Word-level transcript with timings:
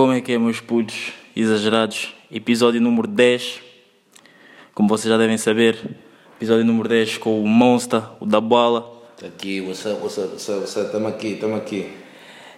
Como 0.00 0.14
é 0.14 0.22
que 0.22 0.32
é, 0.32 0.38
meus 0.38 0.60
putos 0.60 1.12
exagerados? 1.36 2.14
Episódio 2.32 2.80
número 2.80 3.06
10. 3.06 3.60
Como 4.72 4.88
vocês 4.88 5.10
já 5.10 5.18
devem 5.18 5.36
saber, 5.36 5.78
episódio 6.38 6.64
número 6.64 6.88
10 6.88 7.18
com 7.18 7.38
o 7.38 7.46
Monster, 7.46 8.02
o 8.18 8.24
da 8.24 8.40
Bala. 8.40 8.80
Tá 9.18 9.26
aqui, 9.26 9.60
what's 9.60 9.84
up, 9.84 10.00
what's 10.00 10.16
up, 10.16 10.28
what's 10.28 10.48
up, 10.48 10.58
what's 10.60 10.76
up, 10.78 10.90
tamo 10.90 11.06
aqui, 11.06 11.34
tamo 11.34 11.54
aqui. 11.54 11.92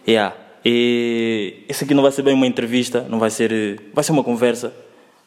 Yeah. 0.07 0.37
E 0.65 1.65
esse 1.69 1.83
aqui 1.83 1.93
não 1.95 2.05
vai 2.05 2.13
ser 2.13 2.23
bem 2.23 2.33
uma 2.33 2.47
entrevista, 2.47 3.05
não 3.11 3.19
vai 3.19 3.29
ser. 3.29 3.91
Vai 3.93 4.05
ser 4.05 4.13
uma 4.13 4.23
conversa. 4.23 4.73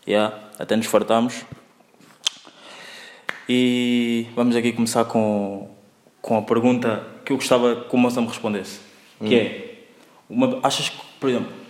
Yeah. 0.07 0.39
Até 0.57 0.77
nos 0.77 0.85
fartamos. 0.85 1.43
E 3.49 4.27
vamos 4.37 4.55
aqui 4.55 4.71
começar 4.71 5.03
com, 5.03 5.69
com 6.21 6.37
a 6.37 6.41
pergunta 6.41 7.05
que 7.25 7.33
eu 7.33 7.35
gostava 7.35 7.75
que 7.75 7.93
o 7.93 7.97
Monster 7.97 8.23
me 8.23 8.29
respondesse. 8.29 8.79
Que 9.19 9.35
é, 9.35 9.79
uma, 10.29 10.61
achas 10.63 10.87
que, 10.87 11.01
por 11.19 11.29
exemplo, 11.29 11.64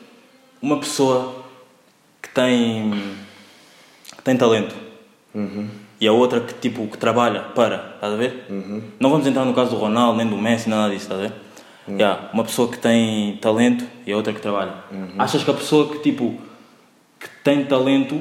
uma 0.66 0.80
pessoa 0.80 1.46
que 2.20 2.30
tem, 2.30 2.92
que 4.18 4.24
tem 4.24 4.36
talento 4.36 4.74
e 6.02 6.08
a 6.08 6.12
outra 6.12 6.42
que, 6.42 6.56
tipo, 6.56 6.88
que 6.88 6.98
trabalha 6.98 7.42
para, 7.42 7.92
estás 7.96 8.14
a 8.14 8.16
ver? 8.16 8.46
Não 9.00 9.12
vamos 9.12 9.28
entrar 9.28 9.46
no 9.46 9.54
caso 9.54 9.70
do 9.70 9.78
Ronaldo, 9.78 10.18
nem 10.18 10.28
do 10.28 10.36
Messi, 10.36 10.68
nada 10.68 10.92
disso, 10.92 11.04
estás 11.04 11.20
a 11.20 11.24
ver? 11.24 11.34
Yeah, 11.88 12.32
uma 12.34 12.44
pessoa 12.44 12.68
que 12.68 12.80
tem 12.80 13.38
talento 13.38 13.86
e 14.08 14.12
a 14.12 14.18
outra 14.18 14.34
que 14.34 14.42
trabalha. 14.42 14.74
Achas 15.20 15.44
que 15.44 15.52
a 15.52 15.54
pessoa 15.54 15.88
que, 15.88 16.00
tipo, 16.00 16.36
que 17.20 17.30
tem 17.44 17.64
talento 17.66 18.20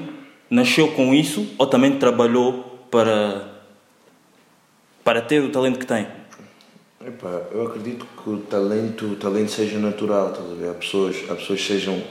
nasceu 0.51 0.89
com 0.89 1.15
isso 1.15 1.48
ou 1.56 1.67
também 1.67 1.98
trabalhou 1.98 2.87
para, 2.91 3.48
para 5.03 5.23
ter 5.23 5.42
o 5.42 5.48
talento 5.48 5.79
que 5.79 5.87
tem? 5.87 6.06
Epá, 7.06 7.41
eu 7.53 7.67
acredito 7.67 8.06
que 8.22 8.28
o 8.28 8.37
talento, 8.37 9.06
o 9.06 9.17
talento 9.17 9.50
seja 9.50 9.78
natural, 9.78 10.28
estás 10.28 10.50
a 10.50 10.55
ver? 10.55 10.70
Há 10.70 10.75
pessoas, 10.75 11.17
há 11.31 11.34
pessoas 11.34 11.61
que 11.62 11.67
sejam 11.67 12.03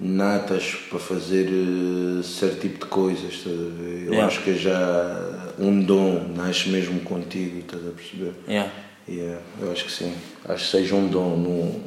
natas 0.00 0.74
para 0.88 0.98
fazer 0.98 1.48
eh, 1.48 2.22
certo 2.22 2.60
tipo 2.60 2.84
de 2.84 2.86
coisas, 2.90 3.32
estás 3.32 3.54
a 3.54 3.82
ver? 3.82 4.06
Eu 4.06 4.12
Yeah. 4.12 4.26
acho 4.26 4.42
que 4.42 4.56
já 4.56 5.52
um 5.58 5.82
dom, 5.82 6.28
nasce 6.36 6.68
mesmo 6.68 7.00
contigo, 7.00 7.58
estás 7.58 7.86
a 7.86 7.90
perceber? 7.90 8.32
Yeah. 8.48 8.70
Yeah, 9.08 9.40
eu 9.60 9.72
acho 9.72 9.86
que 9.86 9.92
sim. 9.92 10.14
Acho 10.48 10.64
que 10.66 10.70
seja 10.70 10.94
um 10.94 11.08
dom, 11.08 11.36
não, 11.36 11.80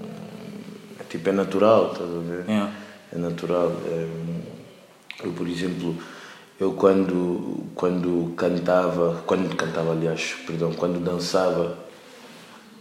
é 0.99 1.03
tipo, 1.09 1.29
é 1.29 1.31
natural, 1.31 1.91
estás 1.93 2.09
a 2.09 2.19
ver? 2.19 2.45
Yeah. 2.47 2.71
É 3.13 3.17
natural. 3.17 3.71
é, 3.85 4.07
eu, 5.23 5.31
por 5.33 5.47
exemplo, 5.47 5.95
eu 6.59 6.73
quando, 6.73 7.63
quando 7.75 8.33
cantava, 8.35 9.21
quando 9.25 9.55
cantava, 9.55 9.91
aliás, 9.91 10.33
perdão, 10.47 10.73
quando 10.73 10.99
dançava, 10.99 11.77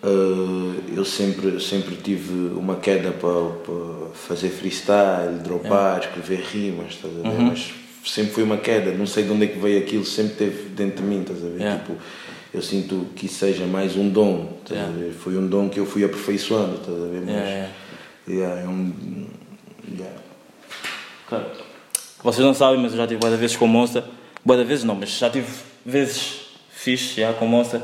eu 0.02 1.04
sempre, 1.04 1.60
sempre 1.60 1.96
tive 1.96 2.32
uma 2.56 2.76
queda 2.76 3.12
para, 3.12 3.50
para 3.64 4.10
fazer 4.14 4.48
freestyle, 4.48 5.38
dropar, 5.44 6.00
escrever 6.00 6.40
rimas, 6.40 6.94
estás 6.94 7.14
a 7.18 7.28
ver? 7.28 7.40
Mas 7.42 7.70
sempre 8.04 8.32
foi 8.32 8.42
uma 8.42 8.56
queda, 8.56 8.92
não 8.92 9.06
sei 9.06 9.24
de 9.24 9.30
onde 9.30 9.44
é 9.44 9.46
que 9.48 9.58
veio 9.58 9.78
aquilo, 9.78 10.04
sempre 10.04 10.36
teve 10.36 10.68
dentro 10.70 11.02
de 11.02 11.08
mim, 11.08 11.20
estás 11.20 11.44
a 11.44 11.48
ver? 11.48 11.60
Yeah. 11.60 11.80
Tipo, 11.82 11.98
eu 12.52 12.62
sinto 12.62 13.06
que 13.14 13.26
isso 13.26 13.36
seja 13.36 13.66
mais 13.66 13.96
um 13.96 14.08
dom, 14.08 14.56
estás 14.62 14.80
Yeah. 14.80 14.88
a 14.88 14.98
ver? 14.98 15.12
Foi 15.12 15.36
um 15.36 15.46
dom 15.46 15.68
que 15.68 15.78
eu 15.78 15.86
fui 15.86 16.02
aperfeiçoando, 16.04 16.76
estás 16.76 16.96
a 16.96 17.06
ver? 17.06 17.20
Mas, 17.20 17.34
Yeah, 17.34 17.68
yeah. 18.28 18.60
é 18.62 18.68
um. 18.68 19.26
Yeah. 19.98 20.16
Cara, 21.28 21.52
vocês 22.22 22.44
não 22.44 22.54
sabem, 22.54 22.80
mas 22.80 22.92
eu 22.92 22.98
já 22.98 23.06
tive 23.06 23.20
várias 23.20 23.38
vezes 23.38 23.56
com 23.56 23.66
o 23.66 23.68
Monster. 23.68 24.02
Várias 24.44 24.66
vezes 24.66 24.84
não, 24.84 24.94
mas 24.94 25.10
já 25.10 25.28
tive 25.28 25.46
vezes 25.84 26.39
fixe 26.83 27.20
já 27.20 27.33
com 27.34 27.45
o 27.45 27.48
Monster. 27.48 27.81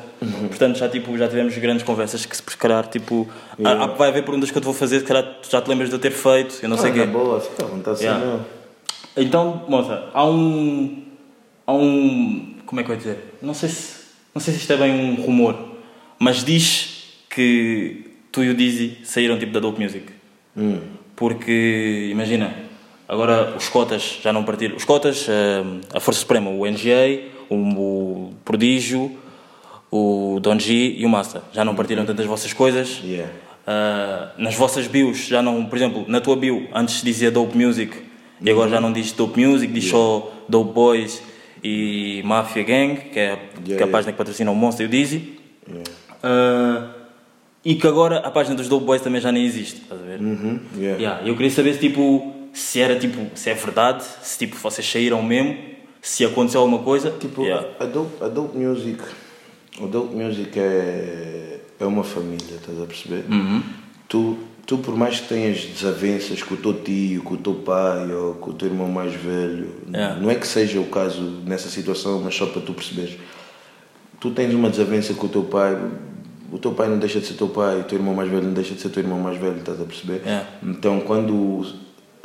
Portanto, 0.49 0.79
já, 0.79 0.89
tipo, 0.89 1.17
já 1.19 1.29
tivemos 1.29 1.57
grandes 1.59 1.83
conversas 1.83 2.25
que 2.25 2.35
se 2.37 2.43
calhar, 2.57 2.87
tipo, 2.89 3.29
há- 3.63 3.85
há- 3.85 3.87
vai 3.89 4.09
haver 4.09 4.23
perguntas 4.25 4.51
que 4.51 4.57
eu 4.57 4.63
te 4.63 4.65
vou 4.65 4.73
fazer, 4.73 5.01
se 5.01 5.05
calhar 5.05 5.37
já 5.49 5.61
te 5.61 5.69
lembras 5.69 5.91
de 5.91 5.95
eu 5.95 5.99
ter 5.99 6.11
feito, 6.13 6.59
eu 6.63 6.69
não 6.69 6.79
sei 6.79 6.91
o 6.91 6.95
ah, 6.95 6.97
quê. 6.99 7.07
boa, 7.07 7.41
fica 7.41 7.65
à 7.65 7.67
vontade, 7.67 8.01
Yeah. 8.03 8.21
yeah. 8.25 8.39
não. 8.43 8.57
Então, 9.23 9.65
moça, 9.69 10.09
há 10.15 10.25
um. 10.27 11.03
Há 11.67 11.73
um. 11.75 12.55
Como 12.65 12.81
é 12.81 12.85
que 12.85 12.91
eu 12.91 12.95
ia 12.95 12.99
dizer? 12.99 13.35
Não 13.43 13.53
sei 13.55 13.69
se. 13.69 13.97
Não 14.35 14.41
sei 14.41 14.53
se 14.55 14.61
isto 14.61 14.73
é 14.73 14.77
bem 14.77 14.93
um 14.93 15.15
rumor, 15.23 15.57
mas 16.19 16.45
diz 16.45 17.05
que 17.31 18.11
tu 18.33 18.43
e 18.45 18.51
o 18.51 18.55
Dizzy 18.55 18.99
saíram 19.05 19.39
tipo 19.39 19.53
da 19.53 19.61
Dope 19.61 19.83
Music. 19.83 20.07
Hum. 20.57 20.81
Porque, 21.15 22.09
imagina, 22.11 22.55
agora 23.09 23.55
os 23.57 23.69
cotas 23.69 24.19
já 24.23 24.33
não 24.33 24.45
partiram. 24.45 24.77
Os 24.77 24.85
cotas, 24.85 25.27
eh, 25.29 25.63
a 25.95 26.01
Força 26.01 26.21
Suprema, 26.21 26.51
o 26.51 26.67
NGA, 26.67 27.23
o, 27.51 28.33
Prodígio, 28.45 29.17
o 29.91 30.39
Don 30.41 30.59
G 30.59 30.95
e 30.99 31.07
o 31.07 31.09
Massa, 31.09 31.43
já 31.53 31.65
não 31.65 31.75
partiram 31.75 32.05
tantas 32.05 32.27
vossas 32.27 32.53
coisas. 32.53 33.01
Yeah. 33.05 33.33
Ah, 33.67 34.33
nas 34.39 34.55
vossas 34.55 34.87
bios 34.87 35.27
já 35.27 35.43
não, 35.43 35.65
por 35.67 35.77
exemplo, 35.77 36.05
na 36.07 36.21
tua 36.21 36.37
bio 36.37 36.69
antes 36.73 37.03
dizia 37.03 37.33
Dope 37.33 37.59
Music 37.59 37.97
e 38.41 38.49
agora 38.49 38.71
já 38.71 38.81
não 38.81 38.93
diz 38.93 39.11
Dope 39.11 39.45
Music, 39.45 39.73
diz 39.73 39.87
só 39.87 40.33
Dope 40.49 40.73
Boys 40.73 41.21
e 41.65 42.23
Mafia 42.25 42.63
Gang, 42.63 42.97
que 43.11 43.19
é, 43.19 43.37
que 43.65 43.73
é 43.73 43.75
a 43.75 43.79
yeah. 43.79 43.87
página 43.91 44.13
que 44.13 44.19
patrocina 44.19 44.51
o 44.51 44.55
Monster 44.55 44.85
e 44.85 44.89
o 44.89 44.91
Dizzy. 44.91 45.39
Ah, 46.23 46.91
e 47.65 47.75
que 47.75 47.87
agora 47.89 48.19
a 48.19 48.31
página 48.31 48.55
dos 48.55 48.69
Dope 48.69 48.87
Boys 48.87 49.03
também 49.03 49.21
já 49.21 49.33
nem 49.33 49.45
existe, 49.45 49.81
estás 49.83 50.01
a 50.01 50.05
ver? 50.05 50.21
Uhum. 50.21 50.61
Yeah. 50.77 51.03
Yeah, 51.03 51.29
Eu 51.29 51.35
queria 51.35 51.51
saber 51.51 51.75
se, 51.75 51.81
tipo, 51.81 52.33
se 52.53 52.81
era 52.81 52.97
tipo, 52.97 53.27
se 53.35 53.51
é 53.51 53.55
verdade, 53.55 54.05
se 54.23 54.39
tipo, 54.39 54.55
vocês 54.57 54.89
saíram 54.89 55.21
mesmo, 55.21 55.59
se 56.07 56.25
aconteceu 56.25 56.61
alguma 56.61 56.79
coisa. 56.85 57.11
Tipo, 57.11 57.43
Yeah. 57.43 57.67
a, 57.81 57.85
dope, 57.85 58.23
a 58.25 58.29
Dope 58.29 58.57
Music, 58.57 59.03
Dope 59.91 60.15
Music 60.15 60.57
é, 60.57 61.59
é 61.81 61.85
uma 61.85 62.05
família, 62.05 62.55
estás 62.55 62.81
a 62.81 62.87
perceber? 62.87 63.25
Uhum. 63.29 63.61
Tu, 64.09 64.39
tu, 64.65 64.79
por 64.79 64.97
mais 64.97 65.19
que 65.19 65.29
tenhas 65.29 65.59
desavenças 65.65 66.45
com 66.45 66.55
o 66.55 66.57
teu 66.59 66.75
tio, 66.75 67.23
com 67.25 67.35
o 67.35 67.37
teu 67.37 67.55
pai 67.55 68.13
ou 68.15 68.35
com 68.35 68.51
o 68.51 68.55
teu 68.55 68.69
irmão 68.69 68.89
mais 68.89 69.15
velho, 69.15 69.67
Yeah. 69.93 70.21
não 70.21 70.31
é 70.31 70.37
que 70.37 70.47
seja 70.47 70.79
o 70.79 70.87
caso 70.87 71.21
nessa 71.45 71.69
situação, 71.69 72.21
mas 72.23 72.37
só 72.37 72.47
para 72.47 72.63
tu 72.63 72.73
perceberes. 72.73 73.17
Tu 74.21 74.31
tens 74.31 74.55
uma 74.55 74.71
desavença 74.71 75.13
com 75.13 75.27
o 75.27 75.29
teu 75.29 75.43
pai, 75.43 75.77
o 76.53 76.59
teu 76.59 76.71
pai 76.71 76.89
não 76.89 76.99
deixa 77.01 77.19
de 77.19 77.27
ser 77.27 77.35
teu 77.35 77.49
pai, 77.49 77.81
o 77.81 77.83
teu 77.85 77.99
irmão 77.99 78.15
mais 78.15 78.31
velho 78.31 78.45
não 78.45 78.53
deixa 78.55 78.75
de 78.75 78.81
ser 78.81 78.91
teu 78.91 79.03
irmão 79.03 79.19
mais 79.19 79.37
velho, 79.39 79.59
estás 79.59 79.81
a 79.81 79.85
perceber? 79.85 80.21
Yeah. 80.25 80.47
Então, 80.63 81.01
quando 81.01 81.65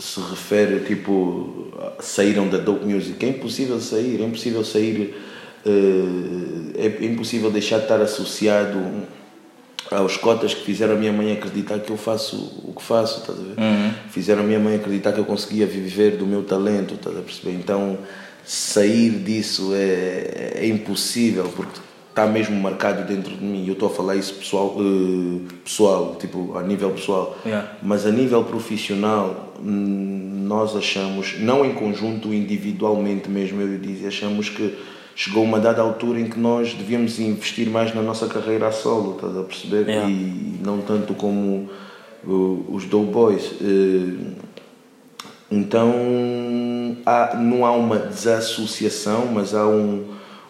se 0.01 0.19
refere, 0.19 0.79
tipo, 0.79 1.67
saíram 1.99 2.47
da 2.49 2.57
dope 2.57 2.85
music, 2.85 3.23
é 3.23 3.29
impossível 3.29 3.79
sair, 3.79 4.19
é 4.19 4.25
impossível 4.25 4.65
sair, 4.65 5.15
eh, 5.63 6.99
é 7.01 7.05
impossível 7.05 7.51
deixar 7.51 7.77
de 7.77 7.83
estar 7.83 8.01
associado 8.01 8.79
aos 9.91 10.17
cotas 10.17 10.55
que 10.55 10.63
fizeram 10.63 10.95
a 10.95 10.97
minha 10.97 11.13
mãe 11.13 11.31
acreditar 11.33 11.77
que 11.79 11.91
eu 11.91 11.97
faço 11.97 12.35
o 12.63 12.73
que 12.73 12.81
faço, 12.81 13.19
estás 13.19 13.37
a 13.37 13.41
ver? 13.43 13.55
Fizeram 14.09 14.41
a 14.41 14.45
minha 14.45 14.59
mãe 14.59 14.75
acreditar 14.75 15.11
que 15.11 15.19
eu 15.19 15.25
conseguia 15.25 15.67
viver 15.67 16.17
do 16.17 16.25
meu 16.25 16.41
talento, 16.43 16.95
estás 16.95 17.15
a 17.15 17.21
perceber? 17.21 17.51
Então, 17.51 17.99
sair 18.43 19.11
disso 19.11 19.71
é, 19.75 20.53
é 20.55 20.65
impossível, 20.65 21.43
porque 21.55 21.79
está 22.11 22.27
mesmo 22.27 22.59
marcado 22.59 23.03
dentro 23.03 23.35
de 23.35 23.43
mim. 23.43 23.65
Eu 23.65 23.73
estou 23.73 23.89
a 23.89 23.91
falar 23.91 24.15
isso 24.15 24.35
pessoal, 24.35 24.75
eh, 24.77 25.53
pessoal 25.63 26.15
tipo, 26.19 26.57
a 26.57 26.61
nível 26.61 26.91
pessoal. 26.91 27.37
Yeah. 27.45 27.71
Mas 27.81 28.05
a 28.05 28.11
nível 28.11 28.43
profissional, 28.43 29.53
nós 29.61 30.75
achamos, 30.75 31.39
não 31.39 31.65
em 31.65 31.73
conjunto, 31.73 32.33
individualmente 32.33 33.29
mesmo, 33.29 33.61
eu 33.61 33.79
Dizzy, 33.79 34.07
achamos 34.07 34.49
que 34.49 34.77
chegou 35.15 35.43
uma 35.43 35.59
dada 35.59 35.81
altura 35.81 36.19
em 36.19 36.29
que 36.29 36.39
nós 36.39 36.73
devíamos 36.73 37.19
investir 37.19 37.69
mais 37.69 37.95
na 37.95 38.01
nossa 38.01 38.27
carreira 38.27 38.67
a 38.67 38.71
solo, 38.71 39.15
estás 39.15 39.37
a 39.37 39.43
perceber? 39.43 39.87
Yeah. 39.87 40.09
E 40.09 40.59
não 40.63 40.81
tanto 40.81 41.13
como 41.13 41.69
os 42.23 42.85
Dope 42.85 43.11
Boys. 43.11 43.51
Uh, 43.61 44.35
então, 45.49 45.93
há, 47.05 47.35
não 47.35 47.65
há 47.65 47.71
uma 47.71 47.97
desassociação, 47.97 49.27
mas 49.33 49.53
há 49.53 49.67
um, 49.67 50.05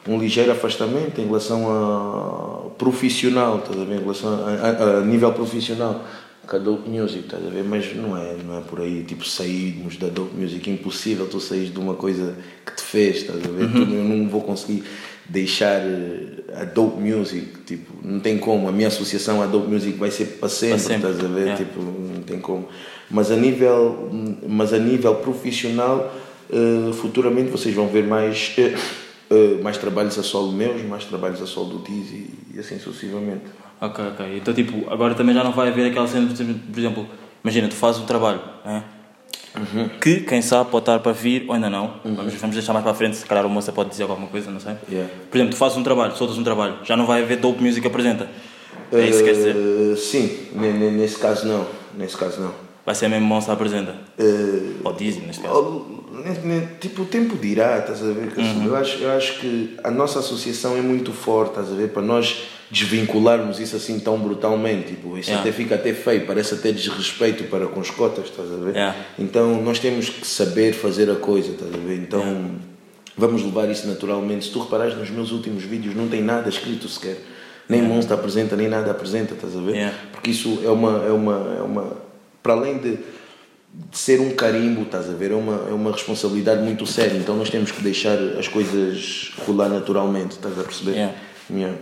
um 0.07 0.18
ligeiro 0.19 0.51
afastamento 0.51 1.19
em 1.21 1.25
relação 1.25 1.69
a 1.69 2.69
profissional, 2.77 3.57
estás 3.59 3.80
a 3.80 3.83
ver? 3.86 3.95
Em 3.95 4.00
relação 4.00 4.33
a, 4.33 4.50
a- 4.50 4.98
a 4.98 5.01
nível 5.01 5.31
profissional. 5.33 6.03
Com 6.48 6.56
a 6.56 6.59
Dope 6.59 6.89
Music, 6.89 7.19
estás 7.25 7.45
a 7.45 7.50
ver? 7.50 7.63
Mas 7.63 7.95
não 7.95 8.18
é, 8.18 8.36
não 8.45 8.57
é 8.57 8.62
por 8.62 8.81
aí, 8.81 9.03
tipo, 9.03 9.24
sairmos 9.24 9.95
da 9.98 10.07
Dope 10.07 10.36
Music, 10.36 10.69
impossível 10.71 11.27
tu 11.27 11.39
saís 11.39 11.71
de 11.71 11.80
uma 11.80 11.94
coisa 11.94 12.36
que 12.65 12.75
te 12.75 12.81
fez, 12.81 13.18
estás 13.18 13.39
a 13.45 13.48
ver? 13.48 13.69
Tu- 13.71 13.77
eu 13.94 14.03
não 14.03 14.27
vou 14.27 14.42
conseguir 14.42 14.83
deixar 15.30 15.80
eh, 15.81 16.44
a 16.59 16.65
Dope 16.65 17.00
Music, 17.00 17.45
tipo, 17.65 17.94
não 18.04 18.19
tem 18.19 18.39
como, 18.39 18.68
a 18.68 18.71
minha 18.71 18.88
associação 18.88 19.39
à 19.42 19.45
Dope 19.45 19.68
Music 19.69 19.97
vai 20.00 20.09
ser 20.09 20.25
para 20.39 20.50
sempre, 20.50 20.80
sempre, 20.80 21.09
estás 21.12 21.24
a 21.24 21.27
ver? 21.33 21.42
yeah. 21.42 21.57
Tipo, 21.57 21.80
não 21.80 22.24
tem 22.24 22.39
como. 22.39 22.68
Mas 23.09 23.30
a 23.31 23.36
nível, 23.38 24.09
mas 24.50 24.74
a 24.74 24.80
nível 24.80 25.13
profissional, 25.15 26.12
eh, 26.51 26.92
futuramente 26.94 27.51
vocês 27.51 27.74
vão 27.75 27.88
ver 27.88 28.04
mais, 28.04 28.51
eh, 28.57 28.74
eh, 29.31 29.60
mais 29.63 29.78
trabalhos 29.78 30.18
a 30.19 30.24
solo 30.24 30.51
meus, 30.51 30.83
mais 30.83 31.06
trabalhos 31.06 31.42
a 31.42 31.48
solo 31.48 31.78
do 31.78 31.80
Dizzy 31.80 32.30
e 32.54 32.60
assim 32.60 32.78
sucessivamente. 32.78 33.45
Ok, 33.80 34.04
ok. 34.13 34.38
Então, 34.38 34.54
tipo, 34.54 34.92
agora 34.92 35.16
também 35.16 35.33
já 35.33 35.44
não 35.44 35.51
vai 35.54 35.69
haver 35.69 35.89
aquela 35.89 36.07
cena, 36.07 36.28
por 36.28 36.80
exemplo, 36.80 37.07
imagina, 37.44 37.68
tu 37.68 37.75
fazes 37.75 38.00
um 38.01 38.06
trabalho, 38.06 38.39
né? 38.63 38.83
que 40.00 40.22
quem 40.22 40.42
sabe 40.42 40.69
pode 40.69 40.83
estar 40.83 41.00
para 41.00 41.12
vir 41.12 41.44
ou 41.48 41.54
ainda 41.54 41.69
não. 41.69 41.95
Vamos, 42.06 42.33
vamos 42.36 42.56
deixar 42.56 42.72
mais 42.74 42.83
para 42.83 42.94
a 42.94 42.95
frente, 42.95 43.18
se 43.18 43.25
calhar 43.25 43.45
o 43.45 43.50
moça 43.50 43.72
pode 43.72 43.89
dizer 43.89 44.04
alguma 44.04 44.28
coisa, 44.28 44.50
não 44.50 44.60
sei. 44.62 44.75
Yeah. 44.89 45.12
Por 45.30 45.38
exemplo, 45.38 45.54
tu 45.54 45.57
fazes 45.57 45.78
um 45.78 45.83
trabalho, 45.83 46.16
soltas 46.16 46.38
um 46.38 46.44
trabalho, 46.44 46.75
já 46.83 46.95
não 46.95 47.06
vai 47.06 47.22
haver 47.22 47.38
Dope 47.38 47.62
Music 47.62 47.86
apresenta. 47.86 48.30
É 48.94 49.07
isso 49.07 49.19
que 49.19 49.25
quer 49.25 49.33
dizer? 49.33 49.56
Eh, 49.56 49.95
sim, 49.98 50.48
ne- 50.54 50.72
ne- 50.74 50.92
nesse 50.92 51.18
caso 51.18 51.48
não. 51.48 51.66
Nesse 51.98 52.16
caso 52.18 52.39
não. 52.42 52.54
Vai 52.86 52.95
ser 52.95 53.07
mesmo 53.10 53.25
Monster 53.25 53.54
apresenta? 53.54 53.95
Eh, 54.18 54.74
Ou 54.83 54.94
Dizzy, 54.94 55.19
neste 55.22 55.42
caso. 55.42 56.00
Tipo, 56.79 57.03
o 57.03 57.06
tempo 57.06 57.35
dirá, 57.38 57.79
estás 57.79 58.01
a 58.03 58.12
ver? 58.12 58.31
Que 58.31 58.41
assim, 58.41 58.65
eu, 58.65 58.75
acho, 58.75 58.97
eu 58.97 59.12
acho 59.12 59.39
que 59.39 59.77
a 59.83 59.91
nossa 59.91 60.19
associação 60.19 60.77
é 60.77 60.81
muito 60.81 61.12
forte, 61.12 61.51
estás 61.51 61.71
a 61.71 61.75
ver? 61.75 61.89
Para 61.89 62.01
nós 62.01 62.44
desvincularmos 62.71 63.59
isso 63.59 63.75
assim 63.75 64.00
tão 64.00 64.18
brutalmente. 64.18 64.89
Tipo, 64.89 65.18
isso 65.18 65.29
Yeah. 65.29 65.41
até 65.41 65.51
fica 65.51 65.75
até 65.75 65.94
feio, 65.94 66.25
parece 66.25 66.53
até 66.53 66.71
desrespeito 66.71 67.44
para 67.45 67.68
com 67.68 67.79
os 67.79 67.89
cotas, 67.89 68.25
estás 68.25 68.51
a 68.51 68.56
ver? 68.56 68.71
Yeah. 68.71 68.95
Então 69.19 69.62
nós 69.62 69.79
temos 69.79 70.09
que 70.09 70.25
saber 70.25 70.73
fazer 70.73 71.09
a 71.12 71.15
coisa, 71.15 71.51
estás 71.51 71.73
a 71.73 71.77
ver? 71.77 71.95
Então 71.97 72.56
vamos 73.18 73.44
levar 73.44 73.69
isso 73.69 73.88
naturalmente. 73.88 74.45
Se 74.45 74.51
tu 74.51 74.59
reparares 74.59 74.97
nos 74.97 75.09
meus 75.09 75.31
últimos 75.31 75.63
vídeos, 75.63 75.95
não 75.95 76.07
tem 76.07 76.21
nada 76.21 76.47
escrito 76.50 76.88
sequer. 76.88 77.18
Nem 77.68 77.81
Monster 77.81 78.18
apresenta, 78.18 78.56
nem 78.56 78.68
nada 78.68 78.91
apresenta, 78.91 79.33
estás 79.33 79.56
a 79.56 79.59
ver? 79.62 79.75
Yeah. 79.75 79.97
Porque 80.12 80.31
isso 80.31 80.59
é 80.63 80.69
uma, 80.69 81.06
é 81.06 81.12
uma, 81.12 81.56
é 81.57 81.62
uma. 81.62 81.97
Para 82.41 82.53
além 82.53 82.77
de 82.79 82.97
ser 83.91 84.19
um 84.19 84.31
carimbo, 84.31 84.83
estás 84.83 85.09
a 85.09 85.13
ver? 85.13 85.31
É 85.31 85.35
uma, 85.35 85.69
é 85.69 85.73
uma 85.73 85.91
responsabilidade 85.91 86.62
muito 86.62 86.85
séria. 86.85 87.18
Então 87.18 87.35
nós 87.35 87.50
temos 87.50 87.71
que 87.71 87.81
deixar 87.81 88.18
as 88.38 88.47
coisas 88.47 89.31
rolar 89.45 89.69
naturalmente, 89.69 90.31
estás 90.31 90.57
a 90.59 90.63
perceber? 90.63 90.91
Yeah. 90.91 91.13
Yeah. 91.50 91.77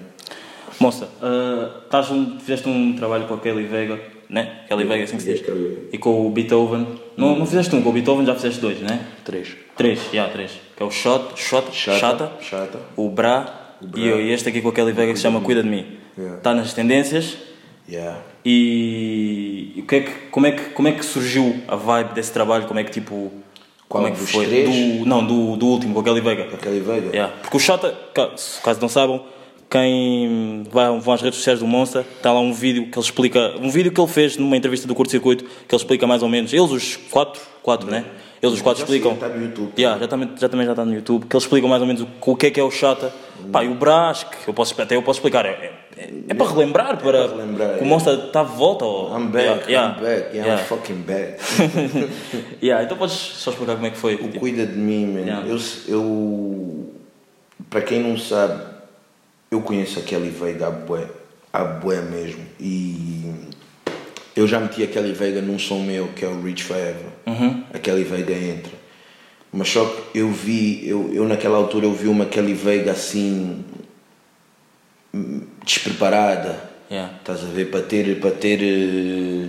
Monster, 0.79 1.07
ah, 1.21 1.81
estás 1.83 2.09
um- 2.11 2.39
fizeste 2.39 2.67
um 2.69 2.95
trabalho 2.95 3.27
com 3.27 3.33
a 3.33 3.39
Kelly 3.39 3.65
Vega, 3.65 3.99
né? 4.29 4.61
Kelly 4.67 4.85
Vega, 4.85 5.03
assim 5.03 5.17
que 5.17 5.23
se 5.23 5.33
diz. 5.33 5.43
E 5.91 5.97
com 5.97 6.25
o 6.25 6.29
Beethoven. 6.29 6.87
Não, 7.17 7.37
não 7.37 7.45
fizeste 7.45 7.75
um, 7.75 7.81
com 7.81 7.89
o 7.89 7.93
Beethoven 7.93 8.25
já 8.25 8.33
fizeste 8.35 8.61
dois, 8.61 8.79
né? 8.79 9.05
Três. 9.25 9.49
Três, 9.75 9.99
já, 10.13 10.27
três. 10.29 10.51
Que 10.77 10.83
é 10.83 10.85
o 10.85 10.91
Shot, 10.91 11.33
Shot, 11.35 11.67
Chata. 11.75 11.99
Chata, 11.99 12.31
Chata. 12.41 12.79
o 12.95 13.09
Bra, 13.09 13.75
Bra. 13.81 14.01
e 14.01 14.31
este 14.31 14.47
aqui 14.49 14.61
com 14.61 14.69
a 14.69 14.73
Kelly 14.73 14.93
Vega 14.93 15.11
que 15.11 15.17
se 15.17 15.23
chama 15.23 15.41
Cuida 15.41 15.61
de 15.63 15.69
Mim. 15.69 15.97
Yeah. 16.17 16.37
Está 16.37 16.53
nas 16.53 16.73
tendências. 16.73 17.37
Yeah. 17.89 18.19
E 18.45 19.73
e 19.75 19.81
que 19.81 19.95
é 19.95 19.99
que, 20.01 20.11
como, 20.29 20.45
é 20.45 20.51
que, 20.51 20.69
como 20.71 20.87
é 20.87 20.91
que 20.91 21.03
surgiu 21.05 21.55
a 21.67 21.75
vibe 21.75 22.13
desse 22.13 22.31
trabalho? 22.31 22.67
Como 22.67 22.79
é 22.79 22.83
que 22.83 22.91
tipo. 22.91 23.31
Qual 23.87 24.03
como 24.03 24.07
é 24.07 24.11
que 24.11 24.23
foi? 24.23 24.45
três? 24.45 24.69
Do, 24.69 25.05
não, 25.05 25.25
do, 25.25 25.57
do 25.57 25.65
último, 25.65 25.95
com 25.95 26.01
a 26.01 26.03
Kelly 26.03 26.21
Vega. 26.21 26.43
A 26.53 26.57
Kelly 26.57 26.79
Vega. 26.79 27.09
Yeah. 27.09 27.33
Porque 27.41 27.57
o 27.57 27.59
Chata, 27.59 27.97
se 28.35 28.61
caso 28.61 28.79
não 28.79 28.87
saibam, 28.87 29.23
quem 29.69 30.63
vai, 30.71 30.99
vão 30.99 31.13
às 31.13 31.21
redes 31.21 31.37
sociais 31.37 31.59
do 31.59 31.65
Monster, 31.65 32.03
está 32.17 32.31
lá 32.31 32.39
um 32.39 32.53
vídeo 32.53 32.83
que 32.91 32.97
ele 32.99 33.05
explica, 33.05 33.55
um 33.59 33.69
vídeo 33.69 33.91
que 33.91 33.99
ele 33.99 34.07
fez 34.07 34.37
numa 34.37 34.55
entrevista 34.55 34.87
do 34.87 34.93
Curto 34.93 35.09
Circuito, 35.09 35.43
que 35.43 35.73
ele 35.73 35.81
explica 35.81 36.05
mais 36.05 36.21
ou 36.21 36.29
menos, 36.29 36.53
eles 36.53 36.69
os 36.69 36.95
quatro, 36.97 37.41
quatro, 37.63 37.89
né? 37.89 38.05
Eles 38.41 38.55
os 38.55 38.61
quatro 38.61 38.81
Já 38.81 38.87
sei, 38.87 38.97
explicam. 38.97 39.15
está 39.15 39.27
no 39.35 39.43
YouTube. 39.43 39.71
Yeah, 39.77 39.99
já, 39.99 40.07
também, 40.07 40.29
já 40.39 40.49
também 40.49 40.65
já 40.65 40.71
está 40.73 40.85
no 40.85 40.93
YouTube, 40.93 41.25
que 41.25 41.35
eles 41.35 41.43
explicam 41.43 41.69
mais 41.69 41.81
ou 41.81 41.87
menos 41.87 42.03
o, 42.03 42.07
o 42.21 42.35
que 42.35 42.47
é 42.47 42.51
que 42.51 42.59
é 42.59 42.63
o 42.63 42.71
Chata. 42.71 43.11
Pá, 43.51 43.63
e 43.63 43.67
o 43.67 43.73
Brás, 43.73 44.23
que 44.23 44.47
eu 44.47 44.53
posso, 44.53 44.79
até 44.79 44.95
eu 44.95 45.01
posso 45.01 45.19
explicar, 45.19 45.45
é, 45.45 45.49
é, 45.49 45.73
é 46.29 46.33
para 46.33 46.47
relembrar, 46.47 46.97
para, 46.97 47.27
para 47.27 47.35
relembrar, 47.35 47.77
que 47.77 47.83
o 47.83 47.85
é. 47.85 47.89
Monster 47.89 48.13
está 48.25 48.43
de 48.43 48.55
volta. 48.55 48.85
Ou, 48.85 49.17
I'm 49.17 49.27
back, 49.27 49.69
Yeah, 49.69 49.95
I'm 49.95 50.01
back, 50.01 50.35
yeah. 50.35 50.61
I'm 50.61 50.65
fucking 50.65 51.01
back. 51.01 51.39
Yeah, 52.63 52.83
então 52.83 52.97
podes 52.97 53.13
só 53.13 53.51
explicar 53.51 53.75
como 53.75 53.87
é 53.87 53.89
que 53.89 53.97
foi. 53.97 54.15
O 54.15 54.17
tipo. 54.17 54.39
Cuida 54.39 54.65
de 54.65 54.77
mim, 54.77 55.07
man. 55.07 55.45
Eu, 55.45 55.57
eu, 55.87 56.93
para 57.69 57.81
quem 57.81 58.01
não 58.01 58.17
sabe, 58.17 58.63
eu 59.51 59.61
conheço 59.61 59.99
a 59.99 60.01
Kelly 60.01 60.29
Veiga 60.29 60.67
a 60.67 60.71
bué, 60.71 61.07
a 61.51 61.63
bué 61.63 62.01
mesmo. 62.01 62.45
E 62.59 63.33
eu 64.35 64.47
já 64.47 64.59
meti 64.59 64.83
a 64.83 64.87
Kelly 64.87 65.13
Veiga 65.13 65.41
num 65.41 65.59
som 65.59 65.79
meu, 65.79 66.07
que 66.15 66.23
é 66.23 66.27
o 66.27 66.41
Reach 66.41 66.63
Forever. 66.63 67.09
A 67.73 67.79
Kelly 67.79 68.03
Veiga 68.03 68.33
entra. 68.33 68.71
Mas 69.51 69.69
só 69.69 69.83
que 69.85 70.19
eu 70.19 70.29
vi, 70.31 70.87
eu, 70.87 71.09
eu 71.11 71.27
naquela 71.27 71.57
altura 71.57 71.85
eu 71.85 71.93
vi 71.93 72.07
uma 72.07 72.25
Kelly 72.25 72.53
Veiga 72.53 72.91
assim 72.91 73.65
despreparada. 75.65 76.69
Yeah. 76.91 77.13
Estás 77.19 77.43
a 77.43 77.47
ver? 77.47 77.65
Para 77.69 77.81
ter, 77.81 78.19
para 78.19 78.31
ter, 78.31 78.59
eh, 78.63 79.47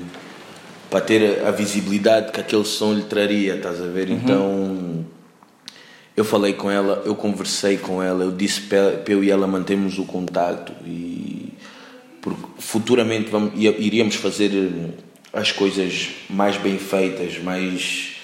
para 0.91 1.01
ter 1.01 1.45
a 1.47 1.51
visibilidade 1.51 2.33
que 2.33 2.41
aquele 2.41 2.65
som 2.65 2.93
lhe 2.93 3.03
traria, 3.05 3.55
estás 3.57 3.81
a 3.81 3.87
ver? 3.87 4.11
Então 4.11 5.05
eu 6.17 6.25
falei 6.25 6.53
com 6.53 6.71
ela, 6.71 7.03
eu 7.07 7.15
conversei 7.15 7.79
com 7.79 8.03
ela, 8.03 8.25
eu 8.25 8.33
disse 8.33 8.63
para 8.63 9.03
eu 9.09 9.25
e 9.25 9.31
ela 9.31 9.47
mantermos 9.47 9.99
o 9.99 10.05
contacto 10.05 10.73
e 10.85 11.55
porque 12.21 12.43
futuramente 12.59 13.31
vamos, 13.31 13.53
iríamos 13.57 14.17
fazer 14.17 14.51
eh, 14.53 14.91
as 15.33 15.51
coisas 15.53 16.09
mais 16.29 16.59
bem 16.59 16.77
feitas, 16.77 17.39
mais 17.39 18.17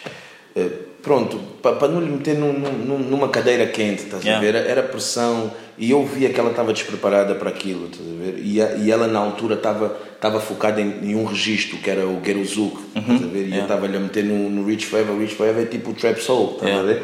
eh, 0.54 0.68
pronto, 1.02 1.38
para 1.62 1.88
não 1.88 2.00
lhe 2.02 2.10
meter 2.10 2.36
num- 2.36 2.52
num- 2.52 2.98
numa 2.98 3.28
cadeira 3.30 3.66
quente, 3.66 4.02
estás 4.02 4.22
Yeah. 4.22 4.46
a 4.46 4.52
ver? 4.52 4.68
Era 4.68 4.82
pressão 4.82 5.50
e 5.78 5.90
eu 5.90 6.04
via 6.06 6.30
que 6.30 6.38
ela 6.40 6.50
estava 6.50 6.72
despreparada 6.72 7.34
para 7.34 7.50
aquilo, 7.50 7.86
estás 7.86 8.08
a 8.08 8.14
ver? 8.14 8.40
E, 8.42 8.60
a- 8.62 8.74
e 8.76 8.90
ela 8.90 9.06
na 9.06 9.18
altura 9.18 9.54
estava 9.56 9.96
estava 10.16 10.40
focada 10.40 10.80
em, 10.80 11.10
em 11.10 11.14
um 11.14 11.24
registro 11.24 11.76
que 11.78 11.90
era 11.90 12.06
o 12.06 12.22
Geruzuk, 12.24 12.78
estás 12.96 13.22
a 13.22 13.26
ver? 13.26 13.38
E 13.40 13.42
eu 13.42 13.46
Yeah. 13.48 13.62
estava-lhe 13.64 13.96
a 13.96 14.00
meter 14.00 14.24
no, 14.24 14.48
no 14.50 14.66
Reach 14.66 14.86
Forever, 14.86 15.16
Reach 15.18 15.34
Forever 15.34 15.62
é 15.62 15.66
tipo 15.66 15.90
o 15.90 15.94
Trap 15.94 16.18
Soul, 16.20 16.52
estás 16.54 16.70
Yeah. 16.72 16.80
a 16.80 16.94
ver? 16.94 17.02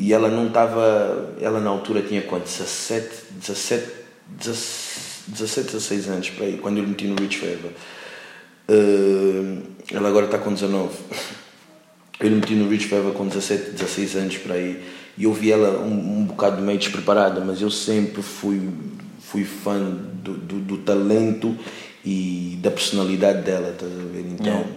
E 0.00 0.12
ela 0.12 0.28
não 0.28 0.46
estava. 0.48 1.34
Ela 1.40 1.60
na 1.60 1.70
altura 1.70 2.02
tinha 2.02 2.22
quanto? 2.22 2.44
17, 2.44 3.08
17, 3.40 3.86
17, 4.28 5.66
16 5.72 6.08
anos, 6.08 6.30
para 6.30 6.46
aí, 6.46 6.58
quando 6.60 6.78
eu 6.78 6.82
lhe 6.84 6.88
meti 6.90 7.06
no 7.06 7.14
Reach 7.16 7.38
Forever. 7.38 7.70
Uh, 8.68 9.62
ela 9.92 10.08
agora 10.08 10.26
está 10.26 10.38
com 10.38 10.52
19. 10.52 10.90
Eu 12.20 12.28
lhe 12.28 12.34
meti 12.36 12.54
no 12.54 12.68
Reach 12.68 12.86
Forever 12.86 13.12
com 13.12 13.26
17, 13.26 13.70
16 13.72 14.16
anos 14.16 14.38
para 14.38 14.54
aí. 14.54 14.80
E 15.16 15.24
eu 15.24 15.32
vi 15.32 15.52
ela 15.52 15.80
um, 15.80 16.20
um 16.20 16.24
bocado 16.24 16.62
meio 16.62 16.78
despreparada, 16.78 17.40
mas 17.40 17.60
eu 17.60 17.70
sempre 17.70 18.22
fui, 18.22 18.68
fui 19.20 19.44
fã 19.44 19.78
do, 19.80 20.34
do, 20.34 20.58
do 20.58 20.78
talento 20.78 21.56
e 22.04 22.58
da 22.62 22.70
personalidade 22.70 23.42
dela, 23.42 23.70
estás 23.70 23.92
a 23.92 24.04
ver? 24.12 24.24
Então 24.32 24.46
Yeah. 24.46 24.68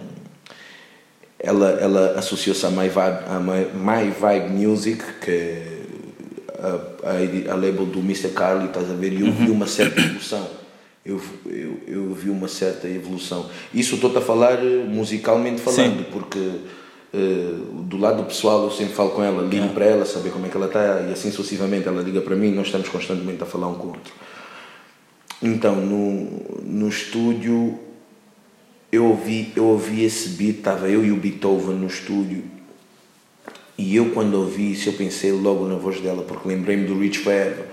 ela, 1.38 1.70
ela 1.80 2.18
associou-se 2.18 2.64
à 2.64 2.70
My 2.70 2.88
Vibe, 2.88 3.18
à 3.28 3.40
My, 3.40 3.66
My 3.74 4.10
Vibe 4.10 4.48
Music, 4.52 5.02
que 5.20 5.30
é 5.30 5.76
a, 6.58 7.10
a, 7.10 7.52
a 7.52 7.54
label 7.54 7.86
do 7.86 7.98
Mr. 8.00 8.28
Carly, 8.30 8.66
estás 8.66 8.90
a 8.90 8.94
ver? 8.94 9.12
E 9.12 9.20
eu 9.20 9.32
vi 9.32 9.50
uma 9.50 9.66
certa 9.66 10.00
evolução. 10.00 10.48
Eu, 11.04 11.20
eu, 11.46 11.80
eu 11.86 12.14
vi 12.14 12.30
uma 12.30 12.48
certa 12.48 12.88
evolução. 12.88 13.48
Isso 13.72 13.92
eu 13.92 13.96
estou-te 13.96 14.18
a 14.18 14.20
falar 14.20 14.54
eh, 14.54 14.84
musicalmente 14.88 15.60
falando, 15.60 15.98
Sim. 15.98 16.06
porque 16.10 16.50
do 17.82 17.96
lado 17.98 18.24
pessoal 18.24 18.64
eu 18.64 18.70
sempre 18.70 18.94
falo 18.94 19.10
com 19.10 19.22
ela, 19.22 19.42
ligo 19.42 19.68
para 19.70 19.84
ela, 19.84 20.04
saber 20.04 20.30
como 20.30 20.46
é 20.46 20.48
que 20.48 20.56
ela 20.56 20.66
está 20.66 21.00
e 21.08 21.12
assim 21.12 21.30
sucessivamente. 21.30 21.88
Ela 21.88 22.02
liga 22.02 22.20
para 22.20 22.36
mim, 22.36 22.52
nós 22.52 22.66
estamos 22.66 22.88
constantemente 22.88 23.42
a 23.42 23.46
falar 23.46 23.68
um 23.68 23.74
com 23.74 23.86
o 23.86 23.90
outro. 23.90 24.12
Então, 25.42 25.76
no, 25.76 26.62
no 26.62 26.88
estúdio, 26.88 27.78
eu 28.90 29.04
ouvi, 29.04 29.52
eu 29.54 29.66
ouvi 29.66 30.04
esse 30.04 30.30
beat, 30.30 30.58
estava 30.58 30.88
eu 30.88 31.04
e 31.04 31.12
o 31.12 31.16
Beethoven 31.16 31.76
no 31.76 31.86
estúdio. 31.86 32.44
E 33.78 33.94
eu, 33.94 34.10
quando 34.10 34.34
ouvi 34.34 34.72
isso, 34.72 34.88
eu 34.88 34.94
pensei 34.94 35.32
logo 35.32 35.66
na 35.66 35.76
voz 35.76 36.00
dela, 36.00 36.22
porque 36.22 36.48
lembrei-me 36.48 36.86
do 36.86 36.98
Reach 36.98 37.18
Forever. 37.18 37.66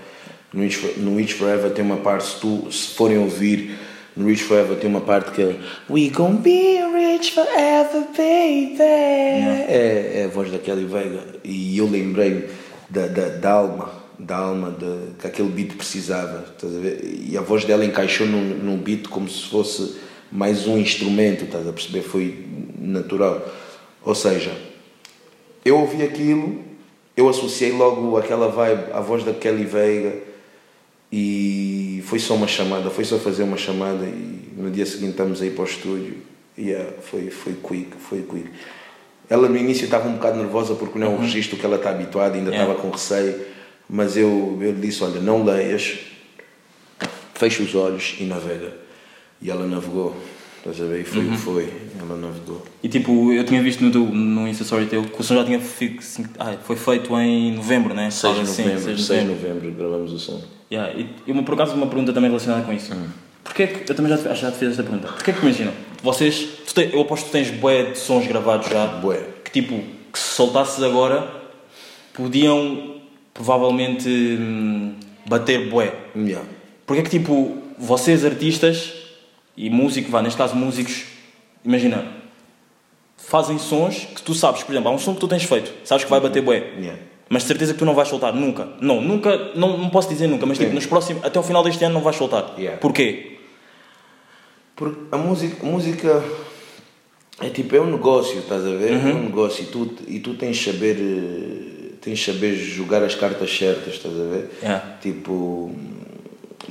No 0.52 1.16
Reach 1.16 1.34
Forever 1.34 1.72
tem 1.72 1.84
uma 1.84 1.96
parte, 1.96 2.26
se, 2.26 2.40
tu, 2.40 2.70
se 2.70 2.94
forem 2.94 3.18
ouvir, 3.18 3.76
no 4.16 4.26
Reach 4.26 4.44
Forever 4.44 4.76
tem 4.78 4.88
uma 4.88 5.00
parte 5.00 5.32
que 5.32 5.42
é 5.42 5.56
We 5.90 6.08
gon' 6.08 6.36
be 6.36 6.78
rich 6.94 7.32
forever, 7.32 8.06
baby. 8.16 8.80
É, 8.80 10.20
é 10.20 10.24
a 10.24 10.28
voz 10.28 10.50
da 10.50 10.58
Kelly 10.58 10.84
Veiga. 10.84 11.20
E 11.42 11.76
eu 11.76 11.88
lembrei 11.88 12.48
da, 12.88 13.06
da, 13.08 13.28
da 13.28 13.50
alma, 13.50 13.90
da 14.18 14.36
alma 14.36 14.70
de, 14.70 15.14
que 15.18 15.26
aquele 15.26 15.48
beat 15.48 15.74
precisava. 15.74 16.44
Estás 16.54 16.76
a 16.76 16.78
ver? 16.78 17.00
E 17.02 17.36
a 17.36 17.40
voz 17.40 17.64
dela 17.64 17.84
encaixou 17.84 18.26
num, 18.26 18.40
num 18.40 18.76
beat 18.76 19.08
como 19.08 19.28
se 19.28 19.48
fosse 19.48 19.96
mais 20.30 20.66
um 20.66 20.78
instrumento, 20.78 21.44
estás 21.44 21.66
a 21.66 21.72
perceber? 21.72 22.02
Foi 22.02 22.46
natural. 22.78 23.42
Ou 24.04 24.14
seja, 24.14 24.52
eu 25.64 25.78
ouvi 25.78 26.02
aquilo, 26.02 26.60
eu 27.16 27.28
associei 27.28 27.72
logo 27.72 28.16
aquela 28.16 28.48
vibe 28.48 28.92
à 28.92 29.00
voz 29.00 29.24
da 29.24 29.32
Kelly 29.32 29.64
Veiga 29.64 30.33
e 31.16 32.02
foi 32.06 32.18
só 32.18 32.34
uma 32.34 32.48
chamada, 32.48 32.90
foi 32.90 33.04
só 33.04 33.20
fazer 33.20 33.44
uma 33.44 33.56
chamada 33.56 34.04
e 34.04 34.48
no 34.56 34.68
dia 34.68 34.84
seguinte 34.84 35.10
estamos 35.12 35.40
aí 35.40 35.50
para 35.50 35.62
o 35.62 35.64
estúdio 35.64 36.16
e 36.58 36.70
yeah, 36.70 36.90
foi, 37.02 37.30
foi 37.30 37.52
quick, 37.52 37.90
foi 38.00 38.22
quick. 38.22 38.50
Ela 39.30 39.48
no 39.48 39.56
início 39.56 39.84
estava 39.84 40.08
um 40.08 40.14
bocado 40.14 40.38
nervosa 40.38 40.74
porque 40.74 40.98
não 40.98 41.06
é 41.06 41.10
um 41.10 41.20
registro 41.20 41.56
que 41.56 41.64
ela 41.64 41.76
está 41.76 41.90
habituada, 41.90 42.34
ainda 42.36 42.50
Yeah. 42.50 42.68
estava 42.72 42.80
com 42.88 42.90
receio, 42.92 43.40
mas 43.88 44.16
eu, 44.16 44.58
eu 44.60 44.72
lhe 44.72 44.80
disse, 44.80 45.04
olha, 45.04 45.20
não 45.20 45.44
leias, 45.44 45.98
fecha 47.34 47.62
os 47.62 47.72
olhos 47.76 48.16
e 48.18 48.24
navega. 48.24 48.72
E 49.40 49.48
ela 49.50 49.66
navegou, 49.68 50.16
estás 50.58 50.80
a 50.80 50.84
ver? 50.86 51.02
E 51.02 51.04
foi 51.04 51.24
o 51.26 51.30
que 51.30 51.36
foi, 51.36 51.72
ela 52.00 52.16
navegou. 52.18 52.60
E 52.82 52.88
tipo, 52.88 53.32
eu 53.32 53.44
tinha 53.44 53.62
visto 53.62 53.84
no, 53.84 53.90
teu, 53.92 54.04
no 54.04 54.48
Insta 54.48 54.64
Story 54.64 54.86
teu 54.86 55.04
que 55.04 55.20
o 55.20 55.22
som 55.22 55.36
já 55.36 55.44
tinha 55.44 55.60
fi- 55.60 55.96
assim, 55.96 56.24
ah, 56.40 56.56
foi 56.64 56.74
feito 56.74 57.16
em 57.20 57.54
novembro, 57.54 57.94
né? 57.94 58.10
6 58.10 58.34
de 58.34 58.40
assim, 58.40 58.62
novembro, 58.62 58.82
6 58.84 58.96
de 58.98 59.04
6 59.04 59.20
de 59.22 59.26
novembro 59.28 59.70
gravamos 59.72 60.12
o 60.12 60.18
som. 60.18 60.42
Yeah, 60.70 60.92
e, 60.98 61.08
e 61.26 61.32
uma, 61.32 61.42
por 61.42 61.54
acaso 61.54 61.74
uma 61.74 61.86
pergunta 61.86 62.12
também 62.12 62.28
relacionada 62.30 62.64
com 62.64 62.72
isso. 62.72 62.94
Porquê 63.42 63.66
que, 63.66 63.90
eu 63.92 63.94
também 63.94 64.10
já 64.10 64.18
te, 64.18 64.40
já 64.40 64.50
te 64.50 64.58
fiz 64.58 64.70
esta 64.70 64.82
pergunta. 64.82 65.08
Porquê 65.08 65.32
que 65.32 65.40
imagina, 65.40 65.72
vocês, 66.02 66.48
te- 66.74 66.90
eu 66.92 67.02
aposto 67.02 67.24
que 67.24 67.30
tu 67.30 67.32
tens 67.32 67.50
bué 67.50 67.84
de 67.90 67.98
sons 67.98 68.26
gravados 68.26 68.68
já, 68.68 68.86
Bué. 68.86 69.20
que 69.44 69.50
tipo, 69.50 69.78
que 70.12 70.18
se 70.18 70.34
soltasses 70.34 70.82
agora, 70.82 71.30
podiam 72.14 73.00
provavelmente 73.34 74.08
hum, 74.08 74.94
bater 75.26 75.68
bué. 75.68 75.92
Yeah. 76.16 76.46
Porque 76.86 77.00
é 77.00 77.04
que 77.04 77.10
tipo, 77.10 77.58
vocês 77.78 78.24
artistas 78.24 78.92
e 79.56 79.68
músicos, 79.68 80.10
vá, 80.10 80.22
neste 80.22 80.38
caso 80.38 80.56
músicos, 80.56 81.04
imagina, 81.64 82.04
fazem 83.16 83.58
sons 83.58 84.06
que 84.14 84.22
tu 84.22 84.34
sabes, 84.34 84.62
por 84.62 84.72
exemplo, 84.72 84.90
há 84.90 84.94
um 84.94 84.98
som 84.98 85.14
que 85.14 85.20
tu 85.20 85.28
tens 85.28 85.44
feito, 85.44 85.70
sabes 85.84 86.04
que 86.04 86.10
vai 86.10 86.20
bater 86.20 86.42
bué. 86.42 86.58
Yeah. 86.78 87.00
Mas 87.28 87.42
de 87.42 87.48
certeza 87.48 87.72
que 87.72 87.78
tu 87.78 87.84
não 87.84 87.94
vais 87.94 88.08
soltar 88.08 88.34
nunca. 88.34 88.68
Não, 88.80 89.00
nunca, 89.00 89.52
não, 89.54 89.78
não 89.78 89.90
posso 89.90 90.08
dizer 90.08 90.26
nunca, 90.26 90.44
mas 90.46 90.58
tipo, 90.58 90.70
Sim. 90.70 90.74
nos 90.74 90.86
próximos, 90.86 91.24
até 91.24 91.38
o 91.38 91.42
final 91.42 91.62
deste 91.62 91.84
ano 91.84 91.94
não 91.94 92.02
vais 92.02 92.16
soltar. 92.16 92.54
Yeah. 92.58 92.78
Porquê? 92.78 93.38
Porque 94.76 94.98
a 95.10 95.16
música, 95.16 95.64
a 95.64 95.70
música 95.70 96.24
é 97.40 97.48
tipo, 97.48 97.74
é 97.74 97.80
um 97.80 97.90
negócio, 97.90 98.38
estás 98.38 98.64
a 98.64 98.70
ver? 98.70 98.92
É 98.92 99.14
um 99.14 99.24
negócio 99.24 99.64
e 99.64 99.66
tu, 99.66 99.90
e 100.06 100.20
tu 100.20 100.34
tens 100.34 100.56
de 100.56 100.64
saber, 100.64 100.96
eh, 100.98 101.92
tens 102.00 102.18
de 102.18 102.24
saber 102.24 102.54
jogar 102.54 103.02
as 103.02 103.14
cartas 103.14 103.56
certas, 103.56 103.94
estás 103.94 104.14
a 104.14 104.24
ver? 104.24 104.50
Yeah. 104.62 104.96
Tipo, 105.00 105.74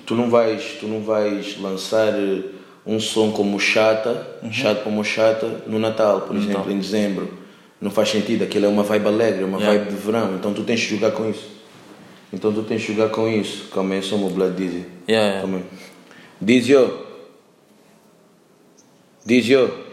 tu 0.06 0.16
não 0.16 0.30
vais, 0.30 0.78
tu 0.80 0.88
não 0.88 1.02
vais 1.02 1.60
lançar 1.60 2.14
eh, 2.14 2.44
um 2.86 3.00
som 3.00 3.32
como 3.32 3.60
Chata, 3.60 4.28
Chato 4.52 4.84
como 4.84 5.04
Chata, 5.04 5.64
no 5.68 5.80
Natal, 5.80 6.22
por 6.22 6.36
exemplo, 6.36 6.72
em 6.72 6.78
dezembro. 6.78 7.43
Não 7.84 7.92
faz 7.92 8.08
sentido, 8.08 8.46
aquilo 8.46 8.66
é 8.66 8.70
uma 8.70 8.82
vibe 8.82 9.08
alegre, 9.08 9.42
é 9.42 9.46
uma 9.46 9.60
Yeah. 9.60 9.78
vibe 9.78 9.94
de 9.94 10.02
verão, 10.02 10.36
então 10.36 10.54
tu 10.54 10.64
tens 10.64 10.80
de 10.80 10.96
jogar 10.96 11.12
com 11.12 11.30
isso. 11.30 11.52
Então 12.32 12.54
tu 12.54 12.64
tens 12.64 12.82
de 12.82 12.88
jogar 12.88 13.10
com 13.10 13.28
isso. 13.28 13.68
Calma 13.74 13.94
aí, 13.94 14.00
eu 14.00 14.04
sou 14.04 14.26
o 14.26 14.30
Blood 14.30 14.56
Dizzy. 14.56 14.86
Yeah, 15.10 15.28
yeah. 15.28 15.42
Calma 15.42 15.58
aí. 15.58 15.64
Dizio. 16.40 17.06
Dizio. 19.26 19.84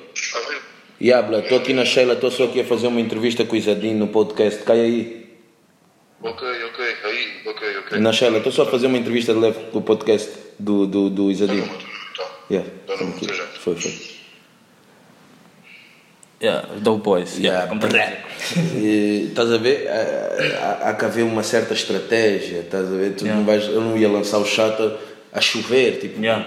Habla, 1.13 1.41
estou 1.41 1.59
aqui 1.59 1.73
na 1.73 1.85
Sheila, 1.85 2.13
estou 2.15 2.31
só 2.31 2.45
aqui 2.45 2.61
a 2.61 2.65
fazer 2.65 2.87
uma 2.87 3.01
entrevista 3.01 3.45
com 3.45 3.55
o 3.55 3.59
Isadinho 3.59 3.99
no 3.99 4.07
podcast. 4.07 4.63
Cai 4.63 4.81
aí. 4.81 5.27
Ok, 6.23 6.47
ok, 6.47 6.85
aí, 7.05 7.27
ok, 7.45 7.79
ok. 7.79 7.99
Na 7.99 8.13
Sheila, 8.13 8.39
estou 8.39 8.53
só 8.53 8.63
a 8.63 8.67
fazer 8.67 8.87
uma 8.87 8.99
entrevista 8.99 9.35
de 9.35 9.41
leve 9.41 9.59
com 9.73 9.79
o 9.79 9.83
podcast 9.83 10.31
do, 10.61 10.87
do, 10.87 11.11
do 11.11 11.29
Isadinho. 11.29 11.69
Tá. 12.17 12.31
Yeah. 12.49 12.71
Tá 12.87 12.95
no 13.05 13.35
já. 13.35 13.47
Foi, 13.59 13.75
foi. 13.75 14.10
Yeah, 16.43 16.67
Dope 16.81 17.03
Boys. 17.05 17.39
Yeah, 17.39 17.67
dizer. 17.75 18.25
E, 18.75 19.27
estás 19.29 19.53
a 19.53 19.59
ver? 19.59 19.89
Há, 19.89 20.87
há, 20.87 20.89
há 20.91 20.95
que 20.95 21.05
haver 21.05 21.23
uma 21.23 21.43
certa 21.43 21.75
estratégia, 21.75 22.61
estás 22.61 22.87
a 22.87 22.97
ver? 22.97 23.13
Tu 23.15 23.25
Yeah. 23.25 23.39
não 23.39 23.45
vais, 23.45 23.65
eu 23.67 23.81
não 23.81 23.97
ia 23.97 24.09
lançar 24.09 24.39
o 24.39 24.47
chato 24.47 24.91
a 25.33 25.41
chover, 25.41 25.99
tipo, 26.01 26.19
Yeah. 26.21 26.47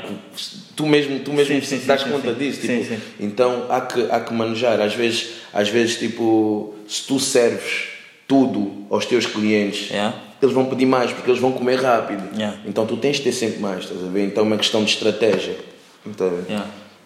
tu 0.76 0.88
mesmo, 0.88 1.20
tu 1.20 1.32
mesmo 1.32 1.62
Sim, 1.62 1.78
sim, 1.80 1.86
dás 1.86 2.02
sim, 2.02 2.10
conta 2.10 2.34
sim. 2.34 2.40
disso, 2.40 2.62
tipo, 2.62 2.96
então 3.20 3.68
há 3.70 3.82
que, 3.82 4.08
há 4.10 4.20
que 4.20 4.34
manejar, 4.34 4.82
às 4.82 4.96
vezes, 4.96 5.28
às 5.54 5.70
vezes, 5.70 5.98
tipo, 5.98 6.74
se 6.88 7.04
tu 7.04 7.20
serves 7.20 7.90
tudo 8.28 8.86
aos 8.90 9.06
teus 9.06 9.28
clientes, 9.28 9.90
Yeah. 9.92 10.16
eles 10.42 10.56
vão 10.56 10.66
pedir 10.66 10.88
mais, 10.88 11.12
porque 11.14 11.30
eles 11.30 11.40
vão 11.40 11.52
comer 11.52 11.80
rápido, 11.80 12.24
Yeah. 12.36 12.58
então 12.66 12.86
tu 12.88 12.98
tens 12.98 13.18
de 13.18 13.24
ter 13.24 13.32
sempre 13.32 13.60
mais, 13.60 13.84
estás 13.84 14.04
a 14.04 14.08
ver? 14.10 14.26
Então 14.26 14.44
é 14.44 14.48
uma 14.48 14.58
questão 14.58 14.84
de 14.84 14.90
estratégia, 14.92 15.56
então, 16.06 16.34
Yeah. 16.50 16.66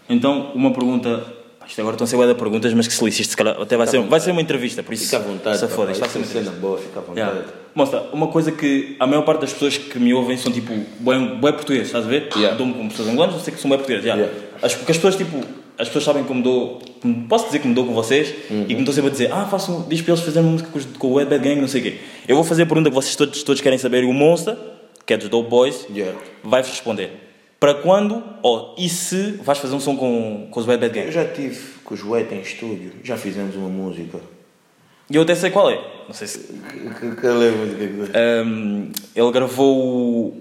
Então, 0.09 0.51
uma 0.55 0.71
pergunta. 0.71 1.35
Isto 1.67 1.81
agora 1.81 1.95
estão 1.95 2.05
a 2.05 2.07
ser 2.07 2.15
bué 2.15 2.27
de 2.27 2.35
perguntas, 2.35 2.73
mas 2.73 2.87
que 2.87 2.93
se 2.93 3.03
lixe, 3.03 3.21
isto 3.21 3.31
se 3.31 3.37
calhar 3.37 3.59
até 3.61 3.75
vai 3.75 3.85
ser, 3.87 3.99
vai 4.01 4.19
ser 4.19 4.31
uma 4.31 4.41
entrevista, 4.41 4.81
por 4.81 4.93
isso. 4.93 5.05
fica 5.05 5.17
à 5.17 5.19
vontade, 5.19 5.59
Se 5.59 5.67
foda, 5.67 5.91
isto 5.91 5.99
vai 5.99 6.09
ser 6.09 6.17
uma 6.19 6.25
entrevista. 6.25 6.55
boa, 6.59 6.77
fica 6.77 6.99
à 6.99 7.01
vontade. 7.03 7.19
Yeah. 7.19 7.45
Mostra, 7.75 8.01
uma 8.13 8.27
coisa 8.27 8.51
que 8.51 8.95
a 8.99 9.05
maior 9.05 9.21
parte 9.23 9.41
das 9.41 9.53
pessoas 9.53 9.77
que 9.77 9.99
me 9.99 10.13
ouvem 10.13 10.37
são 10.37 10.51
tipo 10.51 10.73
bué, 10.99 11.19
bué 11.19 11.51
português, 11.51 11.87
estás 11.87 12.05
a 12.05 12.07
ver? 12.07 12.29
Yeah. 12.35 12.57
Dou-me 12.57 12.73
com 12.73 12.87
pessoas 12.87 13.09
angolanas, 13.09 13.35
eu 13.35 13.41
sei 13.41 13.53
que 13.53 13.59
são 13.59 13.69
bué 13.69 13.77
portugueses. 13.77 14.05
Yeah. 14.05 14.23
Yeah. 14.23 14.47
As, 14.61 14.73
porque 14.75 14.91
as 14.93 14.97
pessoas 14.97 15.15
tipo, 15.17 15.37
as 15.77 15.87
pessoas 15.87 16.05
sabem 16.05 16.23
como 16.23 16.41
dou, 16.41 16.79
posso 17.29 17.45
dizer 17.47 17.59
que 17.59 17.67
me 17.67 17.73
dou 17.75 17.85
com 17.85 17.93
vocês 17.93 18.33
Uhum. 18.49 18.61
e 18.63 18.65
que 18.67 18.73
me 18.75 18.79
estão 18.79 18.93
sempre 18.93 19.09
a 19.09 19.11
dizer, 19.11 19.31
ah, 19.31 19.45
faço, 19.45 19.85
diz 19.89 20.01
para 20.01 20.13
eles 20.13 20.23
fazerem 20.23 20.49
música 20.49 20.69
com, 20.71 20.79
com 20.97 21.07
o 21.07 21.13
Wet 21.15 21.29
Bad 21.29 21.43
Gang, 21.43 21.59
não 21.61 21.67
sei 21.67 21.81
o 21.81 21.83
quê. 21.83 21.97
Eu 22.27 22.35
vou 22.35 22.43
fazer 22.45 22.63
a 22.63 22.65
pergunta 22.65 22.89
que 22.89 22.95
vocês 22.95 23.15
todos, 23.15 23.43
todos 23.43 23.61
querem 23.61 23.77
saber 23.77 24.03
e 24.03 24.05
o 24.07 24.13
Monster, 24.13 24.55
que 25.05 25.13
é 25.13 25.17
dos 25.17 25.29
Dope 25.29 25.49
Boys, 25.49 25.85
Yeah. 25.93 26.17
vai-vos 26.43 26.71
responder. 26.71 27.26
Para 27.59 27.73
quando, 27.75 28.23
ou 28.43 28.75
e 28.77 28.87
se 28.87 29.31
vais 29.43 29.57
fazer 29.57 29.73
um 29.73 29.79
som 29.79 29.95
com, 29.95 30.47
com 30.51 30.59
os 30.59 30.67
Wet 30.67 30.79
Bad 30.79 30.95
Eu 30.97 31.03
Gang? 31.05 31.11
já 31.13 31.25
tive 31.25 31.59
com 31.83 31.95
o 31.95 31.97
Joete 31.97 32.35
em 32.35 32.41
estúdio, 32.41 32.91
já 33.03 33.17
fizemos 33.17 33.55
uma 33.55 33.67
música. 33.69 34.19
E 35.09 35.15
eu 35.15 35.23
até 35.23 35.33
sei 35.33 35.49
qual 35.49 35.71
é. 35.71 35.79
Não 36.07 36.13
sei 36.13 36.27
se. 36.27 36.39
Qual 37.19 37.41
é 37.41 37.49
a 37.49 37.51
música 37.51 37.87
que 37.87 38.47
Um, 38.47 38.91
ele 39.15 39.31
gravou 39.31 40.37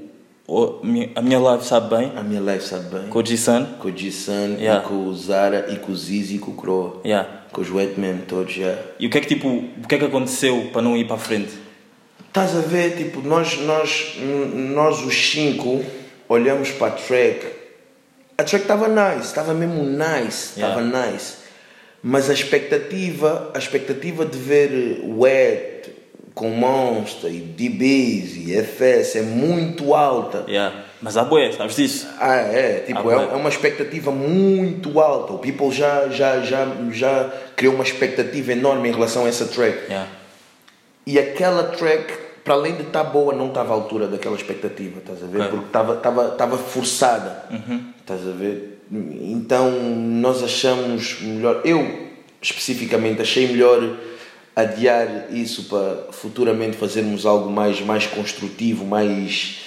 o- 0.46 0.80
a 1.14 1.22
minha 1.22 1.38
live, 1.38 1.64
sabe 1.64 1.96
bem, 1.96 2.12
A 2.16 2.22
minha 2.22 2.40
live 2.42 2.62
sabe 2.62 2.88
bem. 2.98 3.08
com 3.08 3.18
o 3.18 3.24
G-Sun. 3.24 3.64
Com 3.78 3.88
o 3.88 3.96
G-Sun, 3.96 4.56
Yeah. 4.58 4.84
e 4.84 4.88
com 4.88 5.06
o 5.08 5.14
Zara, 5.14 5.66
e 5.72 5.76
com 5.76 5.92
o 5.92 5.96
Zizi 5.96 6.36
e 6.36 6.38
com 6.38 6.50
o 6.50 6.54
Croa. 6.54 7.00
Yeah. 7.04 7.28
Com 7.50 7.62
os 7.62 7.70
Wet 7.70 7.98
mesmo, 7.98 8.22
todos 8.28 8.52
já. 8.52 8.76
E 9.00 9.06
o 9.06 9.10
que 9.10 9.16
é 9.16 9.20
que 9.22 9.28
tipo, 9.28 9.48
o 9.48 9.86
que 9.88 9.94
é 9.94 9.98
que 9.98 10.04
aconteceu 10.04 10.68
para 10.72 10.82
não 10.82 10.94
ir 10.96 11.06
para 11.06 11.16
a 11.16 11.18
frente? 11.18 11.52
Estás 12.28 12.54
a 12.54 12.60
ver, 12.60 12.96
tipo, 12.96 13.22
nós, 13.22 13.58
nós, 13.62 14.16
nós 14.74 15.02
os 15.02 15.14
cinco 15.30 15.82
olhamos 16.28 16.70
para 16.72 16.88
a 16.88 16.90
track. 16.90 17.46
A 18.38 18.44
track 18.44 18.64
estava 18.64 18.88
nice, 18.88 19.26
estava 19.26 19.54
mesmo 19.54 19.82
nice, 19.82 20.54
estava 20.54 20.80
nice. 20.80 21.46
Mas 22.02 22.30
a 22.30 22.32
expectativa, 22.32 23.50
a 23.54 23.58
expectativa 23.58 24.24
de 24.24 24.38
ver 24.38 25.00
Wet 25.04 25.76
com 26.36 26.50
Monster 26.50 27.32
e 27.32 27.40
DBs 27.40 28.36
e 28.36 28.54
FS 28.54 29.16
é 29.16 29.22
muito 29.22 29.94
alta. 29.94 30.44
Yeah. 30.46 30.84
Mas 31.00 31.16
há 31.16 31.24
boé, 31.24 31.50
sabes 31.52 31.76
disso? 31.76 32.06
Ah, 32.20 32.36
é, 32.36 32.80
tipo, 32.86 33.10
é, 33.10 33.14
é 33.14 33.34
uma 33.34 33.48
expectativa 33.48 34.10
muito 34.10 35.00
alta. 35.00 35.32
O 35.32 35.38
People 35.38 35.70
já, 35.70 36.08
já, 36.08 36.40
já, 36.42 36.68
já 36.92 37.32
criou 37.56 37.74
uma 37.74 37.84
expectativa 37.84 38.52
enorme 38.52 38.90
em 38.90 38.92
relação 38.92 39.24
a 39.24 39.28
essa 39.28 39.46
track. 39.46 39.86
Yeah. 39.86 40.08
E 41.06 41.18
aquela 41.18 41.64
track, 41.64 42.12
para 42.46 42.54
além 42.54 42.76
de 42.76 42.82
estar 42.82 43.02
boa, 43.02 43.34
não 43.34 43.48
estava 43.48 43.72
à 43.72 43.74
altura 43.74 44.06
daquela 44.06 44.36
expectativa, 44.36 45.00
estás 45.00 45.20
a 45.20 45.26
ver? 45.26 45.40
Ok. 45.40 45.50
Porque 45.50 45.66
estava, 45.66 45.94
estava, 45.94 46.28
estava 46.28 46.56
forçada, 46.56 47.44
estás 47.98 48.20
a 48.26 48.30
ver? 48.30 48.80
Então 48.92 49.68
nós 49.72 50.44
achamos 50.44 51.20
melhor, 51.22 51.60
eu 51.64 52.06
especificamente 52.40 53.20
achei 53.20 53.48
melhor 53.48 53.96
adiar 54.54 55.26
isso 55.32 55.64
para 55.64 56.12
futuramente 56.12 56.76
fazermos 56.76 57.26
algo 57.26 57.50
mais, 57.50 57.80
mais 57.80 58.06
construtivo, 58.06 58.84
mais 58.84 59.62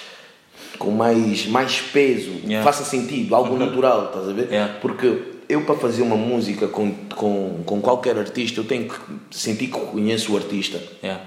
com 0.78 0.90
mais, 0.90 1.46
mais 1.46 1.82
peso, 1.82 2.30
Yeah. 2.46 2.64
faça 2.64 2.82
sentido, 2.82 3.34
algo 3.34 3.58
natural, 3.58 4.06
estás 4.06 4.26
a 4.26 4.32
ver? 4.32 4.48
Yeah. 4.50 4.78
Porque 4.80 5.22
eu 5.50 5.66
para 5.66 5.74
fazer 5.74 6.00
uma 6.00 6.16
música 6.16 6.66
com, 6.66 6.94
com, 7.14 7.62
com 7.66 7.80
qualquer 7.82 8.16
artista, 8.16 8.60
eu 8.60 8.64
tenho 8.64 8.88
que 8.88 8.96
sentir 9.30 9.66
que 9.66 9.78
conheço 9.78 10.32
o 10.32 10.38
artista. 10.38 10.80
Yeah. 11.04 11.22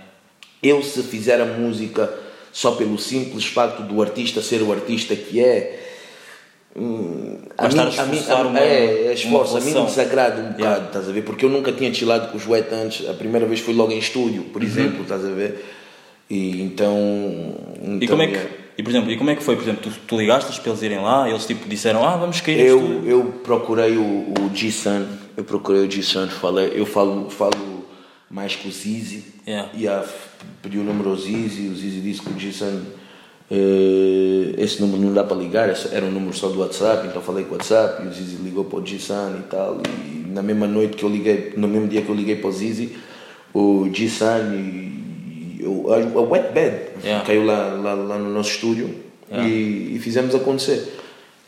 Eu 0.63 0.82
se 0.82 1.03
fizer 1.03 1.39
a 1.41 1.46
música 1.46 2.12
só 2.51 2.72
pelo 2.72 2.98
simples 2.98 3.46
facto 3.46 3.84
do 3.84 4.01
artista 4.01 4.41
ser 4.41 4.62
o 4.62 4.72
artista 4.72 5.15
que 5.15 5.39
é, 5.43 5.79
hum, 6.75 7.38
a 7.58 7.67
mim, 7.67 7.79
a 7.79 8.05
mim, 8.05 8.24
a- 8.29 8.36
uma- 8.41 8.60
é, 8.60 9.08
é 9.08 9.13
esforço, 9.13 9.58
a 9.58 9.62
mim 9.62 9.74
me 9.74 9.86
desagrada 9.86 10.39
um 10.41 10.46
bocado, 10.51 10.62
Yeah. 10.62 10.86
estás 10.88 11.10
a 11.10 11.12
ver? 11.12 11.24
Porque 11.24 11.46
eu 11.46 11.50
nunca 11.50 11.72
tinha 11.72 11.93
chilado 11.93 12.29
com 12.32 12.38
os 12.38 12.48
Wet 12.48 12.74
antes, 12.74 13.08
a 13.10 13.13
primeira 13.13 13.46
vez 13.46 13.60
foi 13.60 13.74
logo 13.74 13.91
em 13.91 13.98
estúdio, 13.98 14.43
por 14.46 14.63
exemplo, 14.63 15.01
estás 15.03 15.25
a 15.25 15.29
ver? 15.29 15.63
E 16.29 16.62
então. 16.62 16.98
E 17.82 17.96
então, 18.05 18.08
como 18.10 18.22
é 18.24 18.27
que, 18.27 18.34
yeah. 18.34 18.51
e 18.77 18.84
por 18.84 18.89
exemplo, 18.89 19.12
e 19.12 19.17
como 19.17 19.29
é 19.29 19.36
que 19.36 19.43
foi? 19.43 19.55
Por 19.55 19.63
exemplo, 19.63 19.82
tu, 19.91 20.00
tu 20.08 20.17
ligaste 20.17 20.60
para 20.62 20.70
eles 20.72 20.82
irem 20.82 21.01
lá, 21.01 21.29
eles 21.29 21.46
tipo 21.46 21.67
disseram, 21.67 22.08
ah, 22.08 22.15
vamos 22.15 22.39
cair 22.41 22.60
Eu, 22.65 22.82
nisto. 22.82 23.08
eu 23.08 23.24
procurei 23.43 23.98
o, 23.98 24.03
o 24.39 24.51
G-Sun, 24.55 25.05
eu 25.36 25.43
procurei 25.43 25.86
o 25.86 25.91
G-Sun, 25.91 26.27
falei, 26.29 26.72
eu 26.75 26.86
falo, 26.86 27.29
falo 27.29 27.84
mais 28.29 28.55
com 28.55 28.70
o 28.70 28.72
Zizi, 28.72 29.34
Yeah. 29.46 29.70
e 29.74 29.86
a, 29.89 30.05
pedi 30.63 30.79
o 30.79 30.84
número 30.84 31.10
ao 31.12 31.17
Zizi, 31.17 31.67
o 31.67 31.75
Zizi 31.75 32.00
disse 32.00 32.22
que 32.22 32.29
o 32.32 32.39
G-Sun, 32.39 32.79
eh, 33.51 34.55
esse 34.58 34.82
número 34.82 35.01
não 35.01 35.13
dá 35.13 35.24
para 35.24 35.36
ligar, 35.36 35.70
esse 35.70 35.93
era 35.93 36.05
um 36.05 36.12
número 36.12 36.36
só 36.36 36.48
do 36.48 36.60
WhatsApp, 36.62 37.05
então 37.08 37.22
falei 37.22 37.43
com 37.43 37.51
o 37.51 37.58
WhatsApp, 37.58 38.01
e 38.03 38.08
o 38.08 38.13
Zizi 38.13 38.38
ligou 38.38 38.63
para 38.63 38.79
o 38.79 38.86
G-Sun 38.86 39.39
e 39.39 39.43
tal, 39.50 39.82
e 40.05 40.25
na 40.32 40.41
mesma 40.41 40.65
noite 40.65 40.96
que 40.96 41.03
eu 41.03 41.10
liguei, 41.10 41.53
no 41.58 41.67
mesmo 41.67 41.88
dia 41.89 42.01
que 42.01 42.10
eu 42.10 42.15
liguei 42.15 42.38
para 42.38 42.50
o 42.50 42.51
Zizi, 42.53 42.96
o 43.53 43.89
G-Sun 43.93 44.53
e, 44.55 45.60
e 45.60 45.65
o, 45.65 45.93
a, 45.93 46.22
Wet 46.22 46.53
Bed 46.53 46.93
Yeah. 47.03 47.25
caiu 47.25 47.43
lá, 47.46 47.74
lá, 47.74 47.93
lá 47.93 48.17
no 48.17 48.29
nosso 48.29 48.51
estúdio 48.51 48.89
Yeah. 49.29 49.50
e, 49.50 49.96
e 49.96 50.00
fizemos 50.00 50.34
acontecer. 50.34 50.98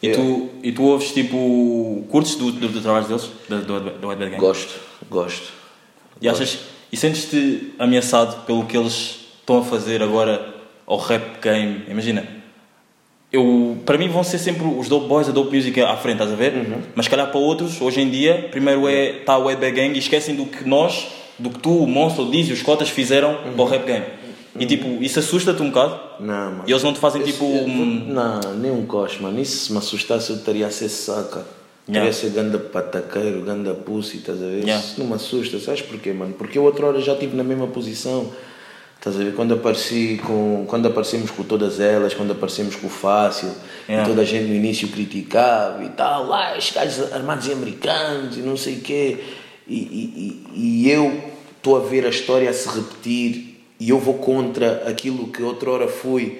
E, 0.01 0.07
Yeah. 0.07 0.21
tu, 0.21 0.49
e 0.61 0.71
tu 0.73 0.83
ouves 0.83 1.13
tipo, 1.13 2.03
curtes 2.09 2.35
do, 2.35 2.51
do, 2.51 2.67
do 2.67 2.81
trabalho 2.81 3.05
deles, 3.07 3.29
do, 3.47 3.61
do, 3.61 3.79
do 3.79 4.07
Bad 4.07 4.25
Gang? 4.31 4.37
Gosto, 4.37 4.73
gosto. 5.09 5.53
E 6.21 6.27
achas, 6.27 6.59
e 6.91 6.97
sentes-te 6.97 7.73
ameaçado 7.79 8.45
pelo 8.45 8.65
que 8.65 8.77
eles 8.77 9.19
estão 9.39 9.59
a 9.59 9.63
fazer 9.63 10.01
agora 10.01 10.53
ao 10.85 10.97
rap 10.97 11.39
game? 11.41 11.83
Imagina, 11.89 12.25
eu, 13.31 13.77
para 13.85 13.97
mim 13.97 14.07
vão 14.07 14.23
ser 14.23 14.37
sempre 14.37 14.65
os 14.65 14.87
Dope 14.87 15.07
Boys, 15.07 15.27
a 15.27 15.31
Dope 15.31 15.55
Music 15.55 15.79
à 15.81 15.97
frente, 15.97 16.15
estás 16.17 16.31
a 16.31 16.35
ver? 16.35 16.53
Uhum. 16.53 16.81
Mas 16.95 17.05
se 17.05 17.09
calhar 17.09 17.27
para 17.29 17.39
outros, 17.39 17.81
hoje 17.81 18.01
em 18.01 18.09
dia, 18.09 18.47
primeiro 18.51 18.87
é 18.87 19.17
está 19.19 19.37
o 19.37 19.43
Bad 19.45 19.71
Gang 19.71 19.93
e 19.93 19.99
esquecem 19.99 20.35
do 20.35 20.45
que 20.45 20.67
nós, 20.67 21.07
do 21.37 21.49
que 21.49 21.59
tu, 21.59 21.83
o 21.83 21.87
Monster, 21.87 22.23
o 22.25 22.31
Diz 22.31 22.47
e 22.49 22.53
os 22.53 22.61
Cotas 22.61 22.89
fizeram 22.89 23.31
Uhum. 23.45 23.53
para 23.53 23.61
o 23.61 23.65
rap 23.65 23.85
game. 23.85 24.05
E 24.57 24.65
tipo, 24.65 25.03
isso 25.03 25.19
assusta-te 25.19 25.61
um 25.61 25.67
bocado? 25.67 25.99
Não, 26.21 26.33
mano. 26.51 26.63
E 26.65 26.71
eles 26.71 26.81
não 26.81 26.93
te 26.93 26.99
fazem 26.99 27.21
Esse- 27.21 27.33
tipo. 27.33 27.43
eu- 27.43 27.67
Não, 27.67 28.39
nem 28.55 28.71
um 28.71 28.85
coche, 28.85 29.21
mano. 29.21 29.37
Isso 29.37 29.65
se 29.65 29.71
me 29.73 29.79
assustasse 29.79 30.29
eu 30.29 30.37
estaria 30.37 30.65
a 30.65 30.71
ser 30.71 30.87
saca. 30.87 31.45
Yeah. 31.87 31.93
Teria 31.93 32.09
a 32.09 32.13
ser 32.13 32.29
ganda 32.31 32.57
pataqueiro, 32.57 33.41
ganda 33.41 33.73
pussy, 33.75 34.17
estás 34.17 34.41
a 34.41 34.45
ver? 34.45 34.63
Yeah. 34.63 34.83
Isso 34.83 34.99
não 34.99 35.07
me 35.07 35.13
assusta, 35.13 35.59
sabes 35.59 35.81
porquê, 35.81 36.13
mano? 36.13 36.33
Porque 36.33 36.57
eu 36.57 36.63
outra 36.63 36.87
hora 36.87 36.99
já 36.99 37.13
estive 37.13 37.35
na 37.37 37.43
mesma 37.43 37.67
posição. 37.67 38.31
Estás 38.97 39.15
a 39.19 39.23
ver? 39.23 39.35
Quando 39.35 39.53
apareci 39.53 40.19
com. 40.25 40.65
Quando 40.67 40.87
aparecemos 40.87 41.29
com 41.29 41.43
todas 41.43 41.79
elas, 41.79 42.15
quando 42.15 42.31
aparecemos 42.31 42.75
com 42.75 42.87
o 42.87 42.89
Fácil, 42.89 43.49
Yeah. 43.87 44.03
e 44.03 44.09
toda 44.09 44.23
a 44.23 44.25
gente 44.25 44.47
no 44.47 44.55
início 44.55 44.87
criticava 44.87 45.83
e 45.83 45.89
tal, 45.89 46.25
lá, 46.25 46.57
os 46.57 46.71
gajos 46.71 47.13
armados 47.13 47.45
e 47.47 47.51
americanos 47.51 48.35
e 48.35 48.39
não 48.39 48.57
sei 48.57 48.77
o 48.77 48.81
quê. 48.81 49.17
e, 49.67 49.75
e, 49.75 50.85
e 50.85 50.89
eu 50.89 51.21
estou 51.55 51.77
a 51.77 51.81
ver 51.87 52.03
a 52.05 52.09
história 52.09 52.49
a 52.49 52.53
se 52.53 52.67
repetir 52.67 53.63
e 53.79 53.89
eu 53.89 53.99
vou 53.99 54.15
contra 54.15 54.83
aquilo 54.87 55.27
que 55.27 55.43
outrora 55.43 55.87
fui. 55.87 56.39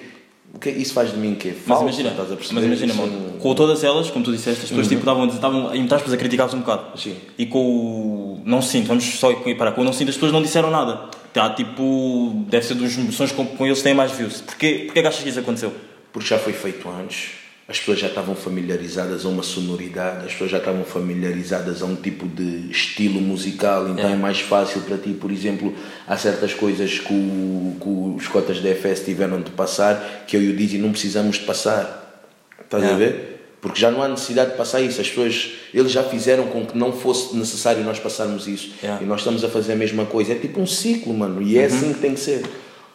O 0.56 0.58
que 0.58 0.70
isso 0.70 0.94
faz 0.94 1.12
de 1.12 1.18
mim 1.18 1.34
que 1.34 1.48
é 1.48 1.52
Mas 1.52 1.64
falso, 1.66 1.82
imagina, 1.82 2.08
estás 2.08 2.32
a 2.32 2.34
perceber? 2.34 2.54
mas 2.54 2.64
imagina, 2.64 2.92
é 2.94 2.96
mano, 2.96 3.38
com 3.38 3.54
todas 3.54 3.84
elas, 3.84 4.10
como 4.10 4.24
tu 4.24 4.32
disseste, 4.32 4.62
as 4.62 4.68
pessoas 4.70 4.88
tipo, 4.88 5.00
estavam, 5.00 5.26
estavam 5.26 5.74
em 5.74 5.84
aspas 5.84 6.12
a 6.14 6.16
criticar-vos 6.16 6.54
um 6.54 6.60
bocado. 6.60 6.98
Sim. 6.98 7.14
E 7.36 7.44
com 7.44 7.58
o 7.58 8.40
não 8.42 8.62
sinto, 8.62 8.88
vamos 8.88 9.04
só 9.04 9.30
parar, 9.58 9.72
com 9.72 9.82
o 9.82 9.84
não 9.84 9.92
sinto, 9.92 10.08
as 10.08 10.14
pessoas 10.14 10.32
não 10.32 10.40
disseram 10.40 10.70
nada. 10.70 11.10
Tá, 11.32 11.50
tipo, 11.50 12.44
deve 12.48 12.64
ser 12.64 12.74
dos 12.74 12.94
sons 13.14 13.32
com, 13.32 13.44
com 13.44 13.66
eles 13.66 13.78
que 13.78 13.84
têm 13.84 13.92
mais 13.92 14.12
views. 14.12 14.40
Porquê, 14.40 14.84
porquê 14.86 15.00
achas 15.00 15.22
que 15.22 15.28
isso 15.28 15.38
aconteceu? 15.38 15.70
porque 16.16 16.30
já 16.30 16.38
foi 16.38 16.54
feito 16.54 16.88
antes. 16.88 17.32
As 17.68 17.80
pessoas 17.80 17.98
já 17.98 18.06
estavam 18.06 18.36
familiarizadas 18.36 19.24
a 19.26 19.28
uma 19.28 19.42
sonoridade, 19.42 20.26
as 20.26 20.32
pessoas 20.32 20.52
já 20.52 20.58
estavam 20.58 20.84
familiarizadas 20.84 21.82
a 21.82 21.86
um 21.86 21.96
tipo 21.96 22.24
de 22.28 22.70
estilo 22.70 23.20
musical, 23.20 23.88
então 23.88 24.08
é, 24.08 24.14
mais 24.14 24.38
fácil 24.40 24.82
para 24.82 24.96
ti, 24.96 25.10
por 25.12 25.32
exemplo, 25.32 25.74
há 26.06 26.16
certas 26.16 26.54
coisas 26.54 27.00
que, 27.00 27.12
o- 27.12 27.76
que 27.80 27.88
os 28.22 28.28
cotas 28.28 28.60
da 28.60 28.68
FS 28.68 29.04
tiveram 29.04 29.40
de 29.40 29.50
passar 29.50 30.24
que 30.28 30.36
eu 30.36 30.42
e 30.42 30.50
o 30.50 30.56
Dizzy 30.56 30.78
não 30.78 30.92
precisamos 30.92 31.38
de 31.38 31.44
passar. 31.44 32.24
Estás 32.62 32.84
a 32.84 32.86
É. 32.88 32.94
ver? 32.94 33.32
Porque 33.60 33.80
já 33.80 33.90
não 33.90 34.00
há 34.00 34.06
necessidade 34.06 34.52
de 34.52 34.56
passar 34.56 34.80
isso. 34.80 35.00
As 35.00 35.08
pessoas, 35.08 35.50
eles 35.74 35.90
já 35.90 36.04
fizeram 36.04 36.46
com 36.46 36.64
que 36.64 36.78
não 36.78 36.92
fosse 36.92 37.34
necessário 37.36 37.82
nós 37.82 37.98
passarmos 37.98 38.46
isso. 38.46 38.74
É. 38.80 38.98
E 39.02 39.04
nós 39.04 39.20
estamos 39.22 39.42
a 39.42 39.48
fazer 39.48 39.72
a 39.72 39.76
mesma 39.76 40.04
coisa. 40.06 40.32
É 40.32 40.34
tipo 40.36 40.60
um 40.60 40.66
ciclo, 40.68 41.12
mano. 41.12 41.42
E 41.42 41.58
é 41.58 41.64
assim 41.64 41.92
que 41.92 41.98
tem 41.98 42.14
que 42.14 42.20
ser. 42.20 42.42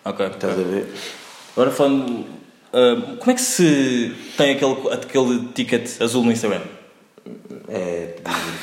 Ok. 0.05 0.25
Estás 0.27 0.53
a 0.57 0.61
ver? 0.63 0.87
Agora 1.57 1.71
falando, 1.71 2.25
como 2.71 3.31
é 3.31 3.33
que 3.33 3.41
se 3.41 4.15
tem 4.37 4.55
aquele, 4.55 4.93
aquele 4.93 5.47
ticket 5.53 6.01
azul 6.01 6.23
no 6.23 6.31
Instagram? 6.31 6.61
É, 7.67 8.15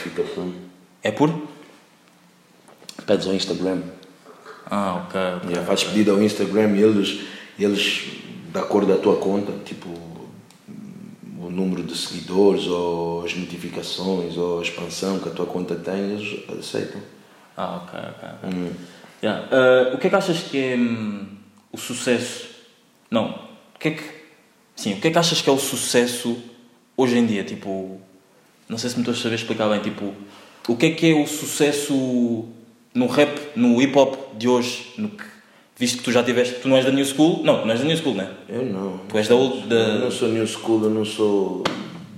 fica 0.02 0.22
com. 0.22 0.52
É 1.02 1.10
por? 1.10 1.32
Pedes 3.06 3.26
ao 3.26 3.34
Instagram. 3.34 3.82
Ah, 4.70 5.04
ok. 5.06 5.20
ok. 5.36 5.54
Já 5.54 5.62
fazes 5.64 5.84
pedido 5.84 6.12
ao 6.12 6.22
Instagram 6.22 6.76
e 6.76 6.82
eles, 6.82 7.20
eles, 7.58 8.04
da 8.52 8.62
cor 8.62 8.84
da 8.84 8.96
tua 8.96 9.16
conta, 9.16 9.52
tipo 9.64 9.88
o 11.40 11.50
número 11.50 11.82
de 11.82 11.96
seguidores, 11.96 12.66
ou 12.66 13.24
as 13.24 13.34
notificações, 13.34 14.36
ou 14.36 14.58
a 14.58 14.62
expansão 14.62 15.18
que 15.18 15.28
a 15.28 15.32
tua 15.32 15.46
conta 15.46 15.74
tem, 15.74 16.12
eles 16.12 16.44
aceitam. 16.58 17.00
Ah, 17.56 17.76
ok, 17.76 17.98
ok. 17.98 18.28
ok. 18.42 18.72
Yeah. 19.22 19.48
Ah, 19.50 19.94
o 19.94 19.98
que 19.98 20.06
é 20.06 20.10
que 20.10 20.16
achas 20.16 20.38
que 20.42 20.58
é 20.58 20.76
hum, 20.76 21.26
o 21.72 21.78
sucesso? 21.78 22.48
Não, 23.10 23.47
o 23.78 23.80
que 23.80 23.88
é 23.88 23.90
que. 23.92 24.02
Sim, 24.74 24.94
o 24.94 25.00
que 25.00 25.06
é 25.06 25.10
que 25.12 25.18
achas 25.18 25.40
que 25.40 25.48
é 25.48 25.52
o 25.52 25.58
sucesso 25.58 26.36
hoje 26.96 27.16
em 27.16 27.24
dia? 27.24 27.44
Tipo, 27.44 28.00
não 28.68 28.76
sei 28.76 28.90
se 28.90 28.96
me 28.96 29.02
estou 29.02 29.14
a 29.14 29.16
saber 29.16 29.36
explicar 29.36 29.68
bem. 29.68 29.80
Tipo, 29.80 30.12
o 30.66 30.76
que 30.76 30.86
é 30.86 30.90
que 30.90 31.12
é 31.12 31.14
o 31.14 31.26
sucesso 31.28 32.44
no 32.92 33.06
rap, 33.06 33.38
no 33.54 33.80
hip 33.80 33.96
hop 33.96 34.36
de 34.36 34.48
hoje? 34.48 34.94
No 34.98 35.10
que, 35.10 35.22
visto 35.76 35.98
que 35.98 36.02
tu 36.02 36.10
já 36.10 36.24
tiveste. 36.24 36.56
Tu 36.60 36.68
não 36.68 36.76
és 36.76 36.84
da 36.84 36.90
New 36.90 37.04
School? 37.04 37.44
Não, 37.44 37.60
tu 37.60 37.66
não 37.66 37.70
és 37.70 37.80
da 37.80 37.86
New 37.86 37.96
School, 37.96 38.16
não 38.16 38.24
é? 38.24 38.30
Eu 38.48 38.66
não. 38.66 38.98
Tu 39.08 39.16
és 39.16 39.28
da 39.28 39.36
old. 39.36 39.68
Da... 39.68 39.76
Eu 39.76 40.00
não 40.00 40.10
sou 40.10 40.28
new 40.28 40.46
school, 40.46 40.82
eu 40.82 40.90
não 40.90 41.04
sou 41.04 41.62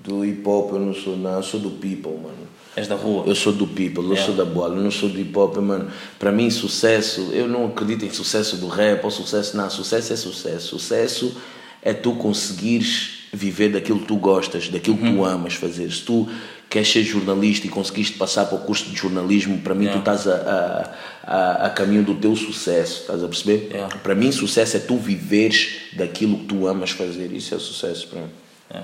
do 0.02 0.24
hip 0.24 0.48
hop, 0.48 0.72
eu 0.72 0.80
não 0.80 0.94
sou 0.94 1.18
nada, 1.18 1.40
eu 1.40 1.42
sou 1.42 1.60
do 1.60 1.72
people, 1.72 2.12
mano. 2.12 2.48
És 2.80 2.88
da 2.88 2.94
rua. 2.96 3.24
Eu 3.26 3.34
sou 3.34 3.52
do 3.52 3.66
people, 3.66 4.04
eu 4.04 4.12
Yeah. 4.14 4.24
sou 4.26 4.34
da 4.34 4.44
bola, 4.44 4.74
eu 4.76 4.82
não 4.82 4.90
sou 4.90 5.08
do 5.08 5.20
hip 5.20 5.36
hop, 5.38 5.56
mano. 5.58 5.90
Para 6.18 6.32
mim, 6.32 6.48
sucesso, 6.50 7.30
eu 7.32 7.46
não 7.48 7.66
acredito 7.66 8.04
em 8.04 8.10
sucesso 8.10 8.56
do 8.56 8.68
rap 8.68 9.04
ou 9.04 9.10
sucesso, 9.10 9.56
não. 9.56 9.68
Sucesso 9.70 10.12
é 10.12 10.16
sucesso. 10.16 10.68
Sucesso 10.78 11.36
é 11.82 11.92
tu 11.92 12.12
conseguires 12.14 13.20
viver 13.32 13.68
daquilo 13.70 14.00
que 14.00 14.06
tu 14.06 14.16
gostas, 14.16 14.68
daquilo 14.68 14.96
que 14.96 15.04
Uhum. 15.04 15.16
tu 15.18 15.24
amas 15.24 15.54
fazer. 15.54 15.90
Se 15.92 16.02
tu 16.02 16.28
queres 16.68 16.88
ser 16.90 17.02
jornalista 17.04 17.66
e 17.66 17.70
conseguiste 17.70 18.16
passar 18.16 18.46
para 18.46 18.56
o 18.56 18.60
curso 18.60 18.88
de 18.90 18.96
jornalismo, 18.96 19.58
para 19.58 19.74
mim, 19.74 19.84
Yeah. 19.86 20.00
tu 20.00 20.10
estás 20.10 20.26
a, 20.26 20.92
a, 21.24 21.36
a, 21.36 21.66
a 21.66 21.70
caminho 21.70 22.02
do 22.02 22.14
teu 22.14 22.34
sucesso, 22.36 23.02
estás 23.02 23.22
a 23.22 23.28
perceber? 23.28 23.68
Yeah. 23.70 23.96
Para 23.98 24.14
mim, 24.14 24.30
sucesso 24.32 24.76
é 24.76 24.80
tu 24.80 24.96
viveres 24.96 25.68
daquilo 25.92 26.38
que 26.38 26.44
tu 26.46 26.66
amas 26.66 26.90
fazer. 26.90 27.30
Isso 27.32 27.54
é 27.54 27.58
sucesso 27.58 28.08
para 28.08 28.20
mim. 28.22 28.28
É, 28.72 28.82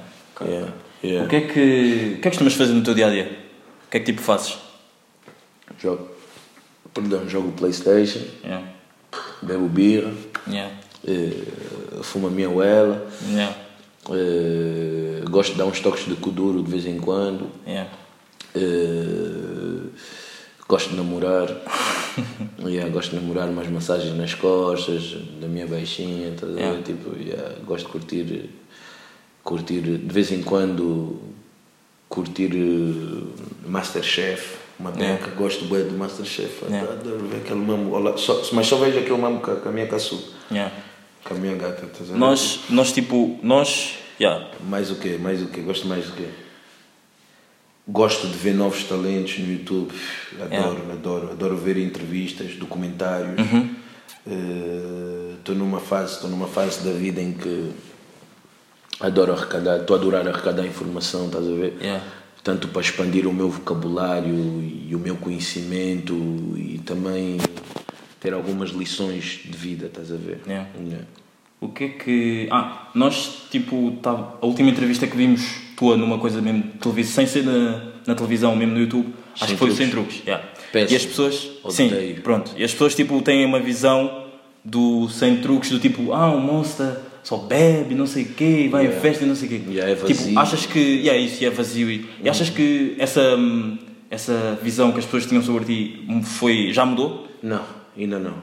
yeah. 1.04 1.24
O 1.24 1.28
que 1.28 1.36
é 1.36 1.40
que. 1.40 1.48
O 1.48 1.50
que 1.50 2.14
é 2.16 2.16
que 2.20 2.28
costumas 2.30 2.54
fazer 2.54 2.72
no 2.72 2.82
teu 2.82 2.94
dia 2.94 3.06
a 3.06 3.10
dia? 3.10 3.45
O 3.86 3.90
que 3.90 3.96
é 3.98 4.00
que 4.00 4.06
tipo 4.06 4.20
fazes? 4.22 4.58
Jogo, 5.80 6.08
perdão, 6.92 7.28
jogo 7.28 7.52
Playstation, 7.52 8.20
Yeah. 8.44 8.66
bebo 9.42 9.68
birra, 9.68 10.12
Yeah. 10.48 10.74
eh, 11.06 12.00
fumo 12.02 12.26
a 12.26 12.30
minha 12.30 12.50
uela, 12.50 13.06
Yeah. 13.28 13.56
eh, 14.10 15.22
gosto 15.30 15.52
de 15.52 15.58
dar 15.58 15.66
uns 15.66 15.80
toques 15.80 16.04
de 16.06 16.14
kuduro 16.16 16.62
de 16.62 16.70
vez 16.70 16.86
em 16.86 16.98
quando, 16.98 17.50
Yeah. 17.66 17.90
eh, 18.54 19.88
gosto 20.68 20.90
de 20.90 20.96
namorar, 20.96 21.48
yeah, 22.64 22.90
gosto 22.90 23.10
de 23.10 23.16
namorar 23.22 23.48
umas 23.48 23.68
massagens 23.68 24.16
nas 24.16 24.34
costas, 24.34 25.16
da 25.40 25.46
minha 25.46 25.66
baixinha, 25.66 26.30
ver? 26.30 26.58
Yeah. 26.58 26.82
Tipo, 26.82 27.16
yeah, 27.20 27.54
gosto 27.64 27.86
de 27.86 27.92
curtir, 27.92 28.50
curtir 29.44 29.80
de 29.80 30.12
vez 30.12 30.32
em 30.32 30.42
quando, 30.42 31.20
curtir 32.08 32.50
eh, 32.54 33.68
Masterchef. 33.68 34.56
Uma 34.78 34.90
Yeah. 34.90 35.24
beca, 35.24 35.34
gosto 35.36 35.64
bem 35.64 35.84
do 35.84 35.96
Masterchef, 35.96 36.66
Yeah. 36.68 36.92
adoro 36.92 37.26
ver 37.28 37.38
aquele 37.38 38.18
só, 38.18 38.42
mas 38.52 38.66
só 38.66 38.76
vejo 38.76 38.98
aquele 38.98 39.16
mamo 39.16 39.40
com 39.40 39.50
a, 39.50 39.72
minha 39.72 39.86
caçu, 39.86 40.22
Yeah. 40.50 40.70
com 41.24 41.32
a 41.32 41.36
minha 41.38 41.56
gata, 41.56 41.86
estás 41.86 42.10
a 42.10 42.12
ver? 42.12 42.18
Nós, 42.18 42.60
nós 42.68 42.92
tipo, 42.92 43.38
nós, 43.42 43.94
yeah, 44.20 44.50
Mais 44.68 44.90
o 44.90 44.96
quê? 44.96 45.16
Mais 45.18 45.40
o 45.40 45.46
quê? 45.46 45.62
Gosto 45.62 45.86
mais 45.88 46.04
do 46.04 46.12
quê? 46.12 46.28
Gosto 47.88 48.26
de 48.26 48.36
ver 48.36 48.52
novos 48.52 48.84
talentos 48.84 49.38
no 49.38 49.50
YouTube. 49.50 49.92
Adoro, 50.42 50.92
adoro. 50.92 51.30
Adoro 51.30 51.56
ver 51.56 51.78
entrevistas, 51.78 52.54
documentários. 52.56 53.40
Estou 55.38 55.54
numa 55.54 55.80
fase, 55.80 56.14
estou 56.14 56.28
numa 56.28 56.48
fase 56.48 56.84
da 56.84 56.90
vida 56.92 57.20
em 57.22 57.32
que 57.32 57.70
adoro 59.00 59.32
arrecadar, 59.32 59.80
estou 59.80 59.96
a 59.96 59.98
adorar 59.98 60.28
arrecadar 60.28 60.66
informação, 60.66 61.26
estás 61.26 61.46
a 61.46 61.50
ver? 61.50 61.76
Yeah. 61.80 62.04
Tanto 62.42 62.68
para 62.68 62.80
expandir 62.80 63.26
o 63.26 63.32
meu 63.32 63.50
vocabulário 63.50 64.62
e 64.88 64.94
o 64.94 64.98
meu 64.98 65.16
conhecimento 65.16 66.14
e 66.56 66.80
também 66.84 67.38
ter 68.20 68.32
algumas 68.32 68.70
lições 68.70 69.40
de 69.44 69.56
vida, 69.56 69.86
estás 69.86 70.12
a 70.12 70.16
ver? 70.16 70.40
Yeah. 70.46 70.68
Yeah. 70.78 71.06
o 71.60 71.68
que 71.68 71.84
é 71.84 71.88
que. 71.88 72.48
Ah, 72.50 72.90
nós, 72.94 73.46
tipo, 73.50 73.98
tá, 74.02 74.34
a 74.40 74.46
última 74.46 74.70
entrevista 74.70 75.06
que 75.06 75.16
vimos 75.16 75.42
tua 75.76 75.96
numa 75.96 76.18
coisa 76.18 76.40
mesmo 76.40 76.62
de 76.62 76.78
televisão, 76.78 77.14
sem 77.14 77.26
ser 77.26 77.44
na, 77.44 77.92
na 78.06 78.14
televisão, 78.14 78.54
mesmo 78.54 78.74
no 78.74 78.80
YouTube, 78.80 79.12
acho 79.34 79.46
Sem 79.46 79.54
que 79.54 79.58
foi 79.58 79.70
o 79.70 79.74
truques. 79.74 79.76
Sem 79.76 79.90
Truques. 79.90 80.22
Yeah. 80.26 80.48
Péssimo. 80.72 80.92
E 80.92 80.96
as 80.96 81.06
pessoas. 81.06 81.50
Sim, 81.70 81.90
pronto. 82.22 82.52
E 82.56 82.64
as 82.64 82.72
pessoas, 82.72 82.94
tipo, 82.94 83.20
têm 83.22 83.44
uma 83.44 83.60
visão 83.60 84.24
do 84.64 85.08
Sem 85.08 85.38
Truques, 85.38 85.70
do 85.70 85.78
tipo, 85.78 86.12
ah, 86.12 86.30
o 86.32 86.40
Monster 86.40 86.96
só 87.26 87.38
bebe, 87.38 87.92
não 87.96 88.06
sei 88.06 88.22
o 88.22 88.26
quê, 88.26 88.68
vai 88.70 88.84
Yeah. 88.84 88.98
em 88.98 89.00
festa 89.02 89.24
e 89.24 89.26
não 89.26 89.34
sei 89.34 89.48
o 89.48 89.50
quê. 89.50 89.60
Yeah, 89.68 89.92
é 89.92 89.94
tipo, 89.96 90.08
vazio. 90.08 90.38
achas 90.38 90.64
que. 90.66 90.78
Yeah, 90.78 91.18
isso, 91.20 91.42
e 91.42 91.46
é 91.46 91.50
vazio. 91.50 91.90
E, 91.90 92.06
e 92.22 92.28
achas 92.28 92.48
que 92.50 92.94
essa, 93.00 93.36
essa 94.08 94.56
visão 94.62 94.92
que 94.92 94.98
as 95.00 95.04
pessoas 95.04 95.26
tinham 95.26 95.42
sobre 95.42 95.64
ti 95.64 96.06
foi, 96.22 96.72
já 96.72 96.86
mudou? 96.86 97.26
Não, 97.42 97.64
ainda 97.98 98.20
não. 98.20 98.34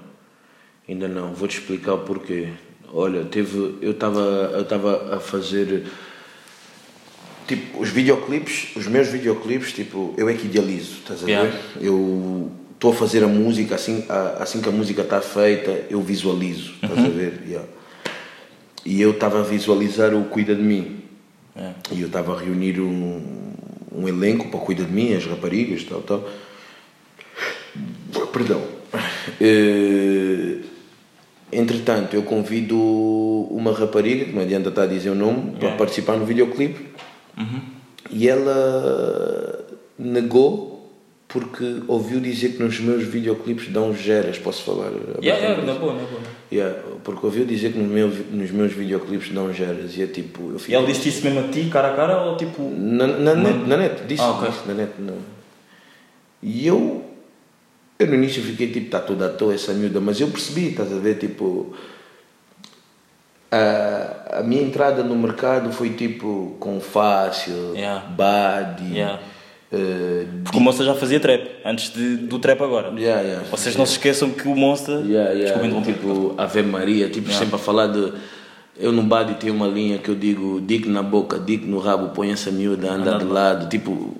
Ainda 0.90 1.08
não. 1.08 1.34
Vou-te 1.34 1.60
explicar 1.60 1.94
o 1.94 2.00
porquê. 2.00 2.50
Olha, 2.94 3.24
teve, 3.24 3.76
eu 3.82 3.92
estava 3.92 4.20
eu 4.54 4.66
tava 4.66 5.16
a 5.16 5.20
fazer 5.22 5.86
tipo 7.48 7.80
os 7.82 7.90
videoclipes, 7.90 8.76
os 8.76 8.88
meus 8.88 9.08
videoclipes, 9.08 9.72
tipo, 9.74 10.14
eu 10.18 10.28
é 10.30 10.34
que 10.34 10.46
idealizo, 10.46 10.98
estás 11.00 11.24
a 11.24 11.28
Yeah. 11.28 11.50
ver? 11.50 11.86
Eu 11.86 12.52
estou 12.74 12.92
a 12.92 12.96
fazer 12.96 13.24
a 13.24 13.28
música, 13.28 13.76
assim, 13.76 14.06
a- 14.10 14.38
assim 14.44 14.62
que 14.62 14.68
a 14.70 14.72
música 14.72 15.02
está 15.02 15.22
feita, 15.22 15.86
eu 15.90 16.02
visualizo, 16.02 16.74
estás 16.84 17.00
a 17.00 17.10
ver? 17.10 17.42
Yeah. 17.48 17.68
E 18.86 19.02
eu 19.02 19.12
estava 19.12 19.40
a 19.40 19.44
visualizar 19.44 20.14
o 20.14 20.26
Cuida 20.26 20.56
de 20.56 20.62
Mim. 20.62 21.00
É. 21.56 21.72
E 21.92 22.02
eu 22.02 22.08
estava 22.08 22.36
a 22.36 22.40
reunir 22.40 22.80
um, 22.80 23.22
um 23.96 24.08
elenco 24.08 24.50
para 24.50 24.60
cuidar 24.60 24.86
de 24.86 24.92
mim, 24.92 25.14
as 25.14 25.26
raparigas, 25.26 25.84
tal, 25.84 26.02
tal. 26.02 26.28
Perdão. 28.32 28.62
Eh, 29.40 30.58
entretanto, 31.52 32.16
eu 32.16 32.24
convido 32.24 32.78
uma 33.52 33.72
rapariga, 33.72 34.26
que 34.26 34.32
não 34.32 34.42
adianta 34.42 34.70
estar 34.70 34.84
a 34.84 34.88
dizer 34.88 35.12
o 35.12 35.16
nome, 35.16 35.52
para 35.52 35.60
Yeah. 35.60 35.78
participar 35.78 36.18
no 36.18 36.26
videoclipe. 36.26 36.88
E 38.10 38.28
ela 38.28 39.66
negou 39.98 40.73
porque 41.34 41.82
ouviu 41.88 42.20
dizer 42.20 42.50
que 42.54 42.62
nos 42.64 42.80
meus 42.80 43.04
videoclipes 43.04 43.68
dão 43.70 43.92
geras, 43.94 44.38
posso 44.38 44.62
falar? 44.64 44.92
Yeah, 45.20 45.44
yeah, 45.44 45.64
na 45.66 45.74
boa, 45.74 45.94
na 45.94 46.04
boa. 46.04 46.22
Yeah, 46.52 46.80
porque 47.04 47.26
ouviu 47.26 47.44
dizer 47.44 47.74
que 47.74 47.80
nos 47.80 47.90
meus, 47.92 48.14
nos 48.32 48.52
meus 48.52 48.72
videoclipes 48.72 49.32
dão 49.34 49.52
geras 49.52 49.98
e 49.98 50.04
é 50.04 50.08
tipo. 50.08 50.52
Eu 50.52 50.58
E 50.58 50.60
fico, 50.60 50.76
ela 50.78 50.86
disse 50.86 51.10
isso 51.10 51.24
mesmo 51.24 51.40
a 51.40 51.48
ti, 51.48 51.68
cara 51.72 51.92
a 51.92 51.96
cara, 51.96 52.22
ou 52.22 52.38
tipo. 52.38 52.62
na, 52.70 53.08
na, 53.08 53.34
net, 53.34 53.68
na 53.68 53.78
net, 53.78 54.04
disse, 54.08 54.22
Ah, 54.22 54.30
ok. 54.30 54.50
disse 54.50 54.68
na 54.68 54.74
net. 54.76 54.92
Não. 55.00 55.18
E 56.44 56.68
eu, 56.68 57.04
eu 57.98 58.06
no 58.08 58.14
início 58.14 58.44
fiquei 58.44 58.68
tipo, 58.68 58.86
está 58.86 59.00
toda 59.00 59.26
à 59.26 59.30
toa 59.30 59.56
essa 59.56 59.74
miúda, 59.74 60.00
mas 60.00 60.22
eu 60.22 60.28
percebi, 60.28 60.68
estás 60.70 60.94
a 60.94 60.98
ver, 61.00 61.16
tipo. 61.18 61.74
A, 63.52 64.40
a 64.40 64.44
minha 64.44 64.62
entrada 64.64 65.04
no 65.04 65.16
mercado 65.16 65.72
foi 65.72 65.92
tipo 65.92 66.56
com 66.60 66.80
fácil, 66.80 67.74
Yeah. 67.76 68.06
Badi, 68.10 68.94
Yeah. 68.96 69.20
Eh, 69.74 70.26
Porque 70.44 70.58
o 70.58 70.62
Monster 70.62 70.86
já 70.86 70.94
fazia 70.94 71.20
trap, 71.20 71.42
antes 71.66 71.92
de, 71.94 72.18
do 72.18 72.38
trap 72.40 72.62
agora. 72.62 72.94
yeah, 72.98 73.22
yeah. 73.22 73.44
Vocês 73.50 73.76
não 73.76 73.86
se 73.86 73.94
esqueçam 73.94 74.30
que 74.30 74.48
o 74.48 74.56
Monster. 74.56 75.00
Yeah, 75.06 75.32
yeah, 75.32 75.82
tipo, 75.84 76.36
Ave 76.38 76.62
Maria, 76.62 77.10
tipo, 77.10 77.32
sempre 77.32 77.56
a 77.56 77.58
falar 77.58 77.88
de. 77.88 78.14
Eu 78.80 78.92
no 78.92 79.04
body 79.04 79.36
tenho 79.36 79.54
uma 79.54 79.68
linha 79.68 80.00
que 80.00 80.10
eu 80.10 80.16
digo 80.16 80.60
dick 80.62 80.88
na 80.90 81.04
boca, 81.04 81.38
dick 81.40 81.66
no 81.66 81.78
rabo, 81.80 82.10
põe 82.10 82.32
essa 82.32 82.50
miúda, 82.52 82.92
anda 82.92 83.18
de 83.18 83.26
lado, 83.26 83.70
tipo. 83.70 84.16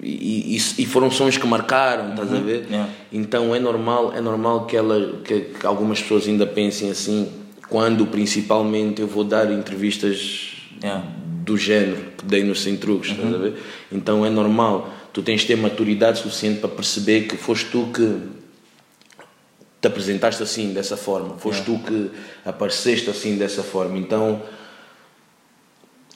E, 0.00 0.56
e, 0.56 0.82
e 0.82 0.86
foram 0.86 1.10
sons 1.10 1.36
que 1.36 1.46
marcaram, 1.46 2.10
estás 2.10 2.32
a 2.32 2.36
ver? 2.38 2.66
yeah. 2.70 2.88
Então 3.12 3.54
é 3.54 3.58
normal, 3.58 4.12
é 4.14 4.20
normal 4.20 4.64
que, 4.66 4.76
ela, 4.76 5.16
que, 5.24 5.40
que 5.40 5.66
algumas 5.66 6.00
pessoas 6.00 6.26
ainda 6.28 6.46
pensem 6.46 6.88
assim, 6.90 7.28
quando 7.68 8.06
principalmente 8.06 9.00
eu 9.02 9.08
vou 9.08 9.24
dar 9.24 9.50
entrevistas 9.52 10.54
Yeah. 10.80 11.04
do 11.44 11.56
género 11.56 11.96
que 12.16 12.24
dei 12.24 12.44
no 12.44 12.54
Sem 12.54 12.76
Truques, 12.76 13.10
estás 13.10 13.34
a 13.34 13.36
ver? 13.36 13.54
Então 13.90 14.24
é 14.24 14.30
normal, 14.30 14.88
tu 15.12 15.22
tens 15.22 15.42
de 15.42 15.46
ter 15.46 15.56
maturidade 15.56 16.20
suficiente 16.20 16.60
para 16.60 16.68
perceber 16.68 17.22
que 17.22 17.36
foste 17.36 17.66
tu 17.70 17.90
que 17.92 18.20
te 19.80 19.86
apresentaste 19.86 20.42
assim, 20.42 20.72
dessa 20.72 20.96
forma, 20.96 21.38
foste 21.38 21.64
tu 21.64 21.78
que 21.78 22.10
apareceste 22.44 23.08
assim, 23.10 23.36
dessa 23.36 23.62
forma. 23.62 23.96
Então, 23.96 24.42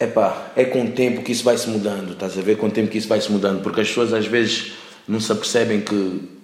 epá, 0.00 0.52
é 0.56 0.64
com 0.64 0.84
o 0.84 0.90
tempo 0.90 1.22
que 1.22 1.32
isso 1.32 1.44
vai 1.44 1.56
se 1.56 1.68
mudando, 1.68 2.12
estás 2.12 2.36
a 2.36 2.42
ver? 2.42 2.56
Com 2.58 2.66
o 2.66 2.70
tempo 2.70 2.90
que 2.90 2.98
isso 2.98 3.08
vai 3.08 3.20
se 3.20 3.30
mudando, 3.30 3.62
porque 3.62 3.80
as 3.80 3.88
pessoas 3.88 4.12
às 4.12 4.26
vezes 4.26 4.72
não 5.06 5.20
se 5.20 5.30
apercebem 5.30 5.80
que 5.80 6.41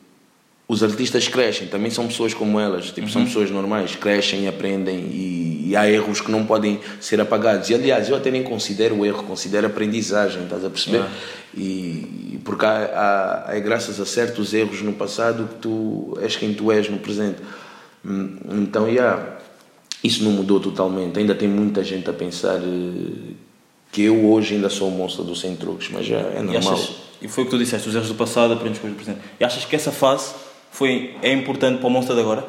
os 0.71 0.83
artistas 0.83 1.27
crescem, 1.27 1.67
também 1.67 1.91
são 1.91 2.07
pessoas 2.07 2.35
como 2.35 2.61
elas, 2.61 2.91
tipo, 2.91 3.09
são 3.09 3.25
pessoas 3.25 3.51
normais, 3.51 3.97
crescem, 3.97 4.47
aprendem 4.47 4.99
e, 4.99 5.69
e 5.71 5.77
há 5.77 5.91
erros 5.91 6.21
que 6.21 6.31
não 6.31 6.45
podem 6.45 6.79
ser 7.01 7.19
apagados. 7.23 7.71
E 7.71 7.75
aliás, 7.75 8.11
eu 8.11 8.17
até 8.17 8.31
nem 8.31 8.43
considero 8.43 8.97
o 8.97 9.07
erro, 9.07 9.23
considero 9.25 9.67
aprendizagem, 9.67 10.43
estás 10.45 10.63
a 10.67 10.69
perceber? 10.69 11.05
E, 11.57 11.61
e 12.35 12.41
porque 12.45 12.67
há, 12.67 13.47
há, 13.49 13.57
é 13.57 13.61
graças 13.61 13.99
a 13.99 14.05
certos 14.05 14.53
erros 14.53 14.83
no 14.83 14.93
passado 14.93 15.49
que 15.49 15.55
tu 15.55 16.19
és 16.21 16.37
quem 16.37 16.53
tu 16.53 16.71
és 16.71 16.87
no 16.91 16.99
presente. 16.99 17.39
Hum, 18.05 18.37
Então, 18.63 18.87
yeah, 18.87 19.39
isso 20.05 20.23
não 20.23 20.33
mudou 20.33 20.61
totalmente. 20.61 21.19
Ainda 21.19 21.35
tem 21.35 21.49
muita 21.49 21.83
gente 21.83 22.09
a 22.11 22.13
pensar 22.13 22.57
eh, 22.57 23.33
que 23.91 24.03
eu 24.03 24.27
hoje 24.31 24.55
ainda 24.55 24.69
sou 24.69 24.89
o 24.89 24.91
monstro 24.91 25.25
do 25.25 25.35
sem 25.35 25.57
truques, 25.57 25.89
mas 25.91 26.05
já 26.05 26.19
é 26.19 26.41
E, 26.41 26.43
normal. 26.43 26.75
achas, 26.75 26.91
e 27.23 27.27
foi 27.27 27.45
o 27.45 27.47
que 27.47 27.53
tu 27.53 27.59
disseste, 27.59 27.89
os 27.89 27.95
erros 27.95 28.09
do 28.09 28.15
passado 28.15 28.53
aprendes 28.53 28.79
com 28.81 28.87
os 28.87 28.93
do 28.93 28.97
presente. 28.97 29.21
E 29.41 29.45
achas 29.45 29.65
que 29.65 29.75
essa 29.75 29.91
fase 29.91 30.33
foi, 30.71 31.17
é 31.23 31.33
importante 31.33 31.79
para 31.79 31.87
o 31.87 31.91
Monster 31.91 32.15
de 32.15 32.23
agora? 32.23 32.45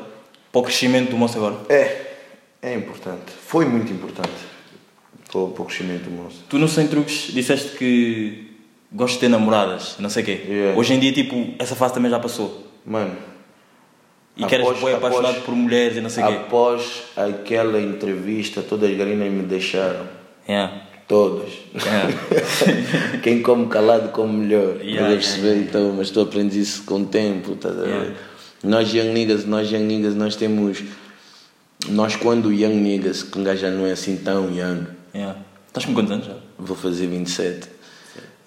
Para 0.52 0.60
o 0.62 0.64
crescimento 0.64 1.10
do 1.12 1.18
Monster 1.18 1.42
agora? 1.42 1.58
É, 1.70 2.08
é 2.62 2.74
importante. 2.74 3.32
Foi 3.46 3.66
muito 3.66 3.92
importante 3.92 4.30
para 5.32 5.40
o 5.42 5.50
para 5.52 5.62
o 5.62 5.66
crescimento 5.66 6.04
do 6.06 6.12
monstro. 6.12 6.44
Tu 6.50 6.58
no 6.58 6.68
Sem 6.68 6.88
Truques 6.88 7.32
disseste 7.32 7.78
que 7.78 8.48
gostas 8.92 9.16
de 9.16 9.20
ter 9.22 9.30
namoradas, 9.30 9.96
não 10.00 10.10
sei 10.10 10.24
o 10.24 10.26
quê. 10.26 10.42
Yeah. 10.48 10.80
Hoje 10.80 10.94
em 10.96 11.00
dia, 11.00 11.12
tipo, 11.12 11.54
essa 11.60 11.76
fase 11.76 11.94
também 11.94 12.10
já 12.10 12.20
passou. 12.20 12.68
Mano, 12.86 13.16
E 14.36 14.44
que 14.46 14.56
eras 14.56 14.68
Após- 14.68 14.84
bem 14.84 14.94
após- 14.96 15.14
apaixonado 15.16 15.46
por 15.46 15.54
mulheres 15.56 15.98
e 15.98 16.02
não 16.02 16.10
sei 16.10 16.24
o 16.24 16.28
quê. 16.28 16.34
após 16.34 17.04
aquela 17.16 17.80
entrevista, 17.80 18.62
todas 18.64 18.90
as 18.90 18.98
garinas 18.98 19.30
me 19.32 19.44
deixaram. 19.44 20.08
Yeah. 20.48 20.82
Todas. 21.10 21.50
Yeah. 21.74 22.14
Quem 23.24 23.42
come 23.42 23.66
calado 23.68 24.10
come 24.10 24.46
melhor. 24.46 24.78
Yeah, 24.80 25.12
Estás 25.12 25.36
a 25.36 25.42
perceber? 25.42 25.62
Então, 25.64 25.94
mas 25.98 26.12
tu 26.12 26.22
aprendes 26.22 26.56
isso 26.56 26.84
com 26.84 27.02
o 27.02 27.06
tempo. 27.06 27.58
Ver? 27.60 27.88
Yeah. 27.88 28.16
Nós 28.64 28.94
young 28.94 29.12
niggas, 29.12 29.44
nós 29.44 29.72
young 29.72 29.86
niggas, 29.86 30.14
nós 30.14 30.36
temos. 30.36 30.84
Nós 31.90 32.16
quando 32.16 32.54
young 32.54 32.76
niggas, 32.76 33.24
que 33.24 33.40
um 33.40 33.44
gajo 33.44 33.62
já 33.62 33.72
não 33.72 33.88
é 33.88 33.92
assim 33.92 34.18
tão 34.18 34.56
young, 34.56 34.86
Yeah. 35.16 35.40
Estás 35.68 35.86
com 35.86 35.96
quantos 35.96 36.12
anos 36.12 36.26
já? 36.28 36.36
vou 36.60 36.78
fazer 36.78 37.08
27. 37.08 37.68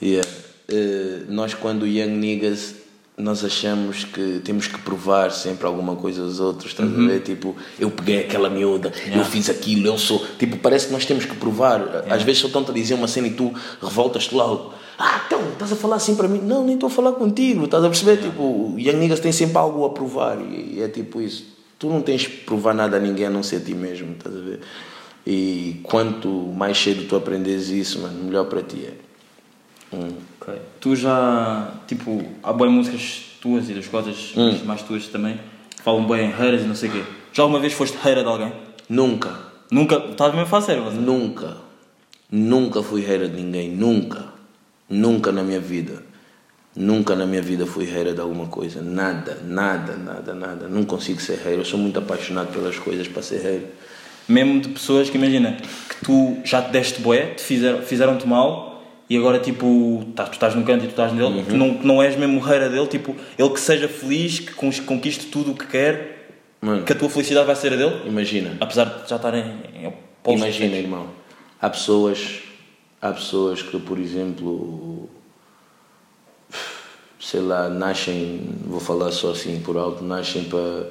Yeah. 0.01 0.29
Eh, 0.69 1.23
nós 1.29 1.55
quando 1.55 1.85
young 1.85 2.11
niggas 2.11 2.77
nós 3.17 3.45
achamos 3.45 4.05
que 4.05 4.41
temos 4.43 4.67
que 4.67 4.79
provar 4.79 5.31
sempre 5.31 5.67
alguma 5.67 5.95
coisa 5.97 6.23
aos 6.23 6.41
outros, 6.41 6.71
estás 6.71 6.89
a 6.89 6.97
ver? 6.97 7.21
Tipo, 7.21 7.55
eu 7.79 7.91
peguei 7.91 8.21
aquela 8.21 8.49
miúda, 8.49 8.93
eu 9.15 9.25
fiz 9.25 9.51
aquilo, 9.51 9.87
eu 9.87 9.99
sou. 9.99 10.25
Tipo, 10.39 10.57
parece 10.57 10.87
que 10.87 10.93
nós 10.93 11.05
temos 11.05 11.25
que 11.27 11.37
provar. 11.37 12.05
Às 12.09 12.23
vezes 12.23 12.41
só 12.41 12.47
estão-te 12.47 12.71
a 12.71 12.75
dizer 12.75 12.95
uma 12.95 13.07
cena 13.07 13.27
e 13.29 13.33
tu 13.33 13.53
revoltas-te 13.83 14.35
logo. 14.35 14.73
Ah, 14.99 15.23
então, 15.27 15.41
estás 15.53 15.73
a 15.73 15.77
falar 15.77 15.97
assim 15.97 16.15
para 16.15 16.29
mim? 16.29 16.39
Não, 16.39 16.65
nem 16.65 16.75
estou 16.75 16.87
a 16.87 16.91
falar 16.91 17.13
contigo, 17.13 17.65
estás 17.65 17.85
a 17.85 17.89
perceber? 17.89 18.19
Tipo, 18.19 18.75
young 18.79 18.97
niggas 18.97 19.21
têm 19.21 19.33
sempre 19.33 19.59
algo 19.59 19.85
a 19.85 19.91
provar 19.91 20.39
e 20.41 20.83
é 20.83 20.89
tipo 20.89 21.21
isso. 21.21 21.45
Tu 21.79 21.89
não 21.89 22.01
tens 22.01 22.27
que 22.27 22.45
provar 22.45 22.75
nada 22.75 22.97
a 22.97 23.01
ninguém 23.01 23.27
a 23.27 23.31
não 23.31 23.43
ser 23.43 23.57
a 23.57 23.61
ti 23.61 23.75
mesmo, 23.75 24.13
estás 24.13 24.35
a 24.35 24.41
ver? 24.41 24.61
E 25.27 25.81
quanto 25.83 26.29
mais 26.29 26.79
cedo 26.79 27.07
tu 27.09 27.17
aprendes 27.17 27.69
isso, 27.69 28.01
mano, 28.01 28.25
melhor 28.25 28.47
para 28.47 28.63
ti 28.63 28.87
é. 28.87 29.12
Hum. 29.93 30.13
Ok. 30.41 30.55
Tu 30.81 30.97
já, 30.97 31.71
tipo, 31.87 32.23
há 32.43 32.53
boas 32.53 32.71
músicas 32.71 33.25
tuas 33.41 33.69
e 33.69 33.75
das 33.75 33.87
coisas 33.87 34.33
Hum. 34.37 34.59
mais 34.65 34.83
tuas 34.83 35.07
também, 35.09 35.39
falam 35.83 36.07
bem 36.07 36.31
em 36.31 36.43
heiras 36.43 36.63
e 36.63 36.65
não 36.65 36.75
sei 36.75 36.89
o 36.89 36.93
quê. 36.93 37.03
Já 37.33 37.43
alguma 37.43 37.61
vez 37.61 37.73
foste 37.73 37.97
reira 38.03 38.23
de 38.23 38.29
alguém? 38.29 38.53
Nunca, 38.89 39.51
Nunca? 39.71 39.97
Estás 40.11 40.35
mesmo 40.35 40.55
a 40.55 40.61
sério, 40.61 40.85
você? 40.85 40.97
nunca, 40.99 41.57
nunca 42.31 42.83
fui 42.83 43.01
reira 43.01 43.29
de 43.29 43.41
ninguém, 43.43 43.71
nunca, 43.71 44.27
nunca 44.89 45.33
na 45.33 45.43
minha 45.43 45.61
vida. 45.61 46.03
Nunca 46.75 47.15
na 47.15 47.27
minha 47.27 47.43
vida 47.43 47.67
fui 47.67 47.85
reira 47.85 48.15
de 48.15 48.21
alguma 48.21 48.47
coisa, 48.47 48.81
nada, 48.81 49.39
nada, 49.45 49.95
nada, 49.95 50.35
nada. 50.35 50.69
Não 50.69 50.85
consigo 50.85 51.21
ser 51.21 51.37
reira, 51.39 51.61
eu 51.61 51.65
sou 51.67 51.79
muito 51.79 51.99
apaixonado 51.99 52.51
pelas 52.51 52.79
coisas 52.79 53.07
para 53.09 53.21
ser 53.23 53.43
reira. 53.43 53.65
Mesmo 54.27 54.59
de 54.61 54.69
pessoas 54.71 55.11
que 55.11 55.19
imagina 55.19 55.53
que 55.89 56.05
tu 56.05 56.37
já 56.45 56.63
te 56.63 56.71
deste 56.71 57.01
boé, 57.03 57.27
te 57.35 57.43
fizeram, 57.43 57.83
fizeram-te 57.83 58.27
mal 58.27 58.72
e 59.13 59.19
agora 59.19 59.39
tipo 59.39 60.05
tá, 60.17 60.25
tu 60.25 60.33
estás 60.35 60.55
no 60.55 60.63
canto 60.65 60.85
e 60.85 60.87
tu 60.89 60.91
estás 60.91 61.13
nele, 61.13 61.25
Uhum. 61.41 61.45
tu 61.45 61.57
não, 61.57 61.69
não 61.83 62.03
és 62.03 62.17
mesmo 62.17 62.41
reira 62.41 62.69
dele, 62.69 62.87
tipo, 62.87 63.15
ele 63.39 63.51
que 63.51 63.61
seja 63.61 63.89
feliz, 63.89 64.39
que 64.41 64.53
con- 64.55 64.71
conquiste 64.87 65.27
tudo 65.27 65.53
o 65.53 65.55
que 65.55 65.67
quer, 65.67 66.29
Mano, 66.61 66.83
que 66.85 66.93
a 66.93 66.97
tua 66.97 67.11
felicidade 67.11 67.47
vai 67.47 67.57
ser 67.57 67.73
a 67.73 67.77
dele, 67.77 68.03
imagina, 68.07 68.57
apesar 68.61 68.85
de 68.85 69.09
já 69.11 69.17
estarem 69.17 69.45
em 69.75 69.93
Imagina, 70.35 70.77
irmão. 70.77 71.07
Há 71.61 71.69
pessoas, 71.69 72.39
há 73.01 73.11
pessoas 73.13 73.61
que, 73.61 73.79
por 73.81 73.99
exemplo, 73.99 75.09
sei 77.21 77.41
lá, 77.41 77.69
nascem, 77.69 78.41
vou 78.67 78.81
falar 78.81 79.11
só 79.11 79.31
assim 79.33 79.61
por 79.61 79.77
alto, 79.77 80.03
nascem 80.05 80.45
para. 80.45 80.87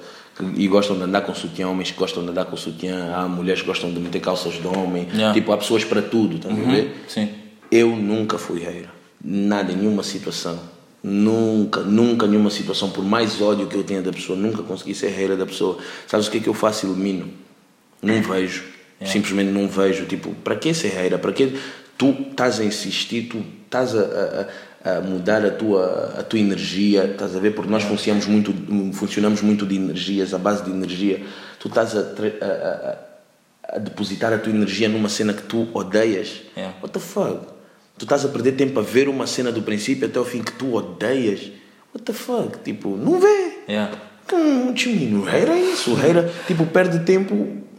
E 0.57 0.67
gostam 0.67 0.97
de 0.97 1.03
andar 1.03 1.21
com 1.21 1.35
sutiã, 1.35 1.67
homens 1.67 1.91
que 1.91 1.97
gostam 1.97 2.23
de 2.23 2.29
andar 2.29 2.45
com 2.45 2.55
sutiã, 2.57 3.13
há 3.15 3.27
mulheres 3.27 3.61
que 3.61 3.67
gostam 3.67 3.91
de 3.93 3.99
meter 3.99 4.19
calças 4.21 4.53
de 4.53 4.65
homem, 4.65 5.07
Yeah. 5.13 5.33
tipo, 5.33 5.51
há 5.51 5.57
pessoas 5.57 5.83
para 5.83 6.01
tudo, 6.01 6.37
estás 6.37 6.57
a 6.57 6.61
ver? 6.71 6.95
Sim. 7.07 7.29
Eu 7.71 7.95
nunca 7.95 8.37
fui 8.37 8.59
reira. 8.59 8.89
Nada, 9.23 9.71
em 9.71 9.77
nenhuma 9.77 10.03
situação. 10.03 10.59
Nunca, 11.03 11.81
nunca, 11.81 12.27
nenhuma 12.27 12.49
situação. 12.49 12.89
Por 12.91 13.03
mais 13.03 13.41
ódio 13.41 13.67
que 13.67 13.75
eu 13.75 13.83
tenha 13.83 14.01
da 14.01 14.11
pessoa, 14.11 14.37
nunca 14.37 14.61
consegui 14.61 14.93
ser 14.93 15.09
reira 15.09 15.35
da 15.35 15.45
pessoa. 15.45 15.77
Sabes 16.07 16.27
o 16.27 16.31
que 16.31 16.37
é 16.37 16.41
que 16.41 16.49
eu 16.49 16.53
faço? 16.53 16.85
Elimino. 16.85 17.29
Não 18.01 18.15
vejo. 18.21 18.63
Simplesmente 19.05 19.49
não 19.51 19.67
vejo. 19.67 20.05
Tipo, 20.05 20.33
para 20.43 20.55
que 20.55 20.73
ser 20.73 20.89
reira? 20.89 21.17
Para 21.17 21.31
que 21.31 21.57
tu 21.97 22.15
estás 22.29 22.59
a 22.59 22.63
insistir, 22.65 23.23
tu 23.29 23.43
estás 23.65 23.95
a, 23.95 24.01
a- 24.01 24.47
a 24.97 25.01
mudar 25.01 25.45
a 25.45 25.51
tua, 25.51 26.15
a 26.17 26.23
tua 26.23 26.39
energia, 26.39 27.05
estás 27.05 27.35
a 27.35 27.39
ver? 27.39 27.53
Porque 27.53 27.69
nós 27.71 27.83
funcionamos 27.83 28.25
muito, 28.27 28.51
funcionamos 28.93 29.41
muito 29.41 29.65
de 29.65 29.75
energias, 29.75 30.33
a 30.33 30.37
base 30.39 30.63
de 30.63 30.71
energia. 30.71 31.23
Tu 31.59 31.67
estás 31.67 31.95
a, 31.95 31.99
a- 31.99 32.05
a- 33.71 33.75
a- 33.75 33.77
depositar 33.79 34.33
a 34.33 34.37
tua 34.39 34.51
energia 34.51 34.89
numa 34.89 35.07
cena 35.09 35.33
que 35.33 35.43
tu 35.43 35.67
odeias. 35.73 36.41
Yeah. 36.57 36.75
What 36.81 36.93
the 36.93 36.99
fuck? 36.99 37.39
Tu 38.01 38.05
estás 38.05 38.25
a 38.25 38.29
perder 38.29 38.53
tempo 38.53 38.79
a 38.79 38.81
ver 38.81 39.07
uma 39.07 39.27
cena 39.27 39.51
do 39.51 39.61
princípio 39.61 40.07
até 40.07 40.19
o 40.19 40.25
fim 40.25 40.41
que 40.41 40.51
tu 40.53 40.73
odeias. 40.73 41.51
What 41.93 42.03
the 42.03 42.13
fuck? 42.13 42.57
Tipo, 42.63 42.97
não 42.97 43.19
vê. 43.19 43.59
Yeah. 43.69 43.95
Hum, 44.33 44.73
o 45.19 45.23
reira 45.23 45.53
é 45.53 45.61
isso. 45.61 45.91
O 45.91 45.93
reira, 45.93 46.33
tipo, 46.47 46.65
perde 46.65 47.05
tempo, 47.05 47.35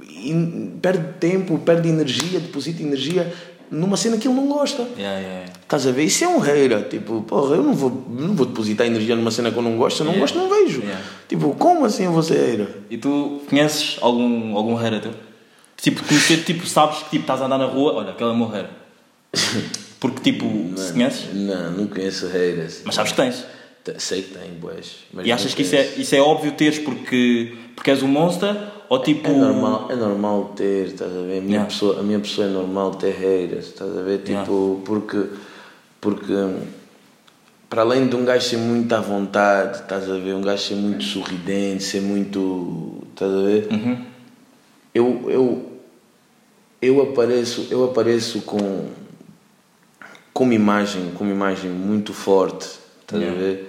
in- 0.09 0.79
perde 0.81 1.15
tempo, 1.19 1.59
perde 1.59 1.89
energia, 1.89 2.39
deposita 2.39 2.81
energia 2.85 3.35
numa 3.69 3.97
cena 3.97 4.17
que 4.17 4.29
ele 4.29 4.37
não 4.37 4.47
gosta. 4.47 4.87
Yeah, 4.97 5.19
yeah. 5.19 5.53
Estás 5.61 5.89
a 5.89 5.91
ver? 5.91 6.05
Isso 6.05 6.23
é 6.23 6.29
um 6.29 6.39
reira. 6.39 6.83
Tipo, 6.83 7.23
porra, 7.23 7.57
eu 7.57 7.65
não 7.65 7.75
vou, 7.75 7.91
não 8.09 8.37
vou 8.37 8.47
depositar 8.47 8.87
energia 8.87 9.17
numa 9.17 9.33
cena 9.33 9.51
que 9.51 9.57
eu 9.59 9.63
não 9.63 9.77
gosto. 9.77 9.97
Se 9.97 10.03
eu 10.05 10.07
não 10.07 10.21
gosto, 10.21 10.39
não 10.39 10.49
vejo. 10.49 10.85
Tipo, 11.29 11.53
como 11.57 11.85
assim 11.85 12.05
eu 12.05 12.13
vou 12.13 12.23
ser 12.23 12.35
reira? 12.37 12.69
E 12.89 12.97
tu 12.97 13.41
conheces 13.51 13.97
algum, 14.01 14.57
algum 14.57 14.77
reira 14.77 15.01
teu? 15.01 15.11
Tipo, 15.79 16.01
conhecer, 16.05 16.45
tipo, 16.45 16.65
sabes 16.65 16.99
que 16.99 17.11
tipo, 17.11 17.23
estás 17.25 17.43
a 17.43 17.47
andar 17.47 17.59
na 17.59 17.67
rua, 17.67 17.95
olha, 17.95 18.11
aquele 18.11 18.31
é 18.31 18.33
o 18.33 18.37
meu 18.37 18.47
reira. 18.47 18.71
Porque 20.03 20.33
tipo, 20.33 20.47
se 20.77 20.93
conheces, 20.93 21.33
Não, 21.33 21.71
não 21.71 21.87
conheço 21.87 22.27
reiras. 22.27 22.83
mas 22.85 22.95
sabes 22.97 23.13
que 23.13 23.17
tens. 23.23 23.47
Te- 23.85 23.95
Sei 24.01 24.23
que 24.23 24.35
tem, 24.37 24.51
boés. 24.61 24.97
mas 25.13 25.25
E 25.25 25.29
não 25.29 25.35
achas 25.37 25.55
que 25.55 25.63
isso 25.63 25.77
é, 25.77 25.87
isso 25.97 26.13
é 26.15 26.21
óbvio 26.21 26.51
teres 26.53 26.79
porque, 26.81 27.55
porque 27.77 27.91
és 27.91 28.03
um 28.03 28.09
monster? 28.09 28.55
Ou 28.89 28.99
tipo. 28.99 29.29
É 29.29 29.33
normal, 29.33 29.87
é 29.91 29.95
normal 29.97 30.53
ter, 30.57 30.89
estás 30.89 31.11
a 31.11 31.21
ver? 31.21 31.39
A 31.39 31.41
minha, 31.41 31.53
Yeah. 31.53 31.67
pessoa, 31.71 32.01
a 32.01 32.03
minha 32.03 32.19
pessoa 32.19 32.49
é 32.49 32.51
normal 32.51 32.91
ter 32.97 33.15
reiras, 33.15 33.67
estás 33.67 33.97
a 33.97 34.03
ver? 34.03 34.19
Tipo, 34.19 34.31
Yeah. 34.31 34.83
porque, 34.85 35.25
porque 36.01 36.33
para 37.71 37.83
além 37.83 38.07
de 38.09 38.17
um 38.17 38.25
gajo 38.25 38.45
ser 38.47 38.57
muito 38.59 38.93
à 38.93 39.01
vontade, 39.01 39.79
estás 39.83 40.11
a 40.11 40.19
ver? 40.19 40.35
Um 40.35 40.43
gajo 40.43 40.63
ser 40.63 40.75
muito 40.75 41.05
sorridente, 41.05 41.83
ser 41.85 42.01
muito. 42.03 43.03
estás 43.13 43.33
a 43.33 43.41
ver? 43.43 43.69
Uhum. 43.73 44.05
Eu, 44.95 45.25
eu, 45.31 45.73
eu 46.83 47.03
apareço, 47.03 47.67
eu 47.71 47.85
apareço 47.85 48.43
com 48.43 48.89
como 50.33 50.53
imagem, 50.53 51.11
como 51.15 51.31
imagem 51.31 51.71
muito 51.71 52.13
forte, 52.13 52.69
estás 53.01 53.21
Yeah. 53.23 53.39
a 53.39 53.43
ver? 53.45 53.69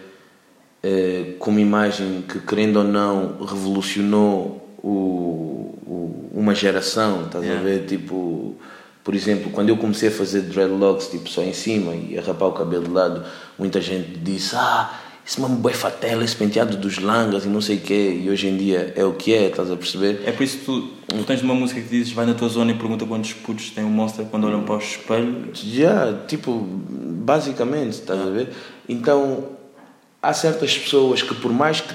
Eh, 0.85 1.35
como 1.39 1.59
imagem 1.59 2.23
que, 2.27 2.39
querendo 2.39 2.77
ou 2.77 2.83
não, 2.83 3.37
revolucionou 3.45 4.67
o, 4.83 4.89
o- 5.85 6.29
uma 6.33 6.53
geração, 6.55 7.25
estás 7.25 7.43
Yeah. 7.43 7.61
a 7.61 7.63
ver? 7.63 7.85
Tipo, 7.85 8.55
por 9.03 9.13
exemplo, 9.15 9.51
quando 9.51 9.69
eu 9.69 9.77
comecei 9.77 10.09
a 10.09 10.11
fazer 10.11 10.41
dreadlocks 10.41 11.07
tipo, 11.07 11.29
só 11.29 11.41
em 11.41 11.53
cima 11.53 11.93
e 11.95 12.17
a 12.17 12.21
rapar 12.21 12.49
o 12.49 12.53
cabelo 12.53 12.85
de 12.85 12.91
lado, 12.91 13.23
muita 13.59 13.79
gente 13.81 14.17
disse: 14.19 14.55
Ah, 14.55 14.89
esse 15.25 15.39
mano 15.39 15.55
bué 15.55 15.73
fatela, 15.73 16.23
esse 16.23 16.35
penteado 16.35 16.75
dos 16.75 16.97
langas 16.97 17.45
e 17.45 17.47
não 17.47 17.61
sei 17.61 17.77
o 17.77 17.81
quê. 17.81 18.21
E 18.23 18.29
hoje 18.29 18.47
em 18.47 18.57
dia 18.57 18.93
é 18.95 19.05
o 19.05 19.13
que 19.13 19.33
é, 19.33 19.47
estás 19.47 19.71
a 19.71 19.75
perceber? 19.75 20.21
É 20.25 20.31
por 20.31 20.43
isso 20.43 20.57
que 20.57 20.65
tu, 20.65 20.81
tu 21.07 21.23
tens 21.23 21.41
uma 21.41 21.53
música 21.53 21.79
que 21.79 21.87
dizes 21.87 22.11
vai 22.11 22.25
na 22.25 22.33
tua 22.33 22.49
zona 22.49 22.71
e 22.71 22.73
pergunta 22.73 23.05
quantos 23.05 23.31
putos 23.33 23.69
tem 23.69 23.85
um 23.85 23.89
monster 23.89 24.25
quando 24.25 24.45
olham 24.45 24.63
para 24.63 24.75
o 24.75 24.79
espelho. 24.79 25.49
Já, 25.53 26.13
tipo, 26.27 26.67
basicamente, 26.67 27.93
estás 27.93 28.19
a 28.19 28.29
ver? 28.29 28.49
Então, 28.87 29.49
há 30.21 30.33
certas 30.33 30.77
pessoas 30.77 31.21
que, 31.21 31.33
por 31.35 31.53
mais 31.53 31.79
que 31.79 31.93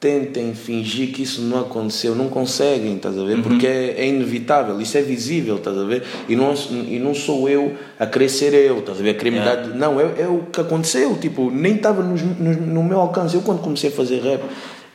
tentem 0.00 0.54
fingir 0.54 1.12
que 1.12 1.22
isso 1.22 1.40
não 1.42 1.60
aconteceu, 1.60 2.14
não 2.14 2.28
conseguem, 2.28 2.96
estás 2.96 3.18
a 3.18 3.24
ver? 3.24 3.42
Porque 3.42 3.66
é, 3.66 3.94
é 3.98 4.06
inevitável, 4.06 4.80
isso 4.80 4.96
é 4.96 5.02
visível, 5.02 5.56
estás 5.56 5.76
a 5.76 5.82
ver? 5.84 6.04
E 6.28 6.36
não, 6.36 6.54
e 6.70 7.00
não 7.00 7.14
sou 7.14 7.48
eu 7.48 7.74
a 7.98 8.06
querer 8.06 8.28
ser 8.28 8.54
eu, 8.54 8.78
estás 8.78 9.00
a 9.00 9.02
ver? 9.02 9.10
A 9.10 9.14
querer 9.14 9.34
Yeah. 9.34 9.66
Não, 9.74 10.00
é, 10.00 10.04
é 10.22 10.28
o 10.28 10.44
que 10.52 10.60
aconteceu, 10.60 11.16
tipo, 11.18 11.50
nem 11.50 11.74
estava 11.74 12.02
nos- 12.02 12.22
no, 12.22 12.52
no 12.54 12.84
meu 12.84 13.00
alcance. 13.00 13.34
Eu, 13.34 13.42
quando 13.42 13.60
comecei 13.60 13.90
a 13.90 13.92
fazer 13.92 14.20
rap, 14.20 14.40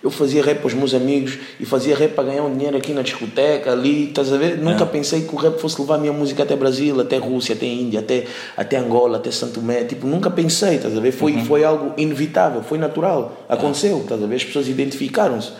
eu 0.03 0.11
fazia 0.11 0.43
rap 0.43 0.57
para 0.59 0.67
os 0.67 0.73
meus 0.73 0.93
amigos 0.93 1.39
e 1.59 1.65
fazia 1.65 1.95
rap 1.95 2.11
para 2.11 2.25
ganhar 2.25 2.43
um 2.43 2.53
dinheiro 2.53 2.75
aqui 2.75 2.91
na 2.91 3.01
discoteca, 3.01 3.71
ali, 3.71 4.09
estás 4.09 4.33
a 4.33 4.37
ver? 4.37 4.57
Nunca 4.57 4.85
pensei 4.85 5.21
que 5.21 5.33
o 5.33 5.37
rap 5.37 5.57
fosse 5.57 5.79
levar 5.79 5.95
a 5.95 5.97
minha 5.97 6.11
música 6.11 6.43
até 6.43 6.57
Brasil, 6.57 6.99
até 6.99 7.17
Rússia, 7.17 7.55
até 7.55 7.65
Índia, 7.65 8.01
até, 8.01 8.25
até 8.57 8.77
Angola, 8.77 9.17
até 9.17 9.31
Santo 9.31 9.53
Tomé. 9.53 9.85
Tipo, 9.85 10.05
nunca 10.05 10.29
pensei, 10.29 10.75
estás 10.75 10.97
a 10.97 10.99
ver? 10.99 11.13
Foi, 11.13 11.39
foi 11.43 11.63
algo 11.63 11.93
inevitável, 11.95 12.61
foi 12.61 12.77
natural, 12.77 13.45
aconteceu, 13.47 13.99
estás 13.99 14.21
a 14.21 14.27
ver? 14.27 14.35
As 14.35 14.43
pessoas 14.43 14.67
identificaram-se. 14.67 15.51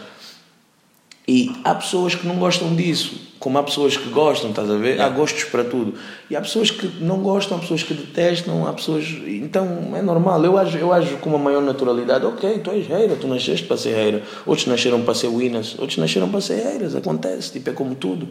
E 1.27 1.51
há 1.63 1.73
pessoas 1.75 2.15
que 2.15 2.27
não 2.27 2.35
gostam 2.35 2.75
disso, 2.75 3.15
como 3.39 3.57
há 3.57 3.63
pessoas 3.63 3.97
que 3.97 4.09
gostam, 4.09 4.51
estás 4.51 4.69
a 4.69 4.77
ver? 4.77 5.01
Há 5.01 5.09
gostos 5.09 5.43
para 5.43 5.65
tudo. 5.65 5.93
E 6.29 6.35
há 6.35 6.39
pessoas 6.39 6.71
que 6.71 6.87
não 7.01 7.19
gostam, 7.19 7.57
há 7.57 7.59
pessoas 7.59 7.83
que 7.83 7.93
detestam, 7.93 8.65
há 8.65 8.71
pessoas. 8.71 9.05
Então 9.27 9.93
é 9.95 10.01
normal. 10.01 10.43
Eu 10.45 10.57
ajo, 10.57 10.77
eu 10.77 10.93
ajo 10.93 11.17
com 11.17 11.29
uma 11.29 11.39
maior 11.39 11.61
naturalidade. 11.61 12.25
Ok, 12.25 12.59
tu 12.59 12.71
és 12.71 12.87
reira, 12.87 13.17
tu 13.17 13.27
nasceste 13.27 13.65
para 13.67 13.75
ser 13.75 13.95
reira. 13.95 14.23
Outros 14.45 14.65
nasceram 14.67 15.01
para 15.01 15.13
ser 15.13 15.27
winners, 15.27 15.77
outros 15.77 15.97
nasceram 15.97 16.29
para 16.29 16.39
ser 16.39 16.63
reiras. 16.63 16.95
Acontece, 16.95 17.51
tipo, 17.51 17.69
é 17.69 17.73
como 17.73 17.95
tudo. 17.95 18.29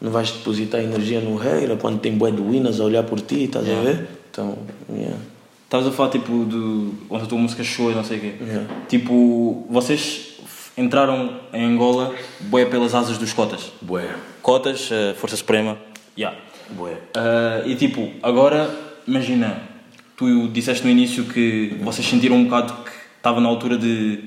Não 0.00 0.10
vais 0.10 0.30
depositar 0.30 0.82
energia 0.82 1.20
no 1.20 1.36
reira 1.36 1.76
quando 1.76 1.98
tem 1.98 2.16
bué 2.16 2.30
de 2.30 2.40
winners 2.40 2.80
a 2.80 2.84
olhar 2.84 3.02
por 3.02 3.20
ti, 3.20 3.44
estás 3.44 3.68
a 3.68 3.82
ver? 3.82 4.08
Então, 4.30 4.56
yeah. 4.90 5.18
Estavas 5.64 5.86
a 5.86 5.92
falar 5.92 6.08
tipo 6.08 6.46
de 6.46 6.90
onde 7.10 7.24
a 7.24 7.26
tua 7.26 7.38
música 7.38 7.62
show 7.62 7.90
não 7.92 8.02
sei 8.02 8.16
o 8.16 8.20
quê. 8.20 8.32
Yeah. 8.40 8.66
Tipo, 8.88 9.66
vocês 9.68 10.29
entraram 10.80 11.40
em 11.52 11.64
Angola 11.64 12.14
bué 12.40 12.64
pelas 12.64 12.94
asas 12.94 13.18
dos 13.18 13.32
cotas. 13.32 13.70
Bué, 13.82 14.08
Cotas, 14.42 14.88
eh, 14.90 15.14
Força 15.14 15.36
Suprema. 15.36 15.76
Yeah. 16.18 16.36
bué. 16.70 16.94
Ah, 17.14 17.62
e 17.66 17.74
tipo, 17.76 18.10
agora, 18.22 18.70
imagina, 19.06 19.62
tu 20.16 20.48
disseste 20.48 20.84
no 20.84 20.90
início 20.90 21.24
que 21.24 21.76
vocês 21.82 22.06
sentiram 22.08 22.36
um 22.36 22.44
bocado 22.44 22.72
que 22.84 22.90
estava 23.16 23.40
na 23.40 23.48
altura 23.48 23.76
de. 23.76 24.24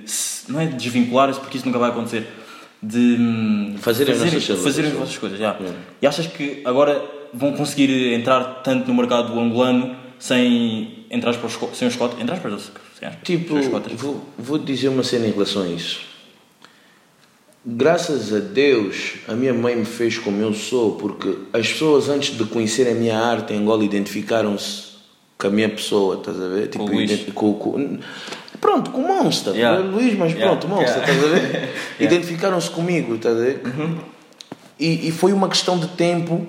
Não 0.47 0.59
é 0.59 0.65
de 0.65 0.75
desvincular-se, 0.75 1.39
porque 1.39 1.57
isso 1.57 1.65
nunca 1.65 1.79
vai 1.79 1.89
acontecer. 1.89 2.27
De 2.81 2.97
hum, 3.17 3.75
Fazerem 3.79 4.13
as 4.13 4.19
nossas 4.19 4.45
coisas. 4.45 4.63
fazerem 4.63 4.91
as 4.91 4.97
vossas 4.97 5.17
coisas. 5.17 5.39
já. 5.39 5.55
E 6.01 6.05
achas 6.05 6.27
que 6.27 6.61
agora 6.65 7.01
vão 7.33 7.53
conseguir 7.53 8.13
entrar 8.13 8.61
tanto 8.63 8.87
no 8.89 8.93
mercado 8.93 9.39
angolano 9.39 9.95
sem 10.19 11.05
entrar 11.09 11.33
para 11.35 11.47
os, 11.47 11.77
sem 11.77 11.87
os 11.87 11.95
cotas? 11.95 12.19
Entrar 12.19 12.39
para 12.41 12.51
os, 12.53 12.71
sem 12.99 13.07
as- 13.07 13.15
Tipo, 13.23 13.53
sem 13.53 13.59
os 13.61 13.67
cotas? 13.69 13.93
vou, 13.93 14.21
vou 14.37 14.57
dizer 14.57 14.89
uma 14.89 15.01
cena 15.03 15.25
em 15.27 15.31
relação 15.31 15.63
a 15.63 15.67
isso. 15.69 16.01
Graças 17.65 18.33
a 18.33 18.39
Deus, 18.39 19.13
a 19.27 19.33
minha 19.33 19.53
mãe 19.53 19.73
me 19.75 19.85
fez 19.85 20.17
como 20.17 20.41
eu 20.41 20.53
sou, 20.53 20.93
porque 20.97 21.33
as 21.53 21.71
pessoas 21.71 22.09
antes 22.09 22.37
de 22.37 22.43
conhecerem 22.43 22.91
a 22.91 22.95
minha 22.95 23.17
arte 23.17 23.53
em 23.53 23.57
Angola 23.59 23.85
identificaram-se 23.85 24.91
com 25.37 25.47
a 25.47 25.49
minha 25.49 25.69
pessoa, 25.69 26.15
estás 26.17 26.41
a 26.41 26.47
ver? 26.49 26.67
Tipo, 26.67 26.85
com, 27.33 27.53
com- 27.53 27.99
pronto, 28.59 28.91
com 28.91 29.01
o 29.01 29.07
Monster, 29.07 29.55
Yeah. 29.55 29.79
Luís, 29.79 30.17
mas 30.17 30.33
Yeah. 30.33 30.45
pronto, 30.57 30.67
Monster, 30.67 31.03
Yeah. 31.03 31.13
estás 31.13 31.23
a 31.23 31.35
ver? 31.39 31.69
Identificaram-se 32.01 32.69
comigo, 32.69 33.15
estás 33.15 33.37
a 33.37 33.39
ver? 33.39 33.61
E, 34.77 35.07
e 35.07 35.11
foi 35.11 35.31
uma 35.31 35.47
questão 35.47 35.79
de 35.79 35.87
tempo 35.87 36.45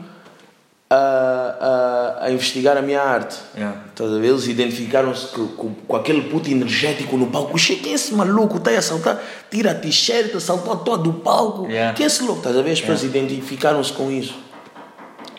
a, 0.95 2.21
a, 2.21 2.27
a 2.27 2.33
investigar 2.33 2.77
a 2.77 2.83
minha 2.83 3.03
arte. 3.03 3.37
Yeah. 3.57 3.81
A 3.99 4.19
ver? 4.19 4.29
Eles 4.29 4.47
identificaram-se 4.47 5.29
com, 5.29 5.49
com, 5.49 5.75
com 5.75 5.97
aquele 5.97 6.23
puto 6.23 6.51
energético 6.51 7.17
no 7.17 7.27
palco. 7.27 7.59
Quem 7.59 7.93
é 7.93 7.95
esse 7.95 8.15
maluco? 8.15 8.59
Está 8.59 8.71
a 8.71 8.83
saltar, 8.83 9.21
tira 9.51 9.73
a 9.73 9.75
t-shirt, 9.75 10.39
saltou 10.41 10.77
todo 10.77 11.03
do 11.05 11.13
palco. 11.21 11.67
Yeah. 11.67 11.95
Quem 11.95 12.05
é 12.05 12.07
esse 12.07 12.23
louco? 12.23 12.39
Estás 12.39 12.57
a 12.57 12.63
ver? 12.63 12.73
As 12.73 12.81
pessoas 12.81 13.03
identificaram-se 13.03 13.93
com 13.93 14.11
isso. 14.11 14.35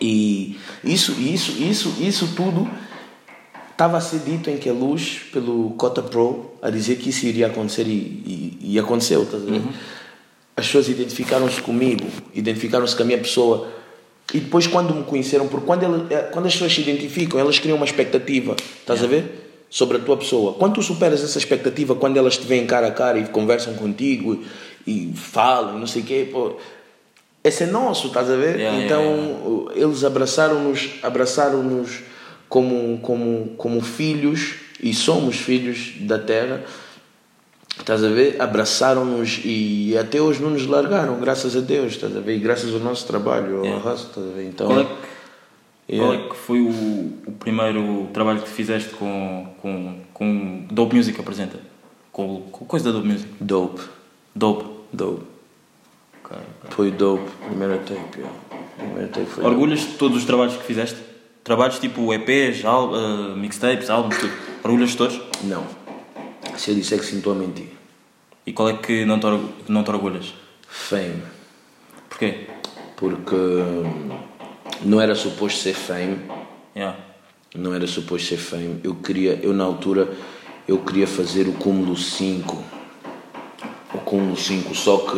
E 0.00 0.58
isso, 0.84 1.12
isso, 1.12 1.52
isso, 1.52 1.94
isso 2.00 2.28
tudo 2.36 2.68
estava 3.70 3.96
a 3.96 4.00
ser 4.00 4.20
dito 4.20 4.50
em 4.50 4.58
que 4.58 4.68
a 4.68 4.72
luz 4.72 5.20
pelo 5.32 5.70
Cota 5.70 6.02
Pro 6.02 6.52
a 6.60 6.70
dizer 6.70 6.96
que 6.96 7.10
isso 7.10 7.24
iria 7.26 7.46
acontecer 7.46 7.86
e, 7.86 8.58
e, 8.62 8.72
e 8.72 8.78
aconteceu. 8.78 9.22
Estás 9.22 9.42
a 9.42 9.46
ver? 9.46 9.62
As 10.56 10.66
pessoas 10.66 10.88
identificaram-se 10.88 11.60
comigo, 11.62 12.06
identificaram-se 12.34 12.94
com 12.94 13.02
a 13.02 13.06
minha 13.06 13.18
pessoa. 13.18 13.68
E 14.34 14.40
depois, 14.40 14.66
quando 14.66 14.94
me 14.94 15.04
conheceram, 15.04 15.46
porque 15.46 15.66
quando, 15.66 15.84
ele, 15.84 16.14
eh, 16.14 16.28
quando 16.32 16.46
as 16.46 16.52
pessoas 16.52 16.74
se 16.74 16.80
identificam, 16.80 17.38
elas 17.38 17.58
criam 17.58 17.76
uma 17.76 17.86
expectativa, 17.86 18.56
estás 18.80 19.02
a 19.02 19.06
ver? 19.06 19.64
Sobre 19.70 19.98
a 19.98 20.00
tua 20.00 20.16
pessoa. 20.16 20.54
Quando 20.54 20.74
tu 20.74 20.82
superas 20.82 21.22
essa 21.22 21.38
expectativa, 21.38 21.94
quando 21.94 22.16
elas 22.16 22.36
te 22.36 22.46
veem 22.46 22.66
cara 22.66 22.88
a 22.88 22.90
cara 22.90 23.18
e 23.18 23.26
conversam 23.28 23.74
contigo 23.74 24.42
e, 24.86 25.10
e 25.10 25.16
falam, 25.16 25.78
não 25.78 25.86
sei 25.86 26.02
o 26.02 26.04
quê, 26.04 26.28
pô, 26.30 26.56
esse 27.42 27.62
é 27.62 27.66
nosso, 27.66 28.08
estás 28.08 28.28
a 28.28 28.36
ver? 28.36 28.58
Yeah, 28.58 28.84
então, 28.84 29.70
yeah, 29.70 29.86
eles 29.86 30.02
abraçaram-nos 30.02 30.90
abraçaram-nos 31.02 32.00
como, 32.48 32.98
como, 32.98 33.54
como 33.56 33.80
filhos, 33.80 34.54
e 34.82 34.92
somos 34.92 35.36
filhos 35.36 35.92
da 36.00 36.18
terra, 36.18 36.64
Estás 37.78 38.02
a 38.02 38.08
ver? 38.08 38.40
Abraçaram-nos 38.40 39.40
e 39.44 39.96
até 39.98 40.20
hoje 40.20 40.42
não 40.42 40.50
nos 40.50 40.66
largaram, 40.66 41.20
graças 41.20 41.56
a 41.56 41.60
Deus, 41.60 41.92
estás 41.92 42.16
a 42.16 42.20
ver? 42.20 42.36
E 42.36 42.40
graças 42.40 42.72
ao 42.72 42.80
nosso 42.80 43.06
trabalho, 43.06 43.58
ao 43.58 43.64
Yeah. 43.64 43.84
arrasto, 43.84 44.06
estás 44.08 44.26
a 44.26 44.30
ver? 44.32 44.44
Então, 44.46 44.66
Qual 44.66 44.80
é 44.80 44.84
que, 44.84 44.90
qual 45.98 46.12
yeah. 46.12 46.24
é 46.24 46.28
que 46.30 46.36
foi 46.36 46.60
o, 46.60 46.68
o 46.70 47.32
primeiro 47.38 48.08
trabalho 48.12 48.40
que 48.40 48.48
fizeste 48.48 48.90
com, 48.94 49.48
com, 49.60 50.00
com 50.14 50.66
Dope 50.70 50.96
Music 50.96 51.20
apresenta? 51.20 51.58
Com, 52.10 52.42
com 52.50 52.64
coisa 52.64 52.86
da 52.86 52.92
Dope 52.98 53.08
Music? 53.08 53.28
dope, 53.40 53.82
Dope. 54.34 54.64
dope. 54.92 55.22
Ok. 56.24 56.36
Foi 56.70 56.90
dope, 56.90 57.30
primeira 57.46 57.76
tape, 57.78 58.18
yeah. 58.18 58.36
Primeira 58.78 59.08
tape 59.08 59.26
foi 59.26 59.44
Orgulhas 59.44 59.80
de 59.80 59.86
todos 59.98 60.16
os 60.16 60.24
trabalhos 60.24 60.56
que 60.56 60.64
fizeste? 60.64 60.96
Trabalhos 61.44 61.78
tipo 61.78 62.12
EPs, 62.12 62.64
al- 62.64 62.90
eh, 62.96 63.36
mixtapes, 63.36 63.88
álbuns, 63.90 64.16
tudo. 64.18 64.32
Orgulhas 64.64 64.90
de 64.90 64.96
todos? 64.96 65.20
Não. 65.44 65.62
Se 66.56 66.70
eu 66.70 66.74
disser 66.74 66.98
que 66.98 67.04
sim, 67.04 67.18
estou 67.18 67.32
a 67.32 67.36
mentir. 67.36 67.68
E 68.46 68.52
qual 68.52 68.68
é 68.68 68.76
que 68.76 69.04
não 69.04 69.18
te, 69.18 69.26
não 69.68 69.82
te 69.82 69.90
orgulhas? 69.90 70.32
Fame. 70.68 71.22
Porquê? 72.08 72.46
Porque 72.96 73.34
hum, 73.34 74.18
não 74.82 75.00
era 75.00 75.14
suposto 75.14 75.60
ser 75.60 75.74
fame. 75.74 76.18
Yeah. 76.74 76.98
não 77.54 77.74
era 77.74 77.86
suposto 77.86 78.28
ser 78.28 78.36
fame. 78.36 78.80
Eu 78.84 78.94
queria, 78.96 79.38
eu 79.42 79.52
na 79.52 79.64
altura, 79.64 80.12
eu 80.68 80.78
queria 80.78 81.06
fazer 81.06 81.48
o 81.48 81.52
cúmulo 81.54 81.96
5. 81.96 82.64
O 83.94 83.98
cúmulo 83.98 84.36
5, 84.36 84.74
só 84.74 84.98
que 84.98 85.16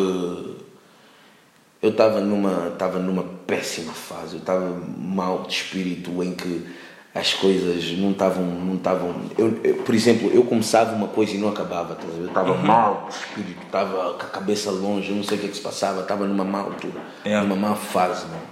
eu 1.80 1.90
estava 1.90 2.20
numa, 2.20 2.68
estava 2.72 2.98
numa 2.98 3.22
péssima 3.46 3.92
fase. 3.92 4.34
Eu 4.34 4.40
estava 4.40 4.70
mal 4.98 5.42
de 5.42 5.54
espírito 5.54 6.22
em 6.22 6.34
que 6.34 6.66
as 7.14 7.34
coisas 7.34 7.90
não 7.98 8.10
estavam, 8.12 8.44
não 8.44 8.74
estavam. 8.76 9.14
Eu, 9.36 9.58
eu, 9.64 9.74
por 9.76 9.94
exemplo, 9.94 10.30
eu 10.32 10.44
começava 10.44 10.94
uma 10.94 11.08
coisa 11.08 11.34
e 11.34 11.38
não 11.38 11.48
acabava. 11.48 11.94
ver? 11.94 12.20
Eu 12.22 12.26
estava 12.26 12.54
mal 12.54 13.06
de 13.08 13.14
espírito, 13.14 13.62
estava 13.66 14.14
com 14.14 14.22
a 14.22 14.28
cabeça 14.28 14.70
longe, 14.70 15.12
não 15.12 15.24
sei 15.24 15.36
o 15.38 15.40
que 15.40 15.46
é 15.46 15.50
que 15.50 15.56
se 15.56 15.62
passava, 15.62 16.02
estava 16.02 16.26
numa 16.26 16.44
má 16.44 16.60
altura, 16.60 17.00
Yeah. 17.24 17.46
numa 17.46 17.68
má 17.70 17.74
fase, 17.74 18.26
mano. 18.26 18.42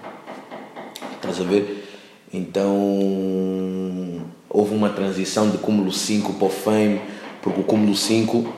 Estás 1.17 1.41
a 1.41 1.45
ver? 1.45 1.85
Então 2.33 2.75
houve 4.49 4.75
uma 4.75 4.89
transição 4.91 5.51
de 5.51 5.59
cúmulo 5.59 5.93
5 5.93 6.33
para 6.35 6.47
o 6.47 6.51
fame, 6.51 7.01
porque 7.43 7.61
o 7.61 7.65
cúmulo 7.65 7.95
5, 7.95 8.53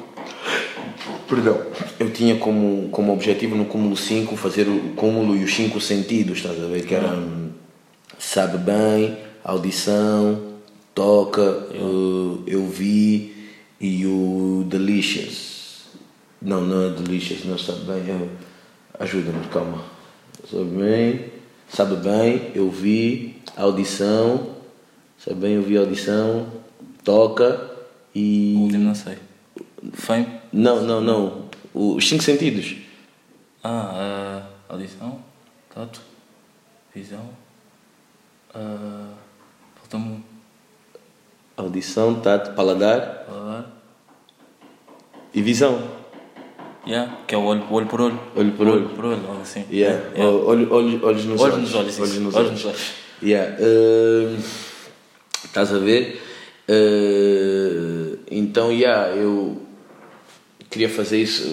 perdão, 1.28 1.60
eu 1.98 2.10
tinha 2.12 2.36
como, 2.36 2.88
como 2.90 3.12
objetivo 3.12 3.54
no 3.56 3.64
cúmulo 3.66 3.96
5 3.96 4.36
fazer 4.36 4.68
o 4.68 4.94
cúmulo 4.94 5.36
e 5.36 5.44
os 5.44 5.54
cinco 5.54 5.80
sentidos, 5.80 6.38
estás 6.38 6.62
a 6.62 6.66
ver? 6.66 6.86
Que 6.86 6.94
era 6.94 7.08
hum, 7.08 7.50
sabe 8.18 8.58
bem, 8.58 9.16
audição, 9.50 10.54
toca, 10.94 11.42
uh, 11.42 12.42
eu 12.46 12.66
vi 12.66 13.52
e 13.80 14.06
o 14.06 14.64
delicious. 14.68 15.86
Não, 16.40 16.60
não 16.60 16.86
é 16.86 16.90
delicious, 16.90 17.44
não 17.44 17.58
sabe 17.58 17.80
bem, 17.84 18.10
é, 18.10 18.28
ajuda-me, 19.02 19.44
calma. 19.48 19.82
Sabe 20.48 20.64
bem, 20.64 21.24
sabe 21.68 21.96
bem, 21.96 22.52
eu 22.54 22.70
vi, 22.70 23.36
audição 23.56 24.58
Sabe 25.18 25.40
bem 25.40 25.58
ouvir 25.58 25.78
a 25.78 25.80
audição, 25.80 26.46
toca 27.02 27.76
e. 28.14 28.54
O 28.56 28.60
último 28.60 28.84
não 28.84 28.94
sei. 28.94 29.18
Fame? 29.92 30.28
Não, 30.52 30.80
não, 30.82 31.00
não. 31.00 31.48
Os 31.74 32.08
cinco 32.08 32.22
sentidos. 32.22 32.76
Ah, 33.62 34.46
uh, 34.68 34.72
audição, 34.72 35.20
tato, 35.74 36.00
visão. 36.94 37.28
Uh, 38.54 39.17
Um. 39.94 40.20
Audição, 41.56 42.14
tato, 42.20 42.52
paladar 42.54 43.24
Paladar. 43.26 43.66
e 45.34 45.42
visão. 45.42 45.82
Yeah, 46.86 47.18
que 47.26 47.34
é 47.34 47.38
o 47.38 47.42
olho, 47.42 47.64
olho 47.70 47.86
por 47.86 48.00
olho. 48.00 48.18
Olho 48.36 48.52
por 48.52 48.66
olho. 48.66 48.88
por 48.90 49.04
olho, 49.06 49.20
algo 49.28 49.42
assim. 49.42 49.64
Yeah. 49.70 50.08
Yeah. 50.14 50.24
Olho, 50.30 50.72
olho, 50.72 51.04
olhos 51.04 51.24
nos 51.24 51.40
Olhos 51.40 51.54
olhos. 51.54 51.70
nos 51.70 51.74
olhos, 51.74 51.98
olhos 52.00 52.18
nos 52.18 52.34
Olhos 52.34 52.50
olhos. 52.50 52.64
olhos. 52.64 52.92
Yeah. 53.22 53.56
Uh, 53.60 54.36
estás 55.44 55.72
a 55.74 55.78
ver? 55.78 56.22
Uh, 56.68 58.18
então, 58.30 58.70
yeah, 58.72 59.08
eu 59.16 59.60
queria 60.70 60.88
fazer 60.88 61.20
isso, 61.20 61.44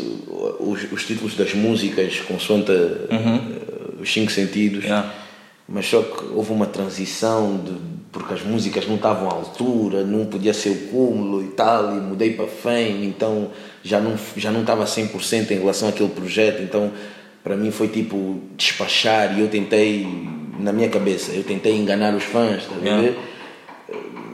os, 0.60 0.90
os 0.92 1.06
títulos 1.06 1.36
das 1.36 1.54
músicas, 1.54 2.20
consoante 2.22 2.72
uh, 2.72 4.00
os 4.02 4.12
cinco 4.14 4.32
sentidos. 4.32 4.84
Yeah. 4.86 5.12
Mas 5.68 5.88
só 5.88 6.02
que 6.02 6.26
houve 6.34 6.52
uma 6.52 6.68
transição 6.68 7.58
de, 7.58 7.74
porque 8.12 8.34
as 8.34 8.44
músicas 8.44 8.88
não 8.88 8.96
estavam 8.96 9.30
à 9.30 9.34
altura, 9.34 10.04
não 10.04 10.26
podia 10.26 10.54
ser 10.54 10.70
o 10.70 10.88
cúmulo 10.90 11.44
e 11.44 11.48
tal, 11.50 11.96
e 11.96 12.00
mudei 12.00 12.34
para 12.34 12.48
fame, 12.48 13.08
então 13.08 13.50
já 13.84 14.00
não 14.00 14.16
já 14.38 14.52
não 14.52 14.62
estava 14.62 14.86
100% 14.86 15.52
em 15.52 15.56
relação 15.56 15.90
àquele 15.90 16.10
projeto, 16.10 16.62
então 16.62 16.92
para 17.44 17.56
mim 17.56 17.72
foi 17.72 17.88
tipo 17.88 18.40
despachar 18.56 19.38
e 19.38 19.42
eu 19.42 19.48
tentei 19.48 20.08
na 20.60 20.72
minha 20.72 20.90
cabeça, 20.90 21.32
eu 21.32 21.44
tentei 21.44 21.76
enganar 21.76 22.16
os 22.16 22.24
fãs, 22.24 22.64
a 22.72 22.86
Yeah. 22.86 23.18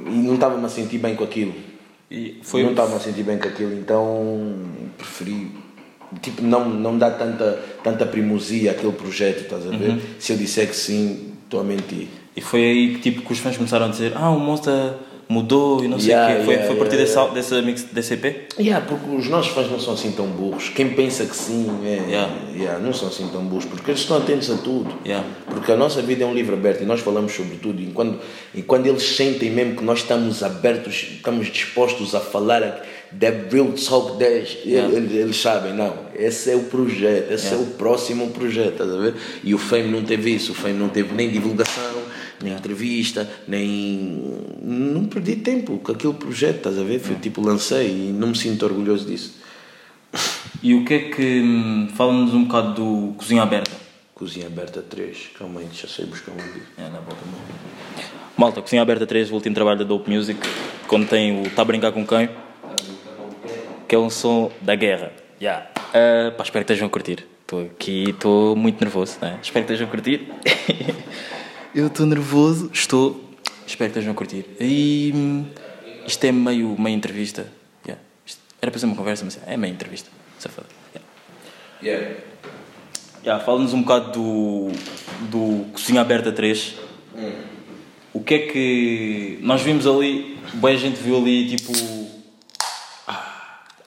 E 0.07 0.13
não 0.13 0.35
estava-me 0.35 0.65
a 0.65 0.69
sentir 0.69 0.97
bem 0.97 1.15
com 1.15 1.23
aquilo. 1.23 1.53
E 2.09 2.39
foi 2.43 2.63
Não 2.63 2.71
estava 2.71 2.97
a 2.97 2.99
sentir 2.99 3.23
bem 3.23 3.37
com 3.37 3.47
aquilo, 3.47 3.73
então 3.73 4.53
preferi. 4.97 5.49
Tipo, 6.21 6.41
não, 6.41 6.69
não 6.69 6.97
dá 6.97 7.09
tanta, 7.11 7.57
tanta 7.83 8.05
primosia 8.05 8.71
àquele 8.71 8.91
projeto, 8.91 9.43
estás 9.43 9.65
a 9.65 9.69
ver? 9.69 9.97
Se 10.19 10.33
eu 10.33 10.37
disser 10.37 10.67
que 10.67 10.75
sim, 10.75 11.31
estou 11.45 11.61
a 11.61 11.63
mentir. 11.63 12.07
E 12.35 12.41
foi 12.41 12.63
aí 12.63 12.93
que, 12.95 12.99
tipo, 12.99 13.21
que 13.21 13.31
os 13.31 13.39
fãs 13.39 13.57
começaram 13.57 13.85
a 13.85 13.89
dizer 13.89 14.13
Ah, 14.15 14.29
o 14.29 14.39
Monster 14.39 14.93
mudou 15.31 15.83
e 15.83 15.87
não 15.87 15.97
sei 15.97 16.09
o 16.09 16.11
Yeah, 16.11 16.35
quê. 16.35 16.43
Foi, 16.43 16.53
yeah, 16.53 16.67
foi 16.67 16.75
a 16.75 16.79
partir 16.79 16.95
yeah, 16.97 17.15
dessa, 17.15 17.33
dessa, 17.33 17.61
mix, 17.61 17.83
desse 17.83 18.13
EP? 18.15 18.53
Yeah, 18.59 18.85
porque 18.85 19.15
os 19.15 19.27
nossos 19.29 19.53
fãs 19.53 19.71
não 19.71 19.79
são 19.79 19.93
assim 19.93 20.11
tão 20.11 20.27
burros. 20.27 20.69
Quem 20.69 20.89
pensa 20.89 21.25
que 21.25 21.35
sim, 21.35 21.67
é, 21.85 22.09
Yeah. 22.09 22.33
yeah, 22.53 22.79
não 22.79 22.93
são 22.93 23.07
assim 23.07 23.27
tão 23.29 23.43
burros, 23.45 23.65
porque 23.65 23.91
eles 23.91 24.01
estão 24.01 24.17
atentos 24.17 24.51
a 24.51 24.57
tudo. 24.57 24.93
Yeah. 25.05 25.25
Porque 25.47 25.71
a 25.71 25.77
nossa 25.77 26.01
vida 26.01 26.23
é 26.23 26.27
um 26.27 26.33
livro 26.33 26.55
aberto 26.55 26.83
e 26.83 26.85
nós 26.85 26.99
falamos 26.99 27.31
sobre 27.31 27.55
tudo. 27.57 27.81
E 27.81 27.87
quando, 27.87 28.19
e 28.53 28.61
quando 28.61 28.87
eles 28.87 29.03
sentem 29.03 29.49
mesmo 29.49 29.77
que 29.77 29.83
nós 29.83 29.99
estamos 29.99 30.43
abertos, 30.43 31.07
estamos 31.15 31.47
dispostos 31.47 32.13
a 32.13 32.19
falar 32.19 32.83
the 33.19 33.29
real 33.51 33.73
talk 33.73 34.17
10, 34.17 34.59
Yeah. 34.65 34.93
eles, 34.93 35.11
eles 35.11 35.41
sabem, 35.41 35.73
não, 35.73 35.93
esse 36.15 36.51
é 36.51 36.55
o 36.55 36.63
projeto, 36.63 37.31
esse 37.31 37.47
Yeah. 37.47 37.63
é 37.63 37.67
o 37.67 37.75
próximo 37.75 38.29
projeto, 38.31 38.71
estás 38.73 38.91
a 38.91 38.97
ver? 38.97 39.15
E 39.43 39.53
o 39.53 39.57
Fame 39.57 39.89
não 39.89 40.03
teve 40.03 40.33
isso, 40.33 40.51
o 40.51 40.55
Fame 40.55 40.77
não 40.77 40.89
teve 40.89 41.13
nem 41.13 41.29
divulgação, 41.29 42.01
nem 42.41 42.53
entrevista, 42.53 43.29
nem. 43.47 44.23
Não 44.61 45.05
perdi 45.05 45.35
tempo 45.37 45.77
com 45.79 45.91
aquele 45.91 46.13
projeto, 46.13 46.57
estás 46.57 46.79
a 46.79 46.83
ver? 46.83 46.99
Foi 46.99 47.15
tipo, 47.15 47.41
lancei 47.41 47.87
e 47.87 48.11
não 48.11 48.29
me 48.29 48.37
sinto 48.37 48.63
orgulhoso 48.65 49.05
disso. 49.05 49.35
E 50.63 50.75
o 50.75 50.85
que 50.85 50.93
é 50.93 50.99
que. 51.09 51.87
Fala-nos 51.95 52.35
um 52.35 52.43
bocado 52.43 52.73
do 52.75 53.13
Cozinha 53.15 53.41
Aberta. 53.41 53.71
Cozinha 54.13 54.45
aberta 54.45 54.83
3, 54.83 55.31
calma 55.39 55.61
aí, 55.61 55.67
já 55.73 55.87
sei 55.87 56.05
buscar 56.05 56.31
um 56.31 56.35
livro. 56.35 56.61
É, 56.77 56.83
na 56.83 57.01
boca 57.01 57.17
Malta, 58.37 58.61
Cozinha 58.61 58.83
Aberta 58.83 59.07
3, 59.07 59.31
o 59.31 59.33
último 59.33 59.55
trabalho 59.55 59.79
da 59.79 59.83
Dope 59.83 60.11
Music, 60.11 60.39
tem 61.09 61.41
o 61.41 61.49
Tá 61.49 61.65
Brincar 61.65 61.91
com 61.91 62.05
Quem, 62.05 62.29
que 63.91 63.95
é 63.95 63.99
um 63.99 64.09
som 64.09 64.49
da 64.61 64.73
guerra. 64.73 65.11
Yeah. 65.41 65.67
Uh, 65.89 66.31
pá, 66.37 66.43
espero 66.43 66.63
que 66.63 66.71
estejam 66.71 66.87
a 66.87 66.89
curtir. 66.89 67.27
Estou 67.41 67.63
aqui, 67.63 68.11
estou 68.11 68.55
muito 68.55 68.79
nervoso, 68.81 69.17
né? 69.21 69.37
Espero 69.43 69.65
que 69.65 69.73
estejam 69.73 69.85
a 69.85 69.91
curtir. 69.91 70.31
Eu 71.75 71.87
estou 71.87 72.05
nervoso, 72.05 72.71
estou. 72.73 73.21
Espero 73.67 73.91
que 73.91 73.99
estejam 73.99 74.13
a 74.13 74.15
curtir. 74.15 74.45
E 74.61 75.11
hum, 75.13 75.45
isto 76.07 76.23
é 76.23 76.31
meio, 76.31 76.73
meio 76.79 76.95
entrevista. 76.95 77.51
Yeah. 77.85 78.01
Isto 78.25 78.39
era 78.61 78.71
para 78.71 78.79
ser 78.79 78.85
uma 78.85 78.95
conversa, 78.95 79.25
mas 79.25 79.37
é 79.45 79.57
meio 79.57 79.73
entrevista. 79.73 80.09
Safado. 80.39 80.69
Yeah. 80.95 81.09
Yeah. 81.83 82.19
Yeah, 83.25 83.43
Fala-nos 83.43 83.73
um 83.73 83.81
bocado 83.81 84.13
do, 84.13 84.71
do 85.29 85.65
Cozinha 85.73 85.99
Aberta 85.99 86.31
3. 86.31 86.75
O 88.13 88.23
que 88.23 88.35
é 88.35 88.39
que. 88.39 89.39
Nós 89.41 89.61
vimos 89.61 89.85
ali, 89.85 90.39
bem 90.53 90.75
a 90.75 90.79
gente 90.79 90.95
viu 90.95 91.17
ali 91.17 91.57
tipo. 91.57 92.10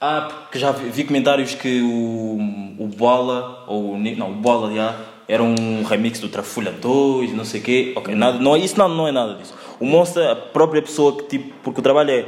Ah, 0.07 0.29
porque 0.29 0.59
já 0.59 0.71
vi, 0.71 0.91
vi 0.91 1.05
comentários 1.05 1.55
que 1.55 1.81
o, 1.81 2.39
o 2.79 2.87
Bola, 2.87 3.65
ou 3.67 3.97
não, 3.97 4.33
o 4.33 4.35
Bola 4.35 4.71
já, 4.75 4.95
era 5.27 5.43
um 5.43 5.83
remix 5.83 6.21
do 6.21 6.29
Trafulha 6.29 6.71
2, 6.71 7.33
não 7.33 7.43
sei 7.43 7.63
o 7.63 7.65
quê. 7.65 7.93
Ok, 7.97 8.15
nada, 8.15 8.39
não, 8.39 8.55
é- 8.55 8.59
isso 8.59 8.79
não, 8.79 8.87
não 8.87 9.09
é 9.09 9.13
nada 9.13 9.33
disso. 9.33 9.55
O 9.81 9.87
Monster, 9.87 10.29
a 10.29 10.37
própria 10.37 10.83
pessoa 10.83 11.17
que 11.17 11.23
tipo. 11.39 11.55
Porque 11.63 11.81
o 11.81 11.83
trabalho 11.83 12.11
é. 12.11 12.27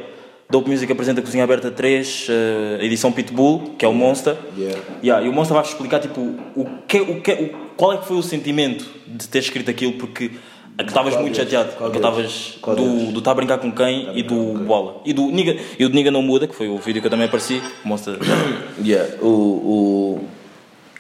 Dope 0.49 0.71
Music 0.71 0.91
apresenta 0.91 1.21
Cozinha 1.21 1.43
Aberta 1.45 1.71
3, 1.73 2.29
eh, 2.31 2.79
edição 2.85 3.11
Pitbull, 3.11 3.75
que 3.77 3.85
é 3.85 3.89
o 3.89 3.93
Monster. 3.93 4.37
Yeah. 4.57 4.81
Yeah, 5.03 5.27
e 5.27 5.29
o 5.29 5.33
Monster 5.33 5.55
vai 5.57 5.65
explicar 5.65 5.99
tipo, 5.99 6.21
o 6.55 6.65
que, 6.87 7.01
o 7.01 7.21
que, 7.21 7.33
o, 7.33 7.49
qual 7.77 7.93
é 7.93 7.97
que 7.99 8.07
foi 8.07 8.17
o 8.17 8.23
sentimento 8.23 8.87
de 9.09 9.29
ter 9.29 9.41
escrito 9.41 9.69
aquilo, 9.69 9.95
porque 9.95 10.31
estavas 10.79 11.15
Qual 11.15 11.23
muito 11.23 11.35
deles? 11.35 11.51
chateado, 11.51 11.77
porque 11.77 11.99
deles? 11.99 12.57
estavas 12.57 12.77
do, 12.77 13.13
do 13.13 13.23
Tá 13.23 13.31
a 13.31 13.35
Brincar 13.35 13.59
com 13.59 13.73
Quem 13.73 14.17
e 14.19 14.23
do 14.23 14.55
Bola. 14.65 15.01
E 15.05 15.13
do 15.13 15.31
Niga, 15.31 15.57
e 15.79 15.85
o 15.85 15.89
do 15.89 15.95
Niga 15.95 16.11
Não 16.11 16.23
Muda, 16.23 16.47
que 16.47 16.55
foi 16.55 16.69
o 16.69 16.79
vídeo 16.79 17.01
que 17.01 17.07
eu 17.07 17.11
também 17.11 17.27
apareci, 17.27 17.63
o 17.85 17.89
Monster. 17.89 18.19
Yeah, 18.85 19.17
o, 19.23 19.29
o, 19.29 20.29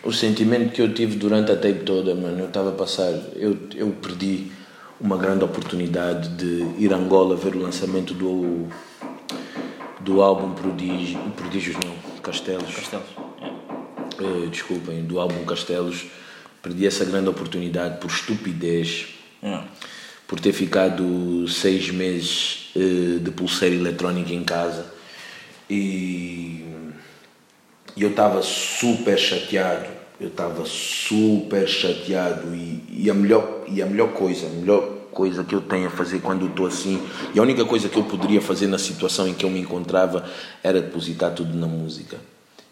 o 0.09 0.12
sentimento 0.12 0.73
que 0.73 0.81
eu 0.81 0.93
tive 0.95 1.17
durante 1.17 1.53
a 1.53 1.57
tape 1.57 1.81
toda, 1.85 2.15
mano, 2.15 2.39
eu 2.41 2.47
estava 2.47 2.71
a 2.71 2.73
passar, 2.73 3.12
eu, 3.35 3.57
eu 3.75 3.89
perdi 4.01 4.51
uma 4.99 5.19
grande 5.19 5.45
oportunidade 5.45 6.31
de 6.31 6.83
ir 6.83 6.93
a 6.93 6.97
Angola 6.97 7.37
ver 7.37 7.55
o 7.55 7.61
lançamento 7.61 8.15
do, 8.15 8.67
do 10.01 10.23
álbum 10.23 10.55
Prodígio, 10.55 11.19
Prodígios 11.37 11.77
não, 11.85 11.93
Castelos. 12.23 12.75
Castelos. 12.75 13.07
Yeah. 13.39 14.45
Eh, 14.45 14.47
desculpem, 14.51 15.05
do 15.05 15.21
álbum 15.21 15.45
Castelos. 15.45 16.07
Perdi 16.62 16.87
essa 16.87 17.05
grande 17.05 17.29
oportunidade 17.29 18.01
por 18.01 18.11
estupidez, 18.11 19.09
Por 20.26 20.40
ter 20.40 20.52
ficado 20.52 21.46
seis 21.48 21.90
meses 21.90 22.70
eh, 22.74 23.18
de 23.20 23.30
pulseira 23.30 23.74
eletrónica 23.74 24.32
em 24.32 24.42
casa. 24.42 24.92
E 25.70 26.64
eu 27.96 28.11
estava 28.11 28.42
super 28.42 29.18
chateado. 29.18 29.87
Eu 30.20 30.28
estava 30.28 30.64
super 30.64 31.68
chateado 31.68 32.54
e, 32.54 32.82
e, 32.90 33.11
a 33.11 33.14
melhor, 33.14 33.64
e 33.68 33.82
a 33.82 33.87
melhor 33.87 34.12
coisa, 34.12 34.46
a 34.46 34.50
melhor 34.50 34.96
coisa 35.12 35.44
que 35.44 35.54
eu 35.54 35.61
tenho 35.61 35.87
a 35.88 35.90
fazer 35.90 36.20
quando 36.20 36.46
estou 36.46 36.66
assim, 36.66 37.02
e 37.35 37.38
a 37.38 37.42
única 37.42 37.64
coisa 37.64 37.88
que 37.88 37.96
eu 37.96 38.04
poderia 38.04 38.40
fazer 38.40 38.66
na 38.66 38.78
situação 38.78 39.26
em 39.26 39.35
que 39.35 39.44
eu 39.44 39.50
me 39.50 39.61
encontrava 39.61 40.28
era 40.62 40.80
depositar 40.80 41.32
tudo 41.32 41.56
na 41.56 41.66
música. 41.66 42.18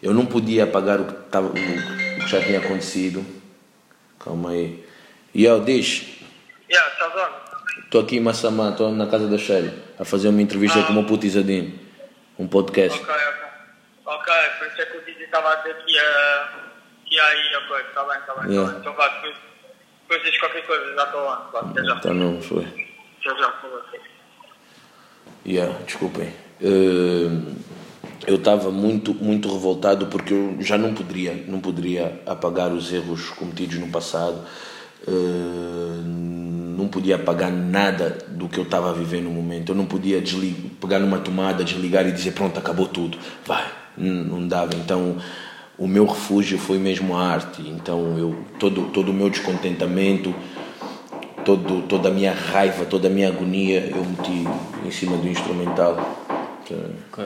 Eu 0.01 0.13
não 0.13 0.25
podia 0.25 0.63
apagar 0.63 1.01
o 1.01 1.05
que, 1.05 1.13
tava, 1.29 1.47
o, 1.47 1.51
o 1.51 1.53
que 1.53 2.27
já 2.27 2.41
tinha 2.41 2.59
acontecido. 2.59 3.25
Calma 4.19 4.51
aí. 4.51 4.83
E 5.33 5.43
eu, 5.43 5.63
diz, 5.63 6.14
Yeah, 6.69 6.91
estás 6.93 7.13
on? 7.15 7.55
estou 7.83 8.01
aqui 8.01 8.17
em 8.17 8.19
Massamá, 8.19 8.69
estou 8.69 8.91
na 8.91 9.07
casa 9.07 9.27
da 9.27 9.37
Shelly, 9.37 9.71
a 9.99 10.05
fazer 10.05 10.29
uma 10.29 10.41
entrevista 10.41 10.81
com 10.83 10.91
o 10.91 10.95
meu 10.95 11.05
puto 11.05 11.25
um 12.37 12.47
podcast. 12.47 12.99
Ok, 12.99 13.13
ok. 13.13 13.45
Ok, 14.05 14.33
por 14.59 14.67
isso 14.67 14.81
é 14.81 14.85
que 14.85 14.97
o 14.97 15.05
Didi 15.05 15.23
estava 15.23 15.53
a 15.53 15.55
dizer 15.55 15.75
que 15.77 15.91
ia, 15.91 16.49
que 17.05 17.15
ia 17.15 17.23
aí, 17.23 17.55
ok, 17.55 17.85
está 17.87 18.03
bem, 18.03 18.19
está 18.19 18.33
bem, 18.35 18.51
Yeah. 18.51 18.65
tá 18.65 18.71
bem. 18.71 18.81
Então 18.81 18.93
vá, 18.93 19.07
depois, 19.07 19.35
depois 20.01 20.23
diz 20.23 20.39
qualquer 20.39 20.65
coisa, 20.65 20.93
já 20.95 21.03
estou 21.05 21.23
lá, 21.23 21.49
vá, 21.51 21.59
até 21.61 21.83
já. 21.83 21.95
Então 21.95 22.13
não 22.13 22.41
foi. 22.41 22.67
Já 23.23 23.35
já, 23.35 23.49
por 23.49 23.69
você. 23.69 23.99
Yeah, 25.45 25.77
desculpem. 25.85 26.33
Eh, 26.61 27.29
eu 28.27 28.35
estava 28.35 28.71
muito, 28.71 29.13
muito 29.13 29.51
revoltado 29.51 30.07
porque 30.07 30.33
eu 30.33 30.57
já 30.59 30.77
não 30.77 30.93
poderia, 30.93 31.33
não 31.47 31.59
poderia 31.59 32.21
apagar 32.25 32.71
os 32.71 32.91
erros 32.91 33.29
cometidos 33.31 33.79
no 33.79 33.89
passado. 33.89 34.45
Eh, 35.07 36.25
não 36.85 36.87
podia 36.87 37.15
apagar 37.15 37.51
nada 37.51 38.17
do 38.29 38.47
que 38.47 38.59
eu 38.59 38.63
estava 38.63 38.93
viver 38.93 39.21
no 39.21 39.31
momento. 39.31 39.71
Eu 39.71 39.75
não 39.75 39.85
podia 39.85 40.21
desligar, 40.21 40.71
pegar 40.79 40.99
numa 40.99 41.17
tomada, 41.17 41.63
desligar 41.63 42.07
e 42.07 42.11
dizer 42.11 42.31
pronto, 42.31 42.57
acabou 42.59 42.87
tudo. 42.87 43.17
Vai, 43.45 43.65
não, 43.97 44.47
dava. 44.47 44.75
Então 44.75 45.17
o 45.77 45.87
meu 45.87 46.05
refúgio 46.05 46.57
foi 46.57 46.77
mesmo 46.77 47.15
a 47.15 47.27
arte. 47.27 47.61
Então 47.61 48.17
eu 48.17 48.35
todo 48.59 48.89
todo 48.91 49.09
o 49.09 49.13
meu 49.13 49.29
descontentamento 49.29 50.33
todo, 51.43 51.83
toda 51.87 52.09
a 52.09 52.11
minha 52.11 52.33
raiva, 52.33 52.85
toda 52.85 53.07
a 53.07 53.11
minha 53.11 53.29
agonia 53.29 53.89
eu 53.89 54.03
meti 54.03 54.47
em 54.85 54.91
cima 54.91 55.17
do 55.17 55.27
instrumental. 55.27 56.23
Ok. 56.61 57.25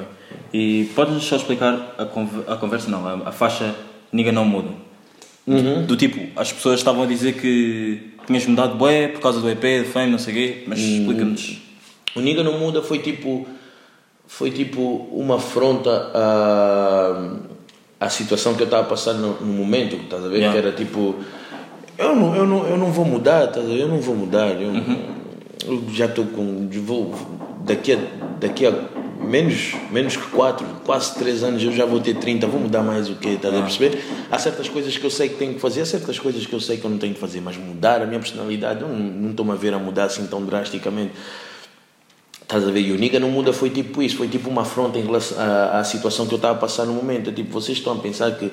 E 0.53 0.89
podes 0.95 1.24
só 1.24 1.36
explicar 1.36 1.95
a 1.97 2.55
conversa, 2.55 2.89
não, 2.89 3.07
a, 3.07 3.30
a 3.30 3.32
faixa 3.32 3.76
Niga 4.12 4.32
Não 4.32 4.45
Muda. 4.45 4.89
Do 5.46 5.96
tipo, 5.96 6.40
as 6.40 6.52
pessoas 6.52 6.80
estavam 6.80 7.04
a 7.04 7.06
dizer 7.06 7.34
que 7.34 8.12
tinhas 8.28 8.46
mudado 8.46 8.76
bué 8.76 9.08
por 9.08 9.22
causa 9.22 9.40
do 9.40 9.50
EP, 9.50 9.62
de 9.62 9.86
fame, 9.86 10.12
não 10.12 10.20
sei 10.20 10.34
o 10.34 10.38
quê, 10.38 10.64
mas 10.68 10.80
explica-nos. 10.80 11.58
O 12.16 12.22
Niga 12.22 12.44
não 12.44 12.60
muda 12.60 12.82
foi 12.82 13.00
tipo. 13.00 13.48
Foi 14.28 14.52
tipo 14.52 14.80
uma 15.12 15.38
afronta 15.38 16.12
à, 16.14 17.36
à 18.00 18.10
situação 18.10 18.54
que 18.54 18.62
eu 18.62 18.66
estava 18.66 18.84
a 18.84 18.86
passar 18.86 19.14
no, 19.14 19.34
no 19.42 19.54
momento, 19.54 19.96
estás 19.96 20.24
a 20.24 20.28
ver? 20.28 20.38
Yeah. 20.38 20.54
Que 20.54 20.68
era 20.68 20.76
tipo. 20.76 21.16
Eu 21.98 22.16
não, 22.16 22.36
eu, 22.36 22.46
não, 22.46 22.68
eu 22.68 22.78
não 22.78 22.92
vou 22.92 23.06
mudar, 23.06 23.46
estás 23.46 23.66
a 23.66 23.70
ver? 23.70 23.80
Eu 23.80 23.88
não 23.88 24.00
vou 24.00 24.16
mudar. 24.16 24.50
Eu, 24.62 24.72
eu 25.66 25.84
já 25.92 26.06
estou 26.06 26.26
com. 26.26 26.70
Vou, 26.72 27.16
daqui, 27.66 27.94
a, 27.94 27.98
daqui 28.40 28.68
a 28.68 28.74
menos, 29.20 29.76
menos 29.92 30.16
que 30.16 30.28
4, 30.28 30.66
quase 30.86 31.16
3 31.16 31.44
anos 31.44 31.64
eu 31.64 31.72
já 31.72 31.86
vou 31.86 32.00
ter 32.00 32.16
30, 32.16 32.48
vou 32.48 32.60
mudar 32.60 32.82
mais 32.82 33.10
o 33.10 33.16
quê? 33.16 33.30
Estás 33.30 33.54
a 33.54 33.62
perceber? 33.62 34.04
Há 34.32 34.40
certas 34.40 34.70
coisas 34.70 34.98
que 34.98 35.06
eu 35.06 35.10
sei 35.10 35.30
que 35.30 35.36
tenho 35.36 35.54
que 35.54 35.60
fazer, 35.60 35.82
há 35.82 35.86
certas 35.86 36.18
coisas 36.18 36.46
que 36.46 36.54
eu 36.54 36.60
sei 36.60 36.78
que 36.78 36.86
eu 36.86 36.90
não 36.90 36.98
tenho 36.98 37.14
que 37.14 37.20
fazer, 37.20 37.42
mas 37.42 37.58
mudar 37.58 38.02
a 38.02 38.06
minha 38.06 38.20
personalidade, 38.20 38.82
eu 38.82 38.88
não, 38.88 38.98
não 38.98 39.32
estou-me 39.32 39.52
a 39.52 39.56
ver 39.56 39.74
a 39.74 39.80
mudar 39.80 40.06
assim 40.06 40.26
tão 40.28 40.44
drasticamente. 40.44 41.14
Estás 42.42 42.68
a 42.68 42.72
ver? 42.72 42.82
E 42.82 42.92
o 42.92 42.96
Niga 42.96 43.20
não 43.20 43.30
muda 43.30 43.54
foi 43.54 43.70
tipo 43.70 44.02
isso, 44.02 44.18
foi 44.18 44.28
tipo 44.28 44.50
uma 44.50 44.64
afronta 44.64 44.98
em 44.98 45.06
relação 45.06 45.38
à, 45.40 45.80
à 45.80 45.84
situação 45.84 46.26
que 46.26 46.34
eu 46.34 46.38
estava 46.38 46.58
a 46.58 46.60
passar 46.60 46.86
no 46.86 46.94
momento. 46.94 47.30
É 47.30 47.34
tipo, 47.34 47.52
vocês 47.52 47.78
estão 47.78 47.94
a 47.94 47.98
pensar 47.98 48.32
que 48.32 48.52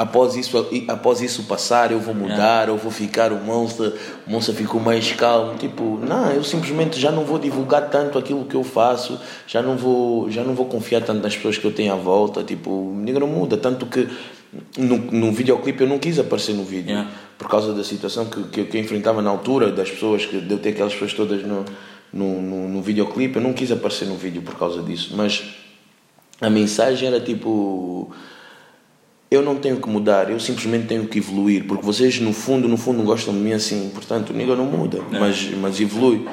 após 0.00 0.34
isso, 0.34 0.56
após 0.88 1.20
isso 1.20 1.42
passar 1.42 1.92
eu 1.92 2.00
vou 2.00 2.14
mudar, 2.14 2.68
eu 2.68 2.78
vou 2.78 2.90
ficar 2.90 3.32
o 3.32 3.36
monstro, 3.36 3.92
o 4.26 4.30
monstro 4.30 4.54
ficou 4.54 4.80
mais 4.80 5.12
calmo. 5.12 5.58
Tipo, 5.58 6.00
não, 6.02 6.30
eu 6.30 6.42
simplesmente 6.42 6.98
já 6.98 7.12
não 7.12 7.22
vou 7.22 7.38
divulgar 7.38 7.90
tanto 7.90 8.18
aquilo 8.18 8.46
que 8.46 8.54
eu 8.54 8.64
faço, 8.64 9.20
já 9.46 9.60
não 9.60 9.76
vou, 9.76 10.30
já 10.30 10.42
não 10.42 10.54
vou 10.54 10.64
confiar 10.64 11.02
tanto 11.02 11.22
nas 11.22 11.36
pessoas 11.36 11.58
que 11.58 11.66
eu 11.66 11.70
tenho 11.70 11.92
à 11.92 11.96
volta. 11.96 12.42
Tipo, 12.42 12.70
o 12.70 12.94
não 12.94 13.26
muda, 13.26 13.58
tanto 13.58 13.84
que 13.84 14.08
no, 14.78 14.96
no 14.96 15.32
videoclipe 15.32 15.82
eu 15.82 15.88
não 15.88 15.98
quis 15.98 16.18
aparecer 16.18 16.54
no 16.54 16.64
vídeo 16.64 16.90
Yeah. 16.90 17.10
por 17.36 17.48
causa 17.50 17.74
da 17.74 17.84
situação 17.84 18.24
que, 18.24 18.42
que, 18.44 18.64
que 18.64 18.76
eu 18.78 18.80
enfrentava 18.80 19.20
na 19.20 19.28
altura, 19.28 19.70
das 19.70 19.90
pessoas, 19.90 20.24
que 20.24 20.40
de 20.40 20.50
eu 20.50 20.58
ter 20.58 20.70
aquelas 20.70 20.94
pessoas 20.94 21.12
todas 21.12 21.42
no, 21.42 21.66
no, 22.10 22.40
no, 22.40 22.68
no 22.68 22.82
videoclipe, 22.82 23.36
eu 23.36 23.42
não 23.42 23.52
quis 23.52 23.70
aparecer 23.70 24.06
no 24.06 24.16
vídeo 24.16 24.40
por 24.40 24.58
causa 24.58 24.82
disso, 24.82 25.12
mas 25.14 25.44
a 26.40 26.48
mensagem 26.48 27.06
era 27.06 27.20
tipo. 27.20 28.10
Eu 29.30 29.42
não 29.42 29.56
tenho 29.56 29.80
que 29.80 29.88
mudar, 29.88 30.28
eu 30.28 30.40
simplesmente 30.40 30.86
tenho 30.88 31.06
que 31.06 31.18
evoluir, 31.18 31.64
porque 31.64 31.84
vocês 31.84 32.18
no 32.20 32.32
fundo, 32.32 32.66
no 32.66 32.76
fundo 32.76 33.02
gostam 33.04 33.32
de 33.32 33.38
mim 33.40 33.52
assim, 33.52 33.88
portanto 33.90 34.30
o 34.30 34.32
nigga 34.32 34.56
não 34.56 34.64
muda, 34.66 34.98
mas, 35.10 35.48
mas 35.52 35.80
evolui, 35.80 36.26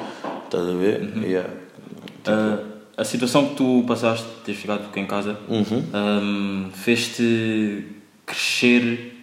estás 0.44 0.66
a 0.68 0.72
ver? 0.72 1.08
Yeah. 1.22 1.48
Ah, 2.26 2.58
a 2.96 3.04
situação 3.04 3.46
que 3.50 3.54
tu 3.54 3.84
passaste, 3.86 4.26
teres 4.44 4.60
ficado 4.60 4.82
em 4.96 5.06
casa, 5.06 5.38
Uhum. 5.48 5.84
ahm, 5.92 6.70
fez-te 6.72 7.84
crescer 8.26 9.14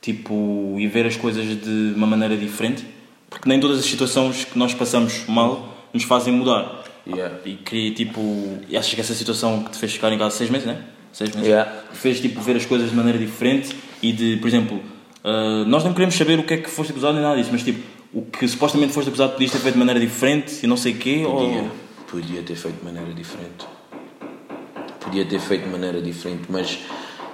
tipo, 0.00 0.76
e 0.78 0.86
ver 0.86 1.04
as 1.06 1.16
coisas 1.16 1.44
de 1.44 1.94
uma 1.96 2.06
maneira 2.06 2.36
diferente? 2.36 2.86
Porque 3.28 3.48
nem 3.48 3.58
todas 3.58 3.80
as 3.80 3.84
situações 3.84 4.44
que 4.44 4.56
nós 4.56 4.72
passamos 4.72 5.24
mal 5.26 5.76
nos 5.92 6.04
fazem 6.04 6.32
mudar. 6.32 6.84
Yeah. 7.04 7.34
E 7.44 7.90
tipo. 7.90 8.20
E 8.68 8.76
achas 8.76 8.94
que 8.94 9.00
essa 9.00 9.14
situação 9.14 9.64
que 9.64 9.70
te 9.70 9.78
fez 9.78 9.92
ficar 9.92 10.12
em 10.12 10.18
casa 10.18 10.36
seis 10.36 10.48
meses, 10.50 10.66
né? 10.66 10.78
Meses. 11.20 11.46
Yeah. 11.48 11.72
Fez 11.92 12.20
tipo 12.20 12.40
ver 12.40 12.56
as 12.56 12.66
coisas 12.66 12.90
de 12.90 12.96
maneira 12.96 13.18
diferente 13.18 13.74
e 14.02 14.12
de, 14.12 14.36
por 14.36 14.48
exemplo, 14.48 14.82
ah, 15.24 15.64
nós 15.66 15.82
não 15.82 15.92
queremos 15.92 16.14
saber 16.14 16.38
o 16.38 16.44
que 16.44 16.54
é 16.54 16.56
que 16.58 16.70
foste 16.70 16.90
acusado 16.90 17.14
nem 17.14 17.22
nada 17.22 17.36
disso, 17.36 17.50
mas 17.52 17.62
tipo, 17.62 17.82
o 18.12 18.22
que 18.22 18.46
supostamente 18.46 18.92
foste 18.92 19.08
acusado 19.08 19.32
podias 19.32 19.50
ter 19.50 19.58
feito 19.58 19.74
de 19.74 19.78
maneira 19.78 19.98
diferente 19.98 20.60
e 20.62 20.66
não 20.66 20.76
sei 20.76 20.92
o 20.92 20.96
quê, 20.96 21.22
Podia, 21.24 21.62
ou. 21.62 21.70
podia 22.08 22.42
ter 22.42 22.54
feito 22.54 22.78
de 22.78 22.84
maneira 22.84 23.12
diferente. 23.12 23.66
Podia 25.00 25.24
ter 25.24 25.40
feito 25.40 25.64
de 25.64 25.70
maneira 25.70 26.00
diferente, 26.00 26.44
mas 26.48 26.78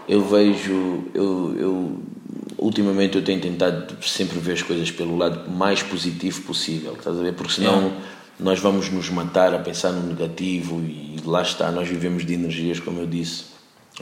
eu 0.09 0.23
vejo, 0.23 1.05
eu, 1.15 1.55
eu 1.59 2.03
ultimamente 2.59 3.17
eu 3.17 3.23
tenho 3.23 3.41
tentado 3.41 3.97
sempre 4.03 4.39
ver 4.39 4.53
as 4.53 4.63
coisas 4.63 4.91
pelo 4.91 5.17
lado 5.17 5.51
mais 5.51 5.83
positivo 5.83 6.43
possível, 6.43 6.95
estás 6.95 7.19
a 7.19 7.23
ver? 7.23 7.35
Porque 7.35 7.53
senão 7.53 7.73
Yeah. 7.73 7.97
nós 8.41 8.59
vamos 8.61 8.91
nos 8.91 9.11
matar 9.11 9.55
a 9.55 9.59
pensar 9.59 9.93
no 9.93 10.07
negativo 10.07 10.81
e 10.81 11.17
lá 11.25 11.43
está, 11.43 11.71
nós 11.71 11.89
vivemos 11.89 12.25
de 12.25 12.35
energias, 12.35 12.81
como 12.81 13.01
eu 13.01 13.07
disse 13.07 13.52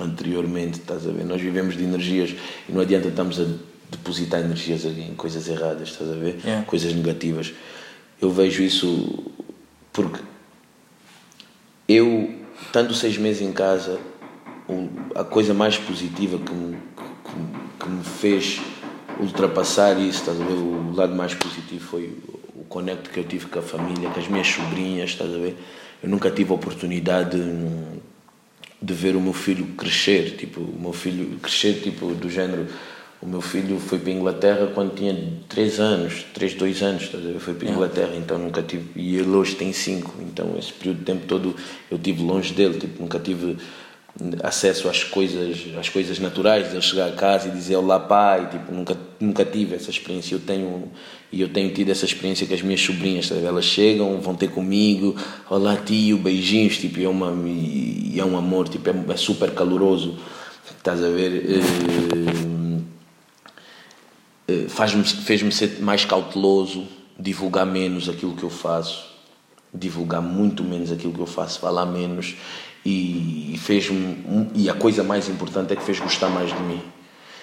anteriormente, 0.02 0.78
estás 0.78 1.06
a 1.06 1.10
ver? 1.10 1.24
Nós 1.24 1.40
vivemos 1.40 1.76
de 1.76 1.84
energias 1.84 2.34
e 2.68 2.72
não 2.72 2.80
adianta 2.80 3.08
estamos 3.08 3.40
a 3.40 3.44
depositar 3.90 4.40
energias 4.40 4.84
em 4.84 5.14
coisas 5.14 5.48
erradas, 5.48 5.90
estás 5.90 6.10
a 6.10 6.14
ver? 6.14 6.38
Yeah. 6.44 6.64
Coisas 6.66 6.92
negativas. 6.92 7.52
Eu 8.20 8.30
vejo 8.30 8.62
isso 8.62 9.32
porque 9.92 10.20
eu, 11.88 12.34
estando 12.62 12.94
seis 12.94 13.18
meses 13.18 13.42
em 13.42 13.52
casa, 13.52 13.98
a 15.14 15.24
coisa 15.24 15.52
mais 15.52 15.76
positiva 15.76 16.38
que 16.38 16.52
me, 16.52 16.76
que, 16.76 17.84
que 17.84 17.88
me 17.88 18.04
fez 18.04 18.60
ultrapassar 19.18 19.98
isso, 19.98 20.20
estás 20.20 20.40
a 20.40 20.44
ver? 20.44 20.52
O 20.52 20.92
lado 20.94 21.14
mais 21.14 21.34
positivo 21.34 21.84
foi 21.84 22.16
o 22.54 22.64
conecto 22.64 23.10
que 23.10 23.18
eu 23.18 23.24
tive 23.24 23.46
com 23.46 23.58
a 23.58 23.62
família, 23.62 24.08
com 24.10 24.20
as 24.20 24.28
minhas 24.28 24.46
sobrinhas, 24.46 25.10
estás 25.10 25.34
a 25.34 25.38
ver? 25.38 25.56
Eu 26.02 26.08
nunca 26.08 26.30
tive 26.30 26.52
a 26.52 26.54
oportunidade 26.54 27.36
de, 27.36 28.00
de 28.82 28.94
ver 28.94 29.14
o 29.14 29.20
meu 29.20 29.32
filho 29.32 29.66
crescer, 29.76 30.36
tipo, 30.36 30.60
o 30.60 30.80
meu 30.80 30.92
filho 30.92 31.38
crescer, 31.40 31.80
tipo, 31.82 32.14
do 32.14 32.30
género. 32.30 32.66
O 33.22 33.26
meu 33.26 33.42
filho 33.42 33.78
foi 33.78 33.98
para 33.98 34.10
a 34.10 34.14
Inglaterra 34.14 34.66
quando 34.74 34.94
tinha 34.94 35.14
3 35.46 35.78
anos, 35.78 36.24
3, 36.32 36.54
2 36.54 36.82
anos, 36.82 37.04
ver? 37.04 37.38
Foi 37.38 37.52
para 37.52 37.68
a 37.68 37.70
Inglaterra, 37.70 38.12
então 38.16 38.38
nunca 38.38 38.62
tive. 38.62 38.88
E 38.96 39.16
ele 39.16 39.28
hoje 39.28 39.56
tem 39.56 39.74
5, 39.74 40.22
então 40.22 40.56
esse 40.58 40.72
período 40.72 41.00
de 41.00 41.04
tempo 41.04 41.26
todo 41.26 41.54
eu 41.90 41.98
tive 41.98 42.22
longe 42.22 42.54
dele, 42.54 42.78
tipo, 42.78 43.02
nunca 43.02 43.18
tive 43.18 43.58
acesso 44.42 44.88
às 44.88 45.04
coisas, 45.04 45.66
às 45.78 45.88
coisas 45.88 46.18
naturais, 46.18 46.68
de 46.68 46.74
ele 46.74 46.82
chegar 46.82 47.08
a 47.08 47.12
casa 47.12 47.48
e 47.48 47.50
dizer 47.50 47.76
olá 47.76 47.98
pai, 47.98 48.48
tipo, 48.50 48.72
nunca, 48.72 48.96
nunca 49.18 49.44
tive 49.44 49.76
essa 49.76 49.90
experiência. 49.90 50.34
Eu 50.34 50.40
tenho, 50.40 50.90
e 51.32 51.40
eu 51.40 51.48
tenho 51.48 51.72
tido 51.72 51.90
essa 51.90 52.04
experiência 52.04 52.46
com 52.46 52.54
as 52.54 52.62
minhas 52.62 52.80
sobrinhas, 52.80 53.26
sabe? 53.28 53.44
elas 53.44 53.64
chegam, 53.64 54.20
vão 54.20 54.34
ter 54.34 54.50
comigo, 54.50 55.16
olá 55.48 55.76
tio, 55.76 56.18
beijinhos, 56.18 56.78
tipo, 56.78 57.00
é, 57.00 57.08
uma, 57.08 57.28
é 57.28 58.24
um 58.24 58.36
amor, 58.36 58.68
tipo, 58.68 58.88
é, 58.90 59.12
é 59.12 59.16
super 59.16 59.52
caloroso, 59.52 60.18
estás 60.76 61.02
a 61.02 61.08
ver? 61.08 61.44
Eh, 61.48 61.60
eh, 64.48 64.68
faz-me 64.68 65.04
fez-me 65.04 65.52
ser 65.52 65.80
mais 65.80 66.04
cauteloso, 66.04 66.86
divulgar 67.18 67.66
menos 67.66 68.08
aquilo 68.08 68.34
que 68.34 68.42
eu 68.42 68.50
faço, 68.50 69.08
divulgar 69.72 70.20
muito 70.20 70.64
menos 70.64 70.90
aquilo 70.90 71.12
que 71.12 71.20
eu 71.20 71.26
faço, 71.26 71.60
falar 71.60 71.86
menos 71.86 72.34
e 72.84 73.54
fez-me 73.58 74.48
e 74.54 74.70
a 74.70 74.74
coisa 74.74 75.02
mais 75.02 75.28
importante 75.28 75.72
é 75.72 75.76
que 75.76 75.82
fez 75.82 75.98
gostar 75.98 76.28
mais 76.28 76.48
de 76.48 76.62
mim. 76.62 76.80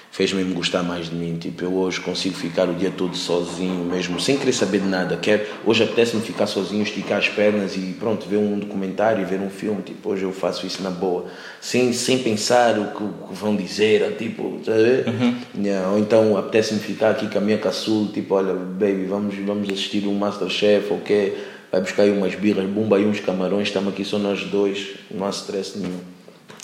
Fez-me 0.09 0.43
me 0.43 0.53
gostar 0.53 0.81
mais 0.81 1.09
de 1.09 1.15
mim. 1.15 1.37
Tipo, 1.37 1.65
eu 1.65 1.73
hoje 1.75 1.99
consigo 1.99 2.33
ficar 2.33 2.67
o 2.67 2.73
dia 2.73 2.89
todo 2.89 3.15
sozinho, 3.15 3.85
mesmo 3.85 4.19
sem 4.19 4.37
querer 4.37 4.53
saber 4.53 4.79
de 4.79 4.87
nada. 4.87 5.15
Quero, 5.17 5.45
hoje 5.65 5.83
apetece-me 5.83 6.23
ficar 6.23 6.47
sozinho, 6.47 6.81
esticar 6.81 7.19
as 7.19 7.29
pernas 7.29 7.75
e 7.75 7.95
pronto, 7.99 8.25
ver 8.27 8.37
um 8.37 8.57
documentário, 8.57 9.27
ver 9.27 9.39
um 9.39 9.49
filme. 9.49 9.81
Tipo, 9.83 10.09
hoje 10.09 10.23
eu 10.23 10.31
faço 10.31 10.65
isso 10.65 10.81
na 10.81 10.89
boa, 10.89 11.25
sem, 11.61 11.93
sem 11.93 12.19
pensar 12.19 12.79
o 12.79 12.95
que, 12.95 13.03
o 13.03 13.27
que 13.27 13.35
vão 13.35 13.55
dizer. 13.55 14.15
Tipo, 14.17 14.59
tá 14.65 14.71
a 14.71 14.77
ver? 14.77 15.05
Yeah, 15.55 15.89
Ou 15.89 15.99
então 15.99 16.35
apetece-me 16.35 16.79
ficar 16.79 17.11
aqui 17.11 17.27
com 17.27 17.37
a 17.37 17.41
minha 17.41 17.57
caçula, 17.57 18.09
tipo, 18.11 18.33
olha, 18.33 18.53
baby, 18.53 19.05
vamos, 19.05 19.35
vamos 19.35 19.69
assistir 19.69 20.07
um 20.07 20.17
Masterchef, 20.17 20.93
ok? 20.93 21.56
Vai 21.71 21.81
buscar 21.81 22.03
aí 22.03 22.11
umas 22.11 22.33
birras, 22.35 22.65
bumba 22.69 22.95
aí 22.97 23.05
uns 23.05 23.19
camarões, 23.19 23.67
estamos 23.67 23.93
aqui 23.93 24.05
só 24.05 24.17
nós 24.17 24.43
dois, 24.45 24.95
não 25.11 25.25
há 25.25 25.29
stress 25.29 25.77
nenhum. 25.77 25.99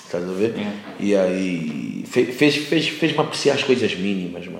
Estás 0.05 0.23
a 0.23 0.31
ver? 0.31 0.53
E 0.99 1.15
aí 1.15 2.05
fe- 2.07 2.25
fez, 2.25 2.55
fez, 2.55 2.87
fez-me 2.87 3.19
apreciar 3.19 3.55
as 3.55 3.63
coisas 3.63 3.93
mínimas, 3.95 4.45
mano. 4.45 4.59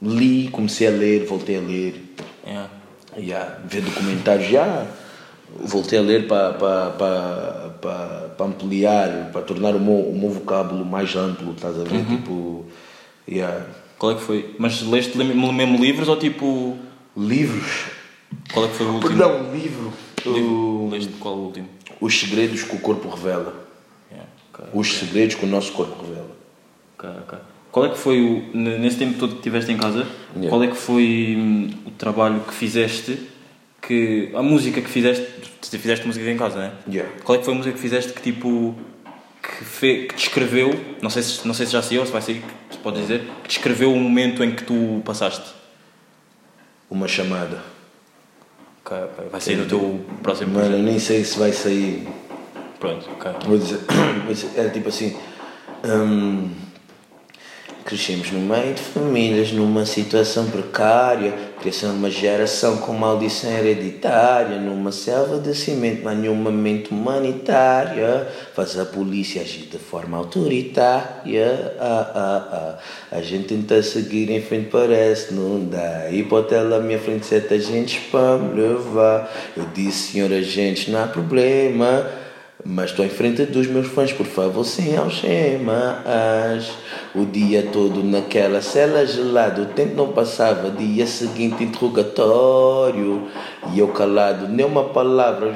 Li, 0.00 0.48
comecei 0.52 0.86
a 0.86 0.90
ler, 0.90 1.24
voltei 1.24 1.56
a 1.56 1.60
ler, 1.60 2.04
Yeah. 2.46 2.70
yeah, 3.18 3.58
ver 3.66 3.82
documentários, 3.82 4.48
já 4.48 4.86
voltei 5.60 5.98
a 5.98 6.02
ler 6.02 6.26
para 6.28 6.52
pa, 6.54 6.90
pa, 6.98 7.74
pa, 7.82 8.30
pa 8.38 8.44
ampliar, 8.44 9.30
para 9.32 9.42
tornar 9.42 9.74
o 9.74 9.80
meu, 9.80 9.94
o 10.08 10.18
meu 10.18 10.30
vocábulo 10.30 10.84
mais 10.84 11.14
amplo, 11.16 11.52
estás 11.52 11.78
a 11.78 11.84
ver? 11.84 12.04
Tipo, 12.06 12.64
yeah. 13.28 13.66
Qual 13.98 14.12
é 14.12 14.14
que 14.14 14.22
foi? 14.22 14.54
Mas 14.58 14.80
leste 14.82 15.18
le- 15.18 15.24
mesmo 15.34 15.76
livros 15.82 16.06
ou 16.08 16.16
tipo. 16.16 16.76
livros, 17.16 17.86
Qual 18.52 18.64
é 18.66 18.68
que 18.68 18.74
foi 18.74 18.86
o 18.86 18.92
último? 18.94 19.08
perdão, 19.10 19.52
livro, 19.54 19.92
o- 20.26 20.88
Leste 20.90 21.12
qual 21.20 21.34
o 21.34 21.44
último? 21.46 21.68
Os 22.00 22.18
Segredos 22.20 22.62
que 22.62 22.76
o 22.76 22.78
Corpo 22.80 23.08
Revela. 23.08 23.66
Yeah. 24.10 24.28
ok. 24.52 24.64
Os 24.74 24.92
Segredos 24.98 25.34
que 25.34 25.44
o 25.44 25.48
nosso 25.48 25.72
corpo 25.72 26.04
revela. 26.04 26.36
Ok, 26.96 27.10
ok. 27.26 27.38
Qual 27.72 27.86
é 27.86 27.88
que 27.90 27.98
foi 27.98 28.20
o. 28.22 28.56
Nesse 28.56 28.96
tempo 28.96 29.18
todo 29.18 29.30
que 29.32 29.36
estiveste 29.38 29.70
em 29.72 29.76
casa, 29.76 30.06
Yeah. 30.34 30.48
qual 30.50 30.62
é 30.62 30.66
que 30.68 30.76
foi 30.76 31.36
hum, 31.38 31.70
o 31.86 31.90
trabalho 31.92 32.40
que 32.40 32.54
fizeste? 32.54 33.18
Que, 33.80 34.30
a 34.34 34.42
música 34.42 34.80
que 34.80 34.88
fizeste. 34.90 35.26
Tu 35.60 35.78
fizeste 35.78 36.06
música 36.06 36.28
em 36.30 36.36
casa, 36.36 36.56
não 36.56 36.64
é? 36.64 36.72
Yeah. 36.88 37.12
Qual 37.24 37.36
é 37.36 37.38
que 37.38 37.44
foi 37.44 37.54
a 37.54 37.56
música 37.56 37.74
que 37.74 37.80
fizeste 37.80 38.12
que 38.12 38.22
tipo. 38.22 38.74
que, 39.42 39.64
fe, 39.64 40.06
que 40.08 40.14
descreveu. 40.14 40.70
Não 41.02 41.10
sei, 41.10 41.22
se, 41.22 41.46
não 41.46 41.54
sei 41.54 41.66
se 41.66 41.72
já 41.72 41.82
saiu 41.82 42.00
ou 42.00 42.06
se 42.06 42.12
vai 42.12 42.22
sair, 42.22 42.42
se 42.70 42.78
pode 42.78 43.00
dizer. 43.00 43.22
Que 43.42 43.48
descreveu 43.48 43.92
o 43.92 43.96
momento 43.98 44.42
em 44.44 44.50
que 44.54 44.64
tu 44.64 45.02
passaste. 45.04 45.44
Uma 46.90 47.06
chamada. 47.08 47.62
Ok, 48.88 48.96
ok. 48.96 49.28
Vai 49.30 49.40
sair 49.40 49.56
no 49.56 49.66
teu 49.66 50.00
próximo 50.22 50.52
Mano, 50.52 50.64
eu 50.64 50.68
projeto. 50.70 50.86
nem 50.86 50.98
sei 50.98 51.22
se 51.24 51.38
vai 51.38 51.52
sair. 51.52 52.08
Pronto, 52.80 53.06
ok. 53.10 53.32
Vou 53.46 53.58
dizer, 53.58 53.80
dizer, 54.28 54.50
é 54.56 54.68
tipo 54.70 54.88
assim. 54.88 55.14
hum, 55.84 56.48
Crescemos 57.88 58.30
no 58.32 58.40
meio 58.40 58.74
de 58.74 58.82
famílias 58.82 59.50
numa 59.50 59.86
situação 59.86 60.50
precária, 60.50 61.32
criação 61.58 61.94
uma 61.94 62.10
geração 62.10 62.76
com 62.76 62.92
maldição 62.92 63.50
hereditária, 63.50 64.58
numa 64.58 64.92
selva 64.92 65.38
de 65.38 65.56
cimento, 65.56 66.06
há 66.06 66.12
nenhuma 66.12 66.50
mente 66.50 66.90
humanitária, 66.90 68.28
faz 68.54 68.78
a 68.78 68.84
polícia 68.84 69.40
agir 69.40 69.68
de 69.70 69.78
forma 69.78 70.18
autoritária. 70.18 71.76
Ah, 71.80 72.12
ah, 72.14 72.48
ah. 72.52 72.78
A 73.10 73.22
gente 73.22 73.54
tenta 73.54 73.82
seguir 73.82 74.30
em 74.32 74.42
frente, 74.42 74.68
parece, 74.68 75.32
não 75.32 75.64
dá. 75.64 76.10
E 76.10 76.28
à 76.76 76.80
minha 76.80 76.98
frente, 76.98 77.24
sete 77.24 77.54
agentes 77.54 78.02
para 78.10 78.36
me 78.36 78.60
levar. 78.60 79.32
Eu 79.56 79.64
disse, 79.74 80.12
senhor 80.12 80.30
agente, 80.30 80.90
não 80.90 81.04
há 81.04 81.06
problema. 81.06 82.06
Mas 82.64 82.90
estou 82.90 83.04
em 83.04 83.08
frente 83.08 83.46
dos 83.46 83.66
meus 83.66 83.86
fãs, 83.86 84.12
por 84.12 84.26
favor, 84.26 84.64
sem 84.64 84.96
algemas. 84.96 86.70
O 87.18 87.26
dia 87.26 87.68
todo 87.72 88.04
naquela 88.04 88.62
cela 88.62 89.04
gelada, 89.04 89.62
o 89.62 89.66
tempo 89.66 89.96
não 89.96 90.12
passava. 90.12 90.70
Dia 90.70 91.04
seguinte, 91.04 91.64
interrogatório. 91.64 93.26
E 93.74 93.78
eu 93.80 93.88
calado, 93.88 94.46
nem 94.46 94.64
uma 94.64 94.84
palavra. 94.84 95.52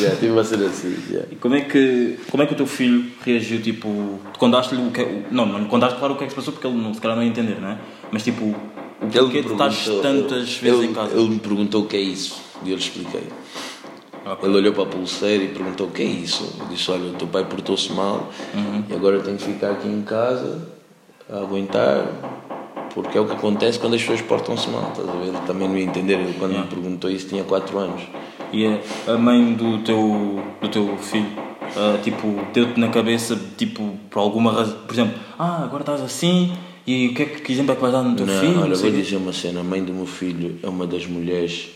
Yeah, 0.00 0.16
tive 0.18 0.32
uma 0.32 0.42
cena 0.42 0.66
assim. 0.66 0.96
yeah. 1.08 1.28
E 1.30 1.36
como 1.36 1.54
é 1.54 1.60
que, 1.60 2.18
como 2.28 2.42
é 2.42 2.46
que 2.46 2.54
o 2.54 2.56
teu 2.56 2.66
filho 2.66 3.04
reagiu, 3.24 3.62
tipo, 3.62 4.18
contaste-lhe 4.36 4.82
o 4.82 4.90
que 4.90 5.00
é, 5.00 5.22
não, 5.30 5.46
não 5.46 5.64
contaste 5.66 5.96
claro 5.98 6.14
o 6.14 6.16
que 6.16 6.24
é 6.24 6.26
que 6.26 6.32
se 6.32 6.36
passou 6.36 6.52
porque 6.52 6.66
ele 6.66 6.76
não, 6.76 6.92
se 6.92 7.00
calhar 7.00 7.16
não 7.16 7.22
ia 7.22 7.30
entender, 7.30 7.60
não 7.60 7.68
é? 7.68 7.78
Mas 8.10 8.24
tipo, 8.24 8.44
o 8.44 9.06
porquê 9.06 9.42
tu 9.42 9.52
estás 9.52 9.88
tantas 10.02 10.56
vezes 10.56 10.78
ele, 10.80 10.88
em 10.88 10.92
casa? 10.92 11.16
Ele 11.16 11.28
me 11.28 11.38
perguntou 11.38 11.82
o 11.82 11.86
que 11.86 11.96
é 11.96 12.00
isso 12.00 12.42
e 12.64 12.70
eu 12.70 12.76
lhe 12.76 12.82
expliquei. 12.82 13.22
Ok. 14.26 14.48
Ele 14.48 14.58
olhou 14.58 14.72
para 14.72 14.82
a 14.82 14.86
pulseira 14.86 15.44
e 15.44 15.48
perguntou 15.48 15.86
o 15.86 15.90
que 15.90 16.02
é 16.02 16.06
isso. 16.06 16.56
Eu 16.60 16.66
disse: 16.66 16.90
Olha, 16.90 17.04
o 17.10 17.12
teu 17.14 17.26
pai 17.28 17.44
portou-se 17.44 17.92
mal 17.92 18.28
Uhum. 18.54 18.84
e 18.88 18.94
agora 18.94 19.16
eu 19.16 19.22
tenho 19.22 19.36
que 19.36 19.44
ficar 19.44 19.70
aqui 19.72 19.88
em 19.88 20.02
casa 20.02 20.68
a 21.30 21.38
aguentar. 21.38 22.06
Porque 22.94 23.16
é 23.16 23.20
o 23.20 23.24
que 23.26 23.32
acontece 23.32 23.78
quando 23.78 23.94
as 23.94 24.00
pessoas 24.00 24.20
portam-se 24.22 24.68
mal. 24.68 24.90
Estás 24.90 25.08
a 25.08 25.12
ver? 25.12 25.28
Ele 25.28 25.38
também 25.46 25.68
não 25.68 25.78
ia 25.78 25.84
entender. 25.84 26.14
Ele, 26.14 26.34
quando 26.38 26.58
me 26.58 26.66
perguntou 26.66 27.08
isso, 27.10 27.28
tinha 27.28 27.44
4 27.44 27.78
anos. 27.78 28.02
E 28.52 28.66
a- 28.66 29.12
a 29.12 29.16
mãe 29.16 29.52
do 29.54 29.78
teu, 29.84 30.42
do 30.60 30.68
teu 30.68 30.96
filho, 30.98 31.30
ah, 31.76 31.98
tipo, 32.02 32.26
deu-te 32.52 32.80
na 32.80 32.88
cabeça, 32.88 33.38
tipo, 33.56 33.96
por 34.10 34.18
alguma 34.18 34.52
razão, 34.52 34.76
por 34.86 34.92
exemplo, 34.92 35.14
ah, 35.38 35.62
agora 35.62 35.82
estás 35.82 36.02
assim, 36.02 36.52
e 36.84 37.06
o 37.08 37.14
que, 37.14 37.22
é 37.22 37.26
que, 37.26 37.42
que 37.42 37.52
exemplo 37.52 37.70
é 37.72 37.74
que 37.76 37.80
vais 37.80 37.92
dar 37.94 38.02
no 38.02 38.16
teu 38.16 38.26
Não, 38.26 38.40
filho? 38.40 38.60
olha, 38.60 38.74
vou 38.74 38.90
dizer 38.90 39.16
uma 39.18 39.32
cena. 39.32 39.60
A 39.60 39.62
mãe 39.62 39.84
do 39.84 39.92
meu 39.94 40.06
filho 40.06 40.58
é 40.60 40.68
uma 40.68 40.84
das 40.84 41.06
mulheres 41.06 41.68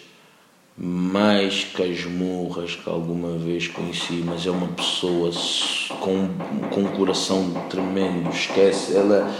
mais 0.76 1.64
casmurras 1.72 2.74
que 2.74 2.88
alguma 2.88 3.38
vez 3.38 3.68
conheci, 3.68 4.24
mas 4.24 4.44
é 4.44 4.50
uma 4.50 4.66
pessoa 4.68 5.30
com, 6.00 6.28
com 6.70 6.80
um 6.80 6.88
coração 6.88 7.50
tremendo. 7.70 8.28
Esquece, 8.30 8.96
ela, 8.96 9.32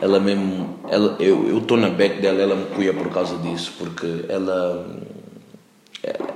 ela 0.00 0.20
mesmo. 0.20 0.78
Ela, 0.88 1.16
eu 1.18 1.58
estou 1.58 1.76
na 1.76 1.88
back 1.88 2.20
dela, 2.20 2.42
ela 2.42 2.54
me 2.54 2.66
cuia 2.66 2.92
por 2.92 3.08
causa 3.10 3.36
disso, 3.38 3.72
porque 3.78 4.26
ela. 4.28 4.86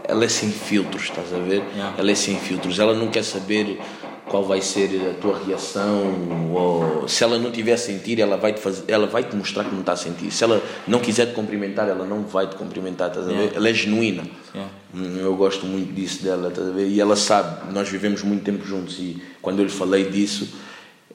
Ela 0.08 0.24
é 0.24 0.28
sem 0.28 0.50
filtros, 0.50 1.04
estás 1.04 1.34
a 1.34 1.38
ver? 1.38 1.60
Yeah. 1.74 1.94
Ela 1.98 2.12
é 2.12 2.14
sem 2.14 2.38
filtros. 2.38 2.78
Ela 2.78 2.94
não 2.94 3.08
quer 3.08 3.24
saber 3.24 3.80
qual 4.28 4.44
vai 4.44 4.60
ser 4.60 4.90
a 5.10 5.14
tua 5.20 5.38
reação 5.38 6.12
ou 6.52 7.06
se 7.08 7.22
ela 7.22 7.38
não 7.38 7.50
tiver 7.50 7.74
a 7.74 7.78
sentir, 7.78 8.20
ela 8.20 8.36
vai 8.36 8.52
te 8.52 8.60
fazer, 8.60 8.84
ela 8.88 9.06
vai 9.06 9.22
te 9.22 9.36
mostrar 9.36 9.64
que 9.64 9.72
não 9.72 9.80
está 9.80 9.92
a 9.92 9.96
sentir. 9.96 10.30
Se 10.32 10.42
ela 10.42 10.60
não 10.86 10.98
quiser 10.98 11.26
te 11.26 11.34
cumprimentar, 11.34 11.88
ela 11.88 12.04
não 12.04 12.22
vai 12.22 12.48
te 12.48 12.56
cumprimentar, 12.56 13.08
estás 13.08 13.26
a 13.26 13.28
ver? 13.28 13.36
Yeah. 13.36 13.56
Ela 13.56 13.68
é 13.68 13.74
genuína. 13.74 14.24
Yeah. 14.54 14.72
Hum, 14.94 15.16
Eu 15.18 15.36
gosto 15.36 15.64
muito 15.66 15.92
disso 15.92 16.24
dela, 16.24 16.48
estás 16.48 16.68
a 16.68 16.72
ver? 16.72 16.88
E 16.88 17.00
ela 17.00 17.14
sabe, 17.14 17.72
nós 17.72 17.88
vivemos 17.88 18.22
muito 18.22 18.42
tempo 18.44 18.64
juntos 18.64 18.98
e 18.98 19.22
quando 19.40 19.60
eu 19.60 19.64
lhe 19.64 19.70
falei 19.70 20.10
disso, 20.10 20.48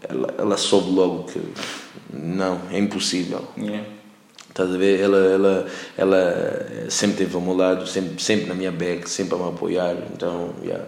ela, 0.08 0.34
ela 0.38 0.58
soube 0.58 0.92
logo 0.92 1.24
que 1.26 1.42
não, 2.14 2.62
é 2.72 2.80
impossível. 2.80 3.46
Yeah. 3.58 3.86
Estás 4.50 4.74
a 4.74 4.78
ver? 4.78 5.00
Ela, 5.00 5.18
ela, 5.18 5.68
ela 5.98 6.86
sempre 6.90 7.24
esteve 7.24 7.36
ao 7.36 7.42
meu 7.42 7.56
lado, 7.56 7.88
sempre, 7.88 8.22
sempre 8.22 8.48
na 8.48 8.54
minha 8.54 8.72
back, 8.72 9.10
sempre 9.10 9.36
a 9.36 9.38
me 9.38 9.50
apoiar. 9.50 9.96
Então, 10.14 10.54
yeah, 10.64 10.86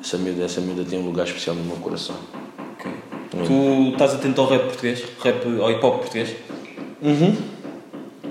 essa, 0.00 0.18
miúda, 0.18 0.44
essa 0.44 0.60
miúda 0.60 0.84
tem 0.84 0.98
um 0.98 1.06
lugar 1.06 1.26
especial 1.26 1.56
no 1.56 1.64
meu 1.64 1.76
coração. 1.76 2.16
Ok. 2.74 2.92
Tu 3.46 3.90
estás 3.92 4.14
atento 4.14 4.40
ao 4.40 4.48
rap 4.48 4.64
português? 4.64 5.04
Rap, 5.22 5.44
ao 5.60 5.70
hip 5.70 5.84
hop 5.84 6.00
português? 6.00 6.34
Uhum. 7.02 7.36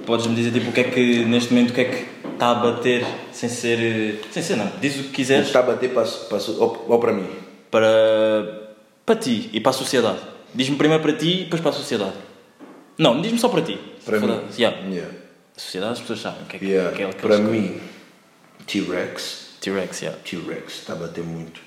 Podes-me 0.06 0.36
dizer 0.36 0.52
tipo, 0.52 0.70
o 0.70 0.74
que 0.74 0.82
é 0.82 0.84
que, 0.86 1.26
neste 1.26 1.54
momento, 1.54 1.72
o 1.72 1.74
que 1.74 1.82
é 1.82 1.86
que 1.86 2.06
está 2.34 2.52
a 2.52 2.56
bater 2.56 3.06
sem 3.32 3.50
ser. 3.50 4.22
sem 4.32 4.44
ser, 4.44 4.56
não. 4.56 4.72
Diz 4.80 5.00
o 5.00 5.04
que 5.04 5.10
quiseres 5.10 5.48
Está 5.48 5.60
a 5.60 5.64
bater 5.64 5.92
para, 5.94 6.06
para, 6.06 6.38
ou, 6.60 6.86
ou 6.90 7.00
para 7.00 7.12
mim? 7.14 7.28
para, 7.72 8.76
para 9.06 9.16
ti 9.16 9.50
e 9.52 9.60
para 9.60 9.72
a 9.72 9.74
sociedade. 9.74 10.20
Diz-me 10.54 10.78
primeiro 10.78 11.04
para 11.04 11.14
ti 11.14 11.42
e 11.42 11.44
depois 11.46 11.62
para 11.62 11.72
a 11.72 11.74
sociedade. 11.74 12.14
Não, 12.98 13.20
diz-me 13.22 13.38
só 13.38 13.50
para 13.50 13.62
ti. 13.62 13.78
Para 14.06 14.20
mim? 14.20 14.40
Yeah. 14.58 14.78
Yeah. 14.88 15.12
A 15.56 15.60
sociedade 15.60 15.94
as 15.94 16.00
pessoas 16.00 16.22
sabem 16.22 16.44
o 16.44 16.46
que 16.46 16.56
é 16.56 16.60
que, 16.60 16.66
Yeah. 16.66 16.96
que 16.96 17.04
é 17.04 17.08
que 17.10 17.16
Para 17.22 17.38
mim, 17.40 17.80
T-Rex. 18.66 19.45
T-Rex, 19.66 20.02
yeah. 20.04 20.20
T-Rex 20.24 20.74
está 20.82 20.94
a 20.94 20.96
bater 20.96 21.24
muito. 21.24 21.60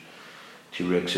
T-Rex, 0.71 1.17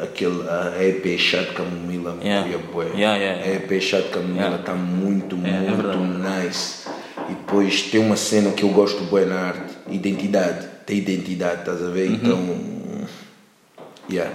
aquele 0.00 0.48
a 0.48 0.76
EP 0.80 1.18
chato 1.18 1.48
de 1.48 1.54
camomila 1.56 2.14
me 2.14 2.24
Yeah. 2.24 2.46
Yeah, 2.46 3.16
yeah. 3.16 3.42
A 3.42 3.48
EP 3.56 3.82
chato 3.82 4.04
de 4.04 4.10
camomila 4.10 4.60
está 4.60 4.74
muito, 4.74 5.36
É, 5.44 5.48
é 5.48 5.70
muito 5.70 5.98
nice. 5.98 6.88
E 7.28 7.34
depois 7.34 7.82
tem 7.90 8.00
uma 8.00 8.16
cena 8.16 8.52
que 8.52 8.62
eu 8.62 8.68
gosto 8.68 9.02
bué 9.06 9.24
na 9.24 9.40
arte, 9.40 9.74
identidade. 9.88 10.68
Tem 10.86 10.98
identidade, 10.98 11.60
estás 11.62 11.82
a 11.82 11.90
ver? 11.90 12.10
Uhum. 12.10 12.14
Então, 12.14 13.08
yeah. 14.08 14.32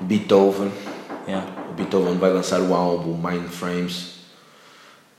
Beethoven. 0.00 0.72
Yeah. 1.28 1.46
O 1.70 1.74
Beethoven 1.74 2.18
vai 2.18 2.32
lançar 2.32 2.60
o 2.60 2.74
álbum 2.74 3.16
Mind 3.16 3.46
Frames. 3.46 4.14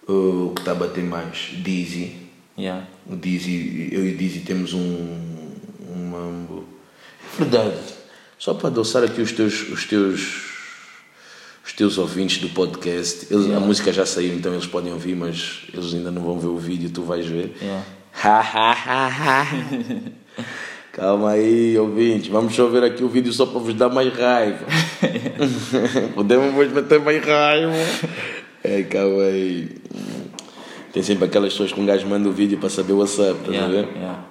O 0.06 0.52
que 0.54 0.62
está 0.62 0.74
a 0.74 0.76
bater 0.76 1.06
mais? 1.06 1.54
Dizzy. 1.64 2.18
Yeah. 2.58 2.86
O 3.10 3.16
Dizzy, 3.16 3.90
eu 3.94 4.06
e 4.06 4.14
o 4.14 4.18
Dizzy 4.18 4.42
temos 4.42 4.74
um 4.74 5.33
mambo. 6.18 6.64
É 7.34 7.38
verdade. 7.44 7.78
Só 8.38 8.54
para 8.54 8.68
adoçar 8.68 9.04
aqui 9.04 9.22
os 9.22 9.32
teus, 9.32 9.70
os 9.70 9.86
teus, 9.86 10.52
os 11.66 11.74
teus 11.74 11.98
ouvintes 11.98 12.38
do 12.40 12.50
podcast. 12.50 13.28
Eles, 13.34 13.50
A 13.56 13.60
música 13.60 13.92
já 13.94 14.06
saiu, 14.06 14.34
então 14.36 14.54
eles 14.54 14.66
podem 14.68 14.92
ouvir, 14.94 15.16
mas 15.16 15.62
eles 15.74 15.94
ainda 15.94 16.12
não 16.12 16.22
vão 16.22 16.40
ver 16.40 16.48
o 16.48 16.58
vídeo, 16.58 16.90
tu 16.90 17.04
vais 17.04 17.26
ver. 17.26 17.56
Yeah. 17.62 17.84
Calma 20.92 21.32
aí, 21.32 21.76
ouvintes. 21.78 22.28
Vamos 22.30 22.54
só 22.54 22.68
ver 22.68 22.84
aqui 22.84 23.04
o 23.04 23.10
vídeo 23.10 23.34
só 23.34 23.46
para 23.48 23.60
vos 23.60 23.74
dar 23.74 23.90
mais 23.90 24.14
raiva. 24.14 24.66
Podemos 26.14 26.54
vos 26.54 26.72
meter 26.72 27.00
mais 27.00 27.24
raiva. 27.26 27.74
É, 28.64 28.84
calma 28.84 29.24
aí. 29.24 29.70
Tem 30.94 31.02
sempre 31.02 31.26
aquelas 31.26 31.52
pessoas 31.54 31.74
que 31.74 31.82
um 31.82 31.86
gajo 31.86 32.06
manda 32.08 32.30
o 32.30 32.32
vídeo 32.32 32.58
para 32.60 32.70
saber 32.70 32.94
o 32.94 32.98
WhatsApp, 33.00 33.40
estás 33.40 33.50
a 33.50 33.52
Yeah. 33.54 33.68
ver? 33.74 33.98
Yeah. 33.98 34.26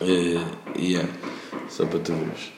É, 0.00 0.78
yeah. 0.78 1.08
Só 1.68 1.86
para 1.86 1.98
tu 2.00 2.12
veres. 2.14 2.52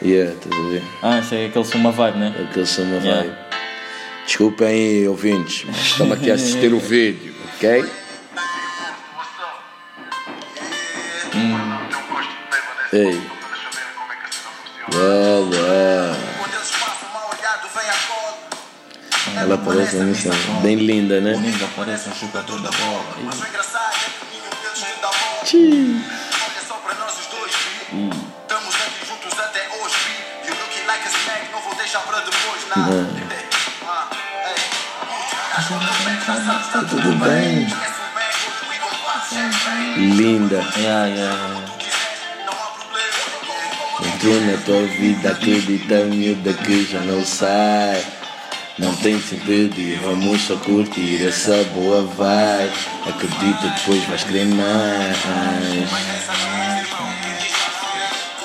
Yeah, 0.00 0.32
estás 0.32 0.54
a 0.54 0.68
ver? 0.68 0.82
Ah, 1.02 1.18
isso 1.18 1.34
é 1.34 1.46
aquele 1.46 1.64
som 1.64 1.78
uma 1.78 1.90
vibe, 1.90 2.18
né? 2.18 2.46
Aquele 2.48 2.66
som 2.66 2.82
uma 2.82 2.96
Yeah. 2.98 3.22
vibe. 3.22 3.36
Desculpem 4.26 4.66
aí, 4.68 5.08
ouvintes, 5.08 5.64
mas 5.66 5.76
estamos 5.76 6.12
aqui 6.16 6.30
a 6.30 6.34
assistir 6.34 6.72
o 6.72 6.78
vídeo, 6.78 7.34
ok? 7.56 7.84
Ei. 12.92 13.20
Uau, 14.94 15.42
uau. 15.42 15.97
Ela 19.40 19.58
parece 19.58 19.96
uma 19.96 20.04
missão 20.06 20.32
bem 20.62 20.76
linda, 20.76 21.20
né? 21.20 21.32
Linda, 21.32 21.68
parece 21.76 22.08
um 22.08 22.14
jogador 22.14 22.60
da 22.60 22.70
bola. 22.70 23.04
Mas 23.22 23.40
o 23.40 23.46
engraçado 23.46 23.94
é 23.94 25.00
dá 25.00 25.08
bola. 25.08 25.44
Tchim. 25.44 26.04
Olha 26.04 26.62
só 26.66 26.74
para 26.74 26.94
nós 26.94 27.18
os 27.18 27.26
dois. 27.26 27.52
Estamos 28.42 28.74
aqui 28.74 29.06
juntos 29.06 29.38
até 29.38 29.68
hoje, 29.68 29.96
vi. 30.04 30.48
You 30.48 30.54
looking 30.54 30.86
like 30.86 31.06
a 31.06 31.10
snack, 31.10 31.52
não 31.52 31.60
vou 31.60 31.74
deixar 31.74 32.00
para 32.00 32.20
depois, 32.20 32.68
nada. 32.74 33.08
Ah, 33.86 34.08
ei. 34.48 34.78
Tá 36.72 36.84
tudo 36.88 37.12
bem. 37.24 37.66
Linda. 40.16 40.64
Yeah, 40.76 41.06
yeah. 41.06 41.78
Entrou 44.00 44.40
na 44.40 44.56
tua 44.64 44.82
vida, 44.86 45.30
acredita, 45.30 46.04
miúda, 46.04 46.52
que 46.52 46.84
já 46.84 47.00
não 47.00 47.24
sai. 47.24 48.17
Não 48.78 48.94
tem 48.96 49.20
sentido 49.20 49.78
e 49.80 49.96
vamos 49.96 50.40
só 50.42 50.56
curtir 50.56 51.26
essa 51.26 51.64
boa 51.74 52.02
vibe. 52.02 52.72
Acredita, 53.08 53.68
depois 53.76 54.04
vais 54.04 54.24
querer 54.24 54.46
mais. 54.46 55.16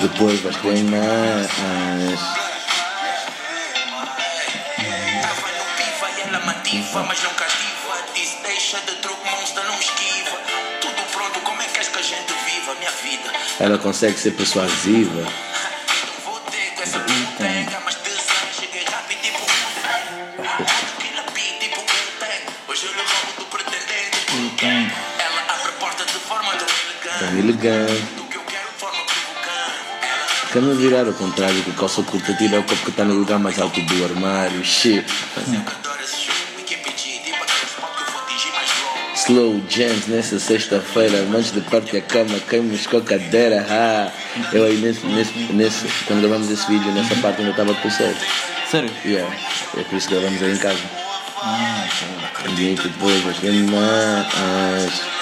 Depois 0.00 0.40
vais 0.40 0.56
querer 0.56 0.84
mais. 0.84 1.48
Mas 7.08 7.22
não 7.22 7.30
cativa. 7.34 8.04
Disse, 8.14 8.36
deixa 8.42 8.78
de 8.80 8.96
truque, 8.96 9.30
monstro, 9.30 9.64
não 9.64 9.74
me 9.74 9.80
esquiva. 9.80 10.38
Tudo 10.80 11.02
pronto, 11.12 11.40
como 11.40 11.62
é 11.62 11.66
que 11.66 11.78
és 11.78 11.88
que 11.88 11.98
a 11.98 12.02
gente 12.02 12.32
viva? 12.44 12.74
minha 12.74 12.90
vida. 12.90 13.32
Ela 13.60 13.78
consegue 13.78 14.18
ser 14.18 14.32
persuasiva. 14.32 15.53
Ela 27.44 27.52
Quer-me 30.50 30.74
virar 30.76 31.06
ao 31.06 31.12
contrário, 31.12 31.62
que 31.62 31.72
calça 31.72 32.02
curta 32.02 32.32
tira 32.34 32.60
o 32.60 32.62
copo 32.62 32.82
que 32.84 32.90
está 32.90 33.04
no 33.04 33.12
lugar 33.12 33.38
mais 33.38 33.58
alto 33.58 33.82
do 33.82 34.04
armário. 34.04 34.64
Shit. 34.64 35.04
Slow 39.16 39.62
jams 39.68 40.06
nessa 40.06 40.38
sexta-feira, 40.38 41.18
antes 41.36 41.52
de 41.52 41.60
partir 41.60 41.98
a 41.98 42.00
cama, 42.00 42.38
caímos 42.40 42.86
com 42.86 42.96
a 42.96 43.02
cadeira. 43.02 43.66
Ah, 43.68 44.10
eu 44.52 44.64
aí 44.64 44.76
nesse, 44.78 45.04
nesse, 45.06 45.38
nesse, 45.52 45.86
quando 46.06 46.20
gravamos 46.20 46.50
esse 46.50 46.66
vídeo, 46.66 46.92
nessa 46.92 47.14
parte 47.16 47.40
ainda 47.40 47.50
estava 47.50 47.74
com 47.74 47.90
sério. 47.90 48.16
Sério? 48.70 48.90
Yeah, 49.04 49.36
é 49.76 49.82
por 49.82 49.96
isso 49.96 50.08
que 50.08 50.14
gravamos 50.14 50.42
aí 50.42 50.52
em 50.52 50.58
casa. 50.58 50.80
Ah, 51.42 51.86
E 52.48 53.20
vais 53.22 53.38
querer 53.38 53.62
mais. 53.64 55.13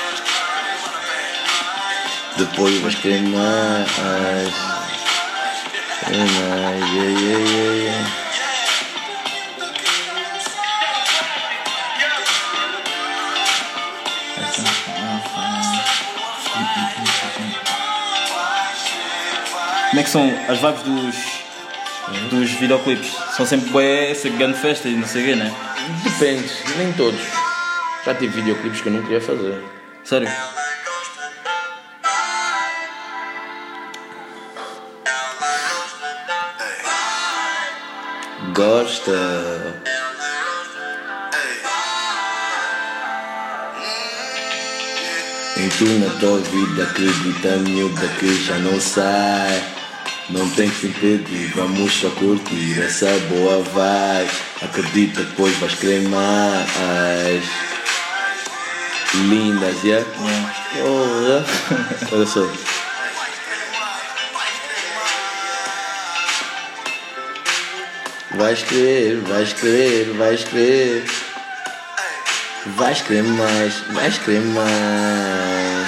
Depois 2.36 2.78
vais 2.78 2.94
querer 2.94 3.22
mais. 3.22 3.90
Querer 6.00 6.18
mais, 6.18 6.94
yeah, 6.94 7.10
yeah, 7.10 7.38
yeah, 7.38 7.74
yeah. 7.74 8.22
Como 19.90 20.00
é 20.00 20.04
que 20.04 20.10
são 20.10 20.34
as 20.48 20.58
vibes 20.58 20.82
dos, 20.84 22.30
dos 22.30 22.50
videoclipes? 22.52 23.12
São 23.36 23.44
sempre 23.44 23.68
bué, 23.68 24.10
essa 24.10 24.28
grande 24.30 24.58
festa 24.58 24.88
e 24.88 24.96
não 24.96 25.06
sei 25.06 25.22
o 25.22 25.26
quê, 25.26 25.34
né? 25.34 25.54
Depende, 26.02 26.50
nem 26.78 26.92
todos. 26.94 27.20
Já 28.02 28.14
tive 28.14 28.40
videoclipes 28.40 28.80
que 28.80 28.88
eu 28.88 28.92
não 28.94 29.02
queria 29.02 29.20
fazer. 29.20 29.62
Sério? 30.02 30.30
Gosta. 38.54 39.12
E 45.56 45.68
tu 45.78 45.84
na 45.84 46.10
tua 46.18 46.38
vida 46.38 46.82
acredita 46.82 47.56
miúda 47.58 48.08
que 48.18 48.44
já 48.44 48.58
não 48.58 48.80
sai 48.80 49.62
Não 50.30 50.48
tem 50.50 50.68
que 50.68 50.80
se 50.80 50.86
impedir, 50.88 51.52
vamos 51.54 51.92
só 51.92 52.08
curtir 52.10 52.80
essa 52.82 53.06
boa 53.28 53.62
vai 53.62 54.28
Acredita 54.62 55.22
depois 55.22 55.56
vais 55.58 55.74
querer 55.74 56.08
mais 56.08 57.44
Lindas, 59.14 59.84
yeah? 59.84 60.06
Oh, 60.84 61.22
yeah. 61.22 61.46
Olha 62.12 62.26
só 62.26 62.48
Vais 68.36 68.62
querer, 68.62 69.14
vais 69.16 69.52
querer, 69.52 70.04
vais 70.18 70.36
querer 70.44 71.04
Vais 72.78 72.94
querer 73.06 73.22
mais, 73.22 73.74
vais 73.90 74.18
querer 74.24 74.40
mais. 74.40 75.86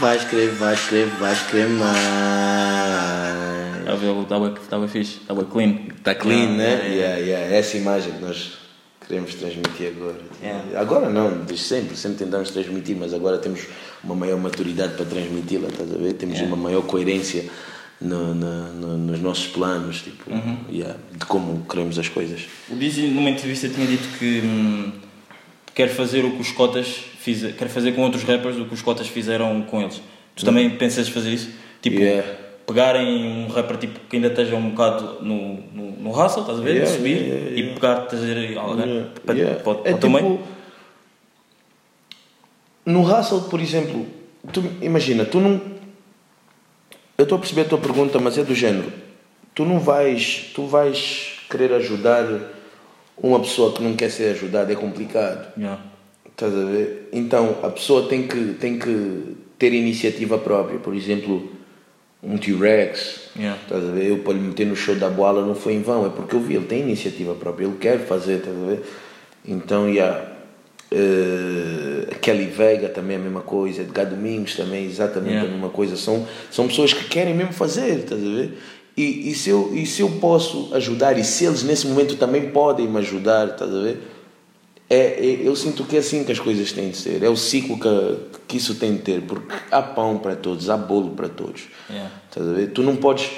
Vais 0.00 0.18
querer, 0.30 0.46
vais 0.46 0.76
querer, 0.88 1.04
vais 1.20 1.36
querer 1.50 1.66
mais. 1.66 1.98
Está 3.80 3.92
a 3.92 3.96
ver? 3.96 4.22
Estava 4.22 4.48
estava 4.62 4.88
fixe, 4.88 5.18
estava 5.20 5.44
clean. 5.44 5.88
Está 5.98 6.14
clean, 6.14 6.56
Yeah, 6.56 6.56
né? 6.56 6.88
yeah, 6.88 7.16
Yeah, 7.18 7.18
yeah. 7.18 7.54
Essa 7.56 7.76
imagem 7.76 8.12
que 8.12 8.22
nós 8.24 8.52
queremos 9.10 9.34
transmitir 9.34 9.88
agora. 9.96 10.16
Yeah. 10.40 10.80
Agora 10.80 11.10
não, 11.10 11.38
desde 11.44 11.64
sempre, 11.66 11.96
sempre 11.96 12.18
tentamos 12.24 12.50
transmitir, 12.50 12.96
mas 12.96 13.12
agora 13.12 13.38
temos 13.38 13.66
uma 14.04 14.14
maior 14.14 14.38
maturidade 14.38 14.94
para 14.94 15.04
transmiti-la, 15.04 15.68
estás 15.68 15.92
a 15.92 15.96
ver? 15.98 16.12
Temos 16.14 16.36
Yeah. 16.36 16.54
uma 16.54 16.62
maior 16.62 16.82
coerência 16.82 17.44
no, 18.00 18.32
no- 18.34 18.72
no- 18.72 18.98
nos 18.98 19.20
nossos 19.20 19.48
planos, 19.48 20.00
tipo, 20.02 20.30
Uhum. 20.30 20.58
yeah, 20.70 20.96
de 21.12 21.26
como 21.26 21.66
queremos 21.68 21.98
as 21.98 22.08
coisas. 22.08 22.42
O 22.70 22.76
Dizzy 22.76 23.08
numa 23.08 23.28
entrevista 23.30 23.68
tinha 23.68 23.84
dito 23.86 24.08
que 24.18 24.40
hum, 24.44 24.92
quer 25.74 25.88
fazer 25.88 26.24
o 26.24 26.30
que 26.30 26.40
os 26.42 26.52
cotas 26.52 26.86
fizeram, 27.18 27.54
quer 27.56 27.68
fazer 27.68 27.92
com 27.92 28.02
outros 28.02 28.22
rappers 28.22 28.56
o 28.58 28.64
que 28.64 28.74
os 28.74 28.80
cotas 28.82 29.08
fizeram 29.08 29.60
com 29.62 29.82
eles. 29.82 30.00
Tu 30.36 30.44
também 30.44 30.70
pensas 30.70 31.08
fazer 31.08 31.32
isso? 31.32 31.50
Tipo, 31.82 31.98
pegarem 32.64 33.24
um 33.26 33.48
rapper 33.48 33.76
tipo, 33.76 33.98
que 34.08 34.16
ainda 34.16 34.28
esteja 34.28 34.54
um 34.54 34.70
bocado 34.70 35.18
no, 35.24 35.58
no, 36.00 36.10
hustle, 36.10 36.42
estás 36.42 36.58
a 36.58 36.62
ver? 36.62 36.76
Yeah, 36.76 36.90
subir 36.90 37.16
yeah, 37.16 37.34
yeah, 37.34 37.60
e 37.60 37.74
pegar, 37.74 37.96
trazer 38.06 38.58
alguém 38.58 39.06
para, 39.24 39.34
yeah. 39.36 39.60
para, 39.62 39.74
para 39.74 39.90
É 39.90 40.08
meio. 40.08 40.38
tipo, 40.38 40.40
no 42.86 43.02
hustle, 43.02 43.42
por 43.42 43.60
exemplo, 43.60 44.06
tu, 44.52 44.62
imagina, 44.80 45.24
tu 45.24 45.40
não. 45.40 45.60
Eu 47.16 47.24
estou 47.24 47.36
a 47.36 47.38
perceber 47.38 47.62
a 47.62 47.64
tua 47.66 47.78
pergunta, 47.78 48.18
mas 48.18 48.38
é 48.38 48.42
do 48.42 48.54
género. 48.54 48.90
Tu 49.54 49.64
não 49.64 49.78
vais. 49.78 50.50
Tu 50.54 50.66
vais 50.66 51.38
querer 51.50 51.72
ajudar 51.74 52.24
uma 53.22 53.40
pessoa 53.40 53.72
que 53.72 53.82
não 53.82 53.94
quer 53.94 54.10
ser 54.10 54.32
ajudada, 54.34 54.72
é 54.72 54.76
complicado. 54.76 55.52
Yeah. 55.56 55.82
Estás 56.24 56.54
a 56.54 56.64
ver? 56.64 57.08
Então 57.12 57.58
a 57.62 57.68
pessoa 57.68 58.08
tem 58.08 58.26
que, 58.26 58.54
tem 58.54 58.78
que 58.78 59.36
ter 59.58 59.74
iniciativa 59.74 60.38
própria. 60.38 60.78
Por 60.78 60.94
exemplo, 60.94 61.59
um 62.22 62.36
T-Rex. 62.36 63.30
Yeah. 63.36 63.58
Estás 63.62 63.84
a 63.84 63.92
ver? 63.92 64.06
Eu 64.08 64.18
para 64.18 64.34
lhe 64.34 64.40
meter 64.40 64.66
no 64.66 64.76
show 64.76 64.94
da 64.94 65.08
bola 65.08 65.44
não 65.44 65.54
foi 65.54 65.74
em 65.74 65.82
vão, 65.82 66.06
é 66.06 66.10
porque 66.10 66.34
eu 66.34 66.40
vi, 66.40 66.54
ele 66.54 66.66
tem 66.66 66.80
iniciativa 66.80 67.34
própria, 67.34 67.64
ele 67.66 67.76
quer 67.78 67.98
fazer, 68.00 68.38
estás 68.38 68.56
a 68.56 68.66
ver? 68.66 68.82
Então, 69.46 69.88
yeah. 69.88 70.28
Eh, 70.92 72.14
Kelly 72.20 72.46
Vega 72.46 72.88
também 72.88 73.16
é 73.16 73.20
a 73.20 73.22
mesma 73.22 73.42
coisa, 73.42 73.82
Edgar 73.82 74.06
Domingos 74.06 74.56
também 74.56 74.82
é 74.82 74.86
exatamente 74.86 75.30
Yeah. 75.34 75.48
a 75.48 75.52
mesma 75.52 75.70
coisa. 75.70 75.96
São, 75.96 76.26
são 76.50 76.66
pessoas 76.66 76.92
que 76.92 77.04
querem 77.04 77.34
mesmo 77.34 77.52
fazer, 77.52 78.00
estás 78.00 78.20
a 78.20 78.24
ver? 78.24 78.58
E, 78.96 79.30
e, 79.30 79.34
se 79.34 79.48
eu, 79.48 79.70
e 79.72 79.86
se 79.86 80.02
eu 80.02 80.10
posso 80.20 80.74
ajudar, 80.74 81.16
e 81.16 81.24
se 81.24 81.44
eles 81.44 81.62
nesse 81.62 81.86
momento 81.86 82.16
também 82.16 82.50
podem 82.50 82.88
me 82.88 82.98
ajudar, 82.98 83.48
estás 83.48 83.72
a 83.72 83.80
ver? 83.80 84.02
É, 84.92 84.96
é- 84.96 85.40
eu 85.46 85.54
sinto 85.54 85.84
que 85.84 85.94
é 85.94 86.00
assim 86.00 86.24
que 86.24 86.32
as 86.32 86.40
coisas 86.40 86.72
têm 86.72 86.90
de 86.90 86.96
ser. 86.96 87.22
É 87.22 87.28
o 87.28 87.36
ciclo 87.36 87.78
que, 87.78 88.16
que 88.48 88.56
isso 88.56 88.74
tem 88.74 88.94
de 88.94 89.02
ter, 89.02 89.20
porque 89.22 89.54
há 89.70 89.80
pão 89.80 90.18
para 90.18 90.34
todos, 90.34 90.68
há 90.68 90.76
bolo 90.76 91.10
para 91.10 91.28
todos. 91.28 91.62
Yeah. 91.88 92.10
Ver? 92.36 92.72
Tu 92.72 92.82
não 92.82 92.96
podes, 92.96 93.30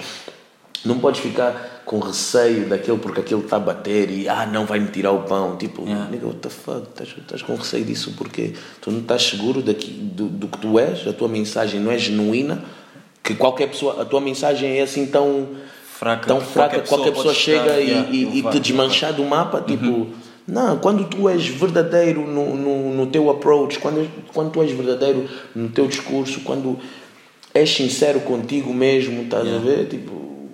não 0.83 0.99
podes 0.99 1.21
ficar 1.21 1.83
com 1.85 1.99
receio 1.99 2.69
daquele 2.71 2.97
porque 2.97 3.21
aquele 3.21 3.43
está 3.43 3.57
a 3.57 3.61
bater 3.61 4.11
e 4.11 4.27
ah, 4.29 4.47
não 4.47 4.65
vai 4.65 4.81
me 4.81 4.89
tirar 4.89 5.11
o 5.13 5.25
pão. 5.25 5.57
Tipo, 5.59 5.83
Yeah. 5.83 6.09
nigga, 6.11 6.27
what 6.27 6.39
the 6.39 6.49
fuck? 6.49 6.89
Estás, 6.89 7.09
estás 7.19 7.43
com 7.43 7.55
receio 7.55 7.85
disso 7.85 8.15
porque 8.17 8.55
tu 8.81 8.91
não 8.91 9.01
estás 9.01 9.23
seguro 9.23 9.61
daqui, 9.61 9.91
do, 9.91 10.29
do 10.29 10.49
que 10.49 10.57
tu 10.57 10.79
és, 10.79 11.07
a 11.07 11.13
tua 11.13 11.29
mensagem 11.29 11.79
não 11.81 11.93
é 11.93 11.99
genuína, 11.99 12.65
que 13.23 13.35
qualquer 13.35 13.69
pessoa, 13.69 14.01
a 14.01 14.07
tua 14.07 14.23
mensagem 14.23 14.79
é 14.79 14.83
assim 14.83 15.05
tão 15.07 15.49
Fraca. 15.99 16.27
tão 16.27 16.41
fraca 16.41 16.81
que 16.81 16.89
qualquer 16.89 17.11
pessoa 17.11 17.27
pode 17.27 17.39
chega 17.39 17.61
estar, 17.67 17.81
e, 17.81 17.89
yeah, 17.89 18.11
e, 18.11 18.39
e 18.39 18.43
te 18.51 18.59
desmanchar 18.59 19.13
do 19.13 19.23
mapa, 19.25 19.61
tipo, 19.61 20.09
não, 20.47 20.79
quando 20.79 21.05
tu 21.05 21.29
és 21.29 21.47
verdadeiro 21.47 22.27
no, 22.27 22.57
no, 22.57 22.95
no 22.95 23.07
teu 23.07 23.31
approach, 23.31 23.79
quando, 23.79 24.09
quando 24.33 24.51
tu 24.51 24.63
és 24.63 24.73
verdadeiro 24.73 25.29
no 25.55 25.69
teu 25.69 25.87
discurso, 25.87 26.41
quando 26.41 26.79
és 27.55 27.71
sincero 27.71 28.21
contigo 28.21 28.73
mesmo, 28.73 29.23
estás 29.23 29.47
a 29.47 29.59
ver? 29.59 29.87
Tipo, 29.87 30.49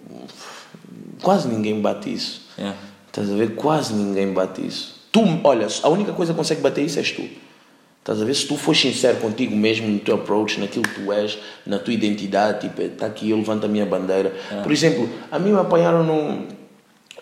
quase 1.22 1.48
ninguém 1.48 1.80
bate 1.80 2.12
isso. 2.12 2.42
Yeah. 2.58 2.76
Estás 3.06 3.30
a 3.30 3.34
ver? 3.34 3.54
Quase 3.54 3.94
ninguém 3.94 4.32
bate 4.32 4.66
isso. 4.66 4.94
Tu, 5.10 5.20
olha, 5.42 5.66
a 5.82 5.88
única 5.88 6.12
coisa 6.12 6.32
que 6.32 6.36
consegue 6.36 6.60
bater 6.60 6.84
isso 6.84 6.98
és 6.98 7.10
tu. 7.10 7.22
Estás 8.00 8.20
a 8.20 8.24
ver? 8.24 8.34
Se 8.34 8.46
tu 8.46 8.56
fores 8.56 8.80
sincero 8.80 9.18
contigo 9.18 9.54
mesmo 9.56 9.88
no 9.88 9.98
teu 9.98 10.14
approach, 10.16 10.60
naquilo 10.60 10.82
que 10.82 11.00
tu 11.00 11.12
és, 11.12 11.38
na 11.66 11.78
tua 11.78 11.94
identidade, 11.94 12.60
tipo, 12.60 12.82
está 12.82 13.06
aqui, 13.06 13.30
eu 13.30 13.36
levanto 13.36 13.64
a 13.64 13.68
minha 13.68 13.86
bandeira. 13.86 14.34
Por 14.62 14.72
exemplo, 14.72 15.08
a 15.30 15.38
mim 15.38 15.52
me 15.52 15.58
apanharam 15.58 16.04
no, 16.04 16.46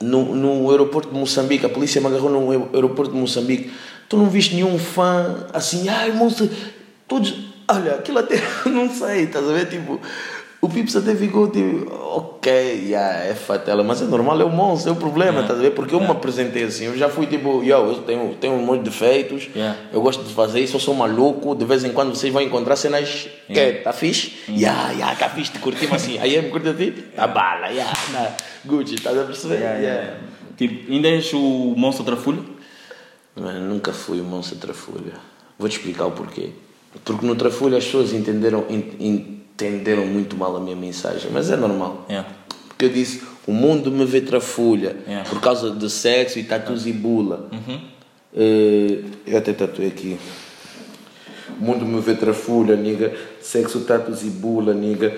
no, 0.00 0.34
no 0.34 0.70
aeroporto 0.70 1.08
de 1.12 1.18
Moçambique, 1.18 1.64
a 1.66 1.68
polícia 1.68 2.00
me 2.00 2.06
agarrou 2.08 2.30
no 2.30 2.50
aer- 2.50 2.68
aeroporto 2.74 3.12
de 3.12 3.18
Moçambique. 3.18 3.70
Tu 4.08 4.16
não 4.16 4.28
viste 4.30 4.54
nenhum 4.54 4.78
fã 4.78 5.46
assim, 5.52 5.88
ai 5.88 6.12
moça, 6.12 6.48
todos. 7.08 7.34
Olha, 7.68 7.94
aquilo 7.96 8.18
até, 8.18 8.36
não 8.66 8.88
sei, 8.88 9.22
estás 9.24 9.48
a 9.48 9.52
ver? 9.52 9.66
Tipo, 9.68 10.00
o 10.66 10.70
Pips 10.70 10.94
até 10.96 11.14
ficou 11.14 11.48
tipo, 11.48 11.90
ok, 11.92 12.50
yeah, 12.88 13.24
é 13.24 13.34
fatela, 13.34 13.82
mas 13.82 14.02
é 14.02 14.04
normal, 14.04 14.40
é 14.40 14.44
o 14.44 14.50
monstro, 14.50 14.90
é 14.90 14.92
o 14.92 14.96
problema, 14.96 15.40
estás 15.42 15.58
a 15.58 15.62
ver? 15.62 15.70
Porque 15.72 15.94
eu 15.94 16.00
me 16.00 16.06
apresentei 16.10 16.64
assim, 16.64 16.84
eu 16.86 16.96
já 16.96 17.08
fui 17.08 17.26
tipo, 17.26 17.62
yo, 17.62 17.76
eu 17.76 17.94
tenho, 18.02 18.34
tenho 18.40 18.54
um 18.54 18.64
monte 18.64 18.78
de 18.84 18.90
defeitos, 18.90 19.48
Yeah. 19.54 19.78
eu 19.92 20.00
gosto 20.00 20.22
de 20.24 20.32
fazer 20.34 20.60
isso, 20.60 20.76
eu 20.76 20.80
sou 20.80 20.94
maluco, 20.94 21.54
de 21.54 21.64
vez 21.64 21.84
em 21.84 21.92
quando 21.92 22.14
vocês 22.14 22.32
vão 22.32 22.42
encontrar 22.42 22.76
cenas 22.76 23.28
que 23.46 23.58
é, 23.58 23.72
tá 23.72 23.92
fixe? 23.92 24.32
Yeah, 24.48 24.90
yeah, 24.92 25.14
tá 25.16 25.28
fixe, 25.28 25.52
te 25.52 25.58
curtimos 25.58 25.94
assim, 25.96 26.18
aí 26.18 26.40
me 26.40 26.50
curte 26.50 26.68
a 26.68 26.74
ti? 26.74 26.90
Tá 27.14 27.26
bala, 27.26 27.68
yeah, 27.68 27.92
tá, 28.12 28.36
Gucci, 28.64 28.94
estás 28.96 29.16
a 29.18 29.22
perceber? 29.24 29.56
Yeah, 29.60 29.78
yeah, 29.78 30.02
yeah. 30.02 30.20
Tipo, 30.56 30.92
ainda 30.92 31.08
és 31.08 31.32
o 31.32 31.74
monstro 31.76 32.04
trafulho? 32.04 32.44
Mano, 33.36 33.60
nunca 33.68 33.92
fui 33.92 34.20
um 34.20 34.24
monstro 34.24 34.56
Trafulha. 34.56 35.12
Vou-te 35.58 35.76
explicar 35.76 36.06
o 36.06 36.10
porquê. 36.12 36.50
Porque 37.04 37.26
no 37.26 37.36
Trafulha 37.36 37.76
as 37.76 37.84
pessoas 37.84 38.14
entenderam, 38.14 38.64
en- 38.70 39.35
entenderam 39.56 40.06
muito 40.06 40.36
mal 40.36 40.54
a 40.56 40.60
minha 40.60 40.76
mensagem, 40.76 41.30
mas 41.32 41.50
é 41.50 41.56
normal. 41.56 42.04
Yeah. 42.08 42.28
Porque 42.68 42.84
eu 42.84 42.90
disse, 42.90 43.22
o 43.46 43.52
mundo 43.52 43.90
me 43.90 44.04
vê 44.04 44.20
Trafulha 44.20 44.96
Yeah. 45.06 45.28
por 45.28 45.40
causa 45.40 45.70
de 45.70 45.88
sexo 45.88 46.38
e 46.38 46.44
tatus 46.44 46.86
e 46.86 46.92
bula. 46.92 47.48
Eh, 48.34 49.00
eu 49.26 49.38
até 49.38 49.54
tatuei 49.54 49.88
aqui. 49.88 50.18
O 51.58 51.64
mundo 51.64 51.86
me 51.86 52.00
vê 52.02 52.14
Trafulha, 52.14 52.76
niga. 52.76 53.14
Sexo, 53.40 53.80
tatus 53.80 54.22
e 54.22 54.26
bula, 54.26 54.74
niga. 54.74 55.16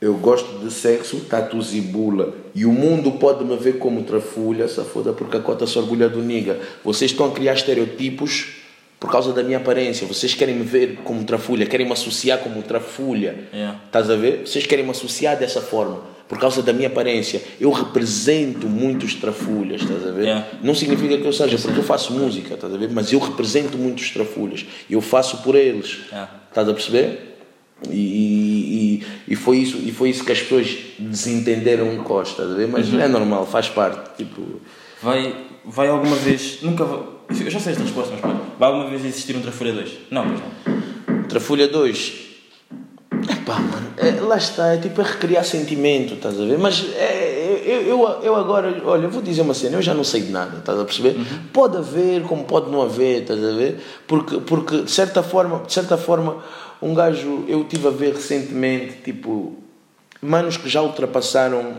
Eu 0.00 0.14
gosto 0.14 0.58
de 0.64 0.70
sexo, 0.72 1.20
tatus 1.28 1.74
e 1.74 1.80
bula. 1.82 2.34
E 2.54 2.64
o 2.64 2.72
mundo 2.72 3.12
pode 3.12 3.44
me 3.44 3.56
ver 3.56 3.78
como 3.78 4.04
Trafulha, 4.04 4.68
se 4.68 4.82
foda, 4.84 5.12
porque 5.12 5.36
a 5.36 5.40
cota 5.40 5.66
se 5.66 5.78
orgulha 5.78 6.08
do 6.08 6.22
niga. 6.22 6.58
Vocês 6.82 7.10
estão 7.10 7.26
a 7.26 7.30
criar 7.30 7.52
estereotipos 7.52 8.65
por 8.98 9.10
causa 9.10 9.32
da 9.32 9.42
minha 9.42 9.58
aparência. 9.58 10.06
Vocês 10.06 10.34
querem 10.34 10.54
me 10.54 10.64
ver 10.64 11.00
como 11.04 11.24
Trafulha, 11.24 11.66
querem 11.66 11.86
me 11.86 11.92
associar 11.92 12.38
como 12.38 12.62
Trafulha. 12.62 13.48
Yeah. 13.52 13.80
Estás 13.86 14.10
a 14.10 14.16
ver? 14.16 14.46
Vocês 14.46 14.66
querem 14.66 14.84
me 14.84 14.90
associar 14.90 15.36
dessa 15.36 15.60
forma. 15.60 16.00
Por 16.28 16.38
causa 16.38 16.60
da 16.60 16.72
minha 16.72 16.88
aparência. 16.88 17.40
Eu 17.60 17.70
represento 17.70 18.66
muitos 18.66 19.14
trafulhas, 19.14 19.82
estás 19.82 20.04
a 20.04 20.10
ver? 20.10 20.24
Yeah. 20.24 20.46
Não 20.62 20.74
significa 20.74 21.16
que 21.18 21.24
eu 21.24 21.32
seja, 21.32 21.56
porque 21.58 21.78
eu 21.78 21.84
faço 21.84 22.12
música, 22.12 22.54
estás 22.54 22.74
a 22.74 22.76
ver? 22.76 22.90
Mas 22.90 23.12
eu 23.12 23.20
represento 23.20 23.78
muitos 23.78 24.10
trafulhas. 24.10 24.66
Eu 24.90 25.00
faço 25.00 25.42
por 25.42 25.54
eles. 25.54 26.00
Yeah. 26.08 26.30
Estás 26.48 26.68
a 26.68 26.72
perceber? 26.72 27.36
E, 27.90 29.02
e, 29.28 29.32
e, 29.32 29.36
foi 29.36 29.58
isso, 29.58 29.76
e 29.76 29.92
foi 29.92 30.08
isso 30.08 30.24
que 30.24 30.32
as 30.32 30.40
pessoas 30.40 30.74
desentenderam 30.98 31.94
Costa, 31.98 32.42
estás 32.42 32.50
a 32.52 32.54
ver? 32.54 32.66
Mas 32.66 32.92
é 32.92 33.06
normal, 33.06 33.46
faz 33.46 33.68
parte. 33.68 34.16
Tipo, 34.16 34.60
Vai, 35.02 35.34
vai 35.64 35.88
alguma 35.88 36.16
vez. 36.16 36.62
Nunca. 36.62 37.15
Eu 37.28 37.50
já 37.50 37.60
sei 37.60 37.72
esta 37.72 37.84
resposta, 37.84 38.12
mas 38.12 38.20
pá, 38.20 38.40
vai 38.58 38.68
alguma 38.68 38.88
vez 38.88 39.04
existir 39.04 39.36
um 39.36 39.40
Trafulha 39.40 39.72
2? 39.72 39.90
Não, 40.10 40.26
pois 40.26 40.40
não. 40.40 41.22
Trafulha 41.24 41.68
2. 41.68 42.26
Epá, 43.28 43.58
mano, 43.58 43.88
é, 43.96 44.20
lá 44.20 44.36
está, 44.36 44.74
é 44.74 44.78
tipo 44.78 45.00
é 45.00 45.04
recriar 45.04 45.44
sentimento, 45.44 46.14
estás 46.14 46.40
a 46.40 46.44
ver? 46.44 46.58
Mas 46.58 46.84
é, 46.94 47.62
eu, 47.66 47.82
eu, 47.82 48.22
eu 48.22 48.36
agora, 48.36 48.82
olha, 48.84 49.04
eu 49.04 49.10
vou 49.10 49.22
dizer 49.22 49.42
uma 49.42 49.54
cena, 49.54 49.76
eu 49.76 49.82
já 49.82 49.94
não 49.94 50.04
sei 50.04 50.22
de 50.22 50.30
nada, 50.30 50.58
estás 50.58 50.78
a 50.78 50.84
perceber? 50.84 51.16
Pode 51.52 51.76
haver, 51.76 52.22
como 52.22 52.44
pode 52.44 52.70
não 52.70 52.82
haver, 52.82 53.22
estás 53.22 53.42
a 53.42 53.52
ver? 53.52 53.80
Porque, 54.06 54.38
porque 54.38 54.82
de 54.82 54.90
certa 54.90 55.22
forma, 55.22 55.62
de 55.66 55.72
certa 55.72 55.96
forma, 55.96 56.42
um 56.80 56.94
gajo, 56.94 57.44
eu 57.48 57.64
tive 57.64 57.88
a 57.88 57.90
ver 57.90 58.14
recentemente, 58.14 58.98
tipo, 59.04 59.56
manos 60.20 60.56
que 60.56 60.68
já 60.68 60.82
ultrapassaram 60.82 61.74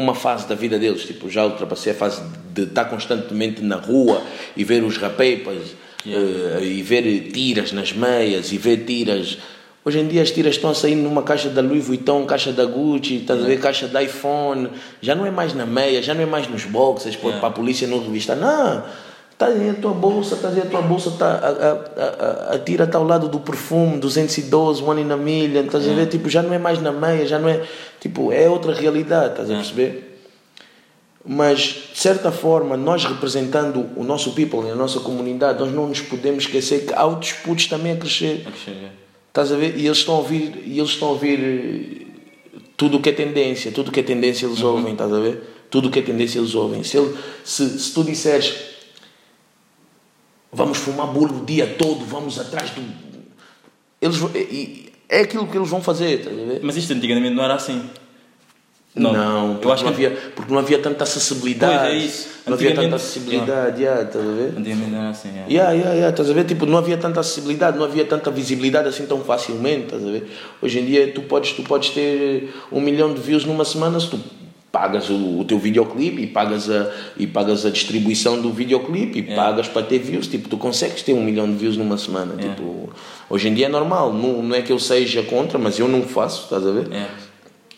uma 0.00 0.14
fase 0.14 0.48
da 0.48 0.54
vida 0.54 0.78
deles, 0.78 1.02
tipo, 1.02 1.28
já 1.30 1.44
ultrapassei 1.44 1.92
a 1.92 1.94
fase 1.94 2.22
de 2.52 2.62
estar 2.62 2.86
constantemente 2.86 3.62
na 3.62 3.76
rua 3.76 4.22
e 4.56 4.64
ver 4.64 4.82
os 4.82 4.96
rapepas 4.96 5.76
eh, 6.06 6.60
e 6.62 6.82
ver 6.82 7.30
tiras 7.32 7.72
nas 7.72 7.92
meias 7.92 8.52
e 8.52 8.58
ver 8.58 8.84
tiras. 8.84 9.38
Hoje 9.84 9.98
em 9.98 10.08
dia 10.08 10.22
as 10.22 10.30
tiras 10.30 10.56
estão 10.56 10.70
a 10.70 10.74
sair 10.74 10.94
numa 10.94 11.22
caixa 11.22 11.48
da 11.48 11.62
Louis 11.62 11.84
Vuitton, 11.84 12.26
caixa 12.26 12.52
da 12.52 12.64
Gucci, 12.64 13.16
estás 13.16 13.42
a 13.42 13.46
ver, 13.46 13.58
caixa 13.60 13.88
da 13.88 14.02
iPhone, 14.02 14.68
já 15.00 15.14
não 15.14 15.24
é 15.24 15.30
mais 15.30 15.54
na 15.54 15.64
meia, 15.64 16.02
já 16.02 16.12
não 16.12 16.22
é 16.22 16.26
mais 16.26 16.48
nos 16.48 16.64
boxes, 16.64 17.16
para 17.16 17.46
a 17.46 17.50
polícia 17.50 17.86
não 17.86 18.02
revistar, 18.02 18.36
não. 18.36 18.82
Estás 19.40 19.58
aí 19.58 19.70
a 19.70 19.74
tua 19.74 19.94
bolsa, 19.94 20.34
estás 20.34 20.54
aí 20.54 20.60
a 20.60 20.66
tua 20.66 20.82
bolsa, 20.82 21.12
tá, 21.12 21.26
a, 21.26 21.48
a, 21.48 22.52
a, 22.52 22.54
a 22.56 22.58
tira 22.58 22.84
está 22.84 22.98
ao 22.98 23.04
lado 23.04 23.26
do 23.26 23.40
perfume, 23.40 23.98
212, 23.98 24.82
One 24.82 25.00
in 25.00 25.10
a 25.10 25.16
Million, 25.16 25.64
estás 25.64 25.88
a 25.88 25.94
ver? 25.94 26.08
Tipo, 26.08 26.28
já 26.28 26.42
não 26.42 26.52
é 26.52 26.58
mais 26.58 26.82
na 26.82 26.92
meia, 26.92 27.26
já 27.26 27.38
não 27.38 27.48
é. 27.48 27.66
Tipo, 27.98 28.30
é 28.30 28.50
outra 28.50 28.74
realidade, 28.74 29.30
estás 29.30 29.50
a 29.50 29.54
perceber? 29.54 30.20
Mas, 31.24 31.60
de 31.90 31.98
certa 31.98 32.30
forma, 32.30 32.76
nós 32.76 33.06
representando 33.06 33.88
o 33.96 34.04
nosso 34.04 34.34
people 34.34 34.70
a 34.70 34.74
nossa 34.74 35.00
comunidade, 35.00 35.58
nós 35.58 35.72
não 35.72 35.88
nos 35.88 36.02
podemos 36.02 36.44
esquecer 36.44 36.84
que 36.84 36.92
há 36.92 37.06
outros 37.06 37.32
putos 37.32 37.66
também 37.66 37.92
a 37.92 37.96
crescer. 37.96 38.44
É 38.46 38.50
que 38.50 38.58
chega. 38.58 38.92
Estás 39.28 39.50
a 39.52 39.56
ver? 39.56 39.74
E 39.78 39.86
eles 39.86 39.96
estão 39.96 40.16
a 40.16 40.18
ouvir, 40.18 40.64
e 40.66 40.78
eles 40.78 40.90
estão 40.90 41.08
a 41.08 41.12
ouvir 41.12 41.40
eh, 41.40 42.58
tudo 42.76 42.98
o 42.98 43.00
que 43.00 43.08
é 43.08 43.12
tendência, 43.12 43.72
tudo 43.72 43.88
o 43.88 43.90
que 43.90 44.00
é 44.00 44.02
tendência 44.02 44.44
eles 44.44 44.62
ouvem, 44.62 44.92
estás 44.92 45.10
a 45.10 45.18
ver? 45.18 45.42
Tudo 45.70 45.88
o 45.88 45.90
que 45.90 46.00
é 46.00 46.02
tendência 46.02 46.38
eles 46.38 46.54
ouvem. 46.54 46.82
Se, 46.82 46.98
ele, 46.98 47.16
se, 47.42 47.78
se 47.78 47.94
tu 47.94 48.04
disseres 48.04 48.69
vamos 50.52 50.78
fumar 50.78 51.06
bolo 51.08 51.42
o 51.42 51.44
dia 51.44 51.66
todo, 51.78 52.04
vamos 52.04 52.38
atrás 52.38 52.70
do. 52.70 52.82
Eles, 54.00 54.18
é 55.08 55.20
aquilo 55.20 55.46
que 55.46 55.56
eles 55.56 55.68
vão 55.68 55.82
fazer, 55.82 56.20
estás 56.20 56.38
a 56.38 56.44
ver? 56.44 56.60
Mas 56.62 56.76
isto 56.76 56.92
antigamente 56.92 57.34
não 57.34 57.44
era 57.44 57.54
assim. 57.54 57.82
Não, 58.92 59.52
porque, 59.52 59.66
eu 59.68 59.72
acho 59.72 59.84
não 59.84 59.92
que 59.92 60.04
havia, 60.06 60.18
porque 60.34 60.52
não 60.52 60.58
havia 60.58 60.78
tanta 60.80 61.04
acessibilidade. 61.04 61.78
Pois, 61.78 61.92
é 61.92 61.96
isso. 61.96 62.28
Não 62.44 62.54
havia 62.54 62.74
tanta 62.74 62.96
acessibilidade, 62.96 63.82
yeah, 63.82 64.02
estás 64.02 64.24
a 64.24 64.32
ver? 64.32 64.54
antigamente 64.56 64.90
não 64.90 64.98
era 64.98 65.10
assim. 65.10 65.28
é. 65.28 65.44
Yeah, 65.48 65.72
yeah, 65.72 65.92
yeah, 65.92 66.10
estás 66.10 66.28
a 66.28 66.32
ver? 66.32 66.44
Tipo, 66.44 66.66
não 66.66 66.78
havia 66.78 66.96
tanta 66.96 67.20
acessibilidade, 67.20 67.78
não 67.78 67.84
havia 67.84 68.04
tanta 68.04 68.32
visibilidade 68.32 68.88
assim 68.88 69.06
tão 69.06 69.20
facilmente, 69.20 69.84
estás 69.84 70.04
a 70.04 70.10
ver? 70.10 70.28
Hoje 70.60 70.80
em 70.80 70.86
dia 70.86 71.12
tu 71.12 71.22
podes, 71.22 71.52
tu 71.52 71.62
podes 71.62 71.90
ter 71.90 72.52
um 72.72 72.80
milhão 72.80 73.14
de 73.14 73.20
views 73.20 73.44
numa 73.44 73.64
semana 73.64 74.00
se 74.00 74.10
tu 74.10 74.18
pagas 74.72 75.10
o, 75.10 75.40
o 75.40 75.44
teu 75.44 75.58
videoclipe 75.58 76.22
e 76.22 76.26
pagas 76.26 76.70
a, 76.70 76.90
e 77.16 77.26
pagas 77.26 77.66
a 77.66 77.70
distribuição 77.70 78.40
do 78.40 78.52
videoclipe 78.52 79.18
e 79.18 79.22
pagas 79.22 79.66
para 79.68 79.82
ter 79.82 79.98
views, 79.98 80.28
tipo, 80.28 80.48
tu 80.48 80.56
consegues 80.56 81.02
ter 81.02 81.12
um 81.12 81.24
milhão 81.24 81.46
de 81.50 81.56
views 81.56 81.76
numa 81.76 81.98
semana, 81.98 82.34
tipo, 82.36 82.88
hoje 83.28 83.48
em 83.48 83.54
dia 83.54 83.66
é 83.66 83.68
normal, 83.68 84.12
não, 84.12 84.42
não 84.42 84.54
é 84.54 84.62
que 84.62 84.72
eu 84.72 84.78
seja 84.78 85.22
contra, 85.24 85.58
mas 85.58 85.78
eu 85.78 85.88
não 85.88 86.02
faço, 86.02 86.44
estás 86.44 86.64
a 86.66 86.70
ver? 86.70 86.86
É. 86.92 87.06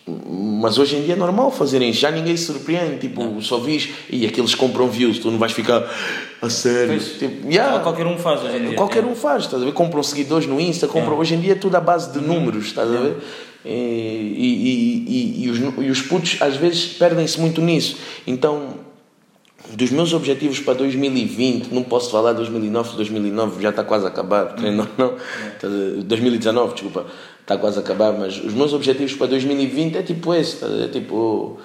Mas 0.05 0.77
hoje 0.77 0.97
em 0.97 1.03
dia 1.03 1.13
é 1.13 1.17
normal 1.17 1.49
fazerem 1.49 1.93
já 1.93 2.11
ninguém 2.11 2.35
se 2.35 2.47
surpreende, 2.47 2.97
tipo, 2.99 3.41
só 3.41 3.57
vis 3.57 3.89
e 4.09 4.25
aqueles 4.25 4.53
compram 4.53 4.87
views, 4.89 5.17
tu 5.17 5.31
não 5.31 5.37
vais 5.39 5.53
ficar 5.53 5.81
a 6.41 6.49
sério. 6.49 6.89
Pois. 6.89 7.17
Tipo, 7.17 7.49
yeah. 7.49 7.79
Qualquer 7.79 8.05
um 8.05 8.17
faz 8.17 8.43
hoje 8.43 8.57
em 8.57 8.67
dia. 8.67 8.75
Qualquer 8.75 9.03
É. 9.03 9.07
um 9.07 9.15
faz, 9.15 9.45
estás 9.45 9.61
a 9.61 9.65
ver? 9.65 9.71
Compram 9.71 10.03
seguidores 10.03 10.45
no 10.45 10.59
Insta, 10.59 10.87
compram. 10.87 11.17
Hoje 11.17 11.35
em 11.35 11.39
dia 11.39 11.53
é 11.53 11.55
tudo 11.55 11.75
à 11.77 11.79
base 11.79 12.11
de 12.11 12.19
números, 12.19 12.65
estás 12.65 12.89
a 12.89 12.97
ver? 12.97 13.15
E, 13.65 13.69
e, 13.69 15.05
e, 15.07 15.45
e, 15.45 15.49
os, 15.49 15.59
e 15.59 15.89
os 15.89 16.01
putos 16.01 16.37
às 16.41 16.55
vezes 16.57 16.85
perdem-se 16.85 17.39
muito 17.39 17.61
nisso. 17.61 17.97
Então, 18.27 18.75
dos 19.71 19.91
meus 19.91 20.13
objetivos 20.13 20.59
para 20.59 20.73
2020, 20.73 21.67
não 21.69 21.83
posso 21.83 22.11
falar 22.11 22.33
2009, 22.33 22.95
2009 22.97 23.61
já 23.61 23.69
está 23.69 23.83
quase 23.83 24.05
a 24.05 24.09
acabar, 24.09 24.55
querendo 24.55 24.81
ou 24.81 24.87
não. 24.97 25.15
Ver? 25.15 26.03
2019, 26.03 26.73
desculpa, 26.73 27.05
está 27.41 27.57
quase 27.57 27.77
a 27.77 27.81
acabar, 27.81 28.11
mas 28.11 28.37
os 28.43 28.53
meus 28.53 28.73
objetivos 28.73 29.13
para 29.13 29.27
2020 29.27 29.97
é 29.97 30.03
tipo 30.03 30.33
esse? 30.33 30.63
É 30.83 30.87
tipo. 30.87 31.57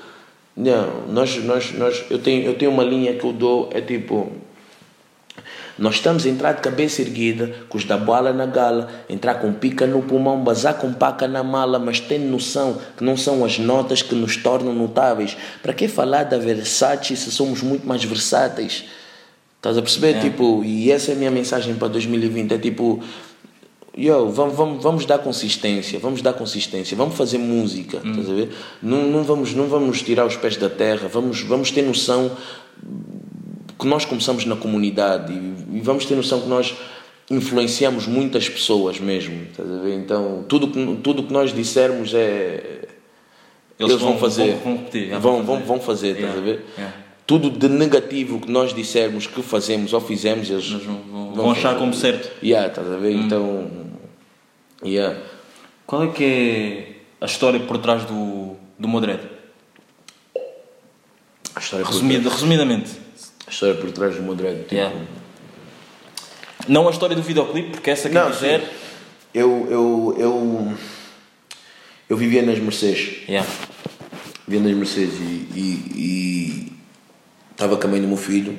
Não, 0.57 1.07
nós, 1.09 1.36
nós, 1.44 1.72
nós, 1.72 2.05
eu, 2.11 2.18
tenho, 2.18 2.44
eu 2.44 2.55
tenho 2.55 2.70
uma 2.70 2.82
linha 2.82 3.14
que 3.14 3.24
eu 3.24 3.32
dou, 3.32 3.68
é 3.72 3.80
tipo. 3.80 4.32
Nós 5.79 5.95
estamos 5.95 6.26
a 6.26 6.29
entrar 6.29 6.53
de 6.53 6.61
cabeça 6.61 7.01
erguida, 7.01 7.55
com 7.68 7.79
os 7.79 7.85
da 7.85 7.97
bola 7.97 8.33
na 8.33 8.47
gala, 8.47 8.89
entrar 9.09 9.37
com 9.37 9.53
pica 9.53 9.87
no 9.87 10.03
pulmão, 10.03 10.43
bazar 10.43 10.74
com 10.74 10.93
paca 10.93 11.29
na 11.29 11.45
mala, 11.45 11.79
mas 11.79 12.01
tendo 12.01 12.24
noção 12.24 12.79
que 12.97 13.05
não 13.05 13.16
são 13.16 13.45
as 13.45 13.59
notas 13.59 14.03
que 14.03 14.14
nos 14.14 14.37
tornam 14.37 14.74
notáveis. 14.74 15.37
Para 15.62 15.72
que 15.72 15.87
falar 15.87 16.24
da 16.24 16.37
Versace 16.37 17.16
se 17.16 17.31
somos 17.31 17.62
muito 17.62 17.87
mais 17.87 18.03
versáteis? 18.03 18.85
Estás 19.57 19.79
a 19.79 19.83
perceber? 19.83 20.20
Tipo, 20.20 20.64
e 20.64 20.91
essa 20.91 21.12
é 21.12 21.14
a 21.14 21.16
minha 21.16 21.31
mensagem 21.31 21.74
para 21.76 21.89
2020. 21.89 22.55
É 22.55 22.59
tipo, 22.59 23.01
yo, 23.97 24.31
vamos, 24.31 24.57
vamos, 24.57 24.83
vamos 24.83 25.07
dar 25.07 25.18
consistência, 25.18 25.99
vamos 25.99 26.22
dar 26.22 26.33
consistência, 26.33 26.97
vamos 26.97 27.16
fazer 27.16 27.39
música, 27.39 27.99
estás 28.05 28.31
a 28.31 28.33
ver? 28.33 28.51
Não, 28.83 29.03
não, 29.09 29.22
vamos, 29.24 29.55
não 29.55 29.66
vamos 29.66 30.03
tirar 30.03 30.26
os 30.26 30.37
pés 30.37 30.57
da 30.57 30.68
terra, 30.68 31.09
vamos, 31.09 31.43
vamos 31.43 31.70
ter 31.70 31.83
noção 31.83 32.31
que 33.79 33.87
nós 33.87 34.05
começamos 34.05 34.45
na 34.45 34.57
comunidade 34.57 35.33
e, 35.33 35.76
e 35.76 35.81
vamos 35.81 36.05
ter 36.05 36.14
noção 36.14 36.41
que 36.41 36.49
nós 36.49 36.74
influenciamos 37.31 38.07
muitas 38.07 38.49
pessoas 38.49 38.99
mesmo, 38.99 39.43
estás? 39.51 39.68
Então, 39.95 40.45
tudo 40.49 40.68
que, 40.68 40.97
tudo 41.03 41.22
que 41.22 41.33
nós 41.33 41.53
dissermos 41.55 42.12
é. 42.14 42.87
Eles, 43.79 43.93
vão, 43.97 44.11
vão- 44.11 44.18
fazer. 44.18 44.57
vão- 44.64 44.76
repetir, 44.76 45.11
vão, 45.20 45.43
vão 45.45 45.57
fazer. 45.57 45.66
vão 45.66 45.81
fazer, 45.81 46.09
estás 46.16 46.35
Yeah, 46.35 46.41
a 46.41 46.45
ver? 46.45 46.64
yeah. 46.76 46.97
Tudo 47.26 47.51
de 47.51 47.68
negativo 47.68 48.41
que 48.41 48.51
nós 48.51 48.74
dissermos 48.74 49.26
que 49.26 49.43
fazemos 49.43 49.93
ou 49.93 50.01
fizemos, 50.01 50.51
eles 50.51 50.64
Eles 50.64 50.83
vão, 50.85 51.33
vão, 51.35 51.51
achar 51.51 51.76
como 51.76 51.93
certo. 51.95 52.29
Yeah, 52.43 52.68
estás 52.68 52.91
a 52.91 52.97
ver? 52.97 53.12
Então. 53.12 53.70
Yeah. 54.85 55.20
Qual 55.87 56.03
é 56.05 56.09
que 56.09 56.24
é 56.24 57.24
a 57.24 57.26
história 57.26 57.61
por 57.61 57.79
trás 57.79 58.05
do, 58.05 58.57
do 58.79 58.89
Modred? 58.89 59.20
Resumida, 61.85 62.31
resumidamente. 62.31 62.91
A 63.49 63.51
história 63.51 63.74
por 63.74 63.90
trás 63.90 64.14
do 64.14 64.22
Modred. 64.22 64.61
Tipo, 64.62 64.74
Yeah. 64.74 64.96
Não 66.68 66.86
a 66.86 66.90
história 66.90 67.16
do 67.16 67.22
videoclipe, 67.22 67.70
porque 67.70 67.90
essa 67.90 68.11
quem 68.11 68.20
Não, 68.20 68.32
sim. 68.32 68.61
Eu, 69.32 69.66
eu, 69.70 70.16
eu, 70.18 70.74
eu 72.11 72.16
vivia 72.16 72.42
nas 72.42 72.59
Mercedes. 72.59 73.26
Yeah. 73.26 73.49
Vivia 74.46 74.68
nas 74.68 74.76
Mercedes 74.76 75.14
e 75.18 76.72
estava 77.53 77.76
com 77.76 77.86
a 77.86 77.90
mãe 77.90 78.01
do 78.01 78.07
meu 78.07 78.16
filho. 78.16 78.59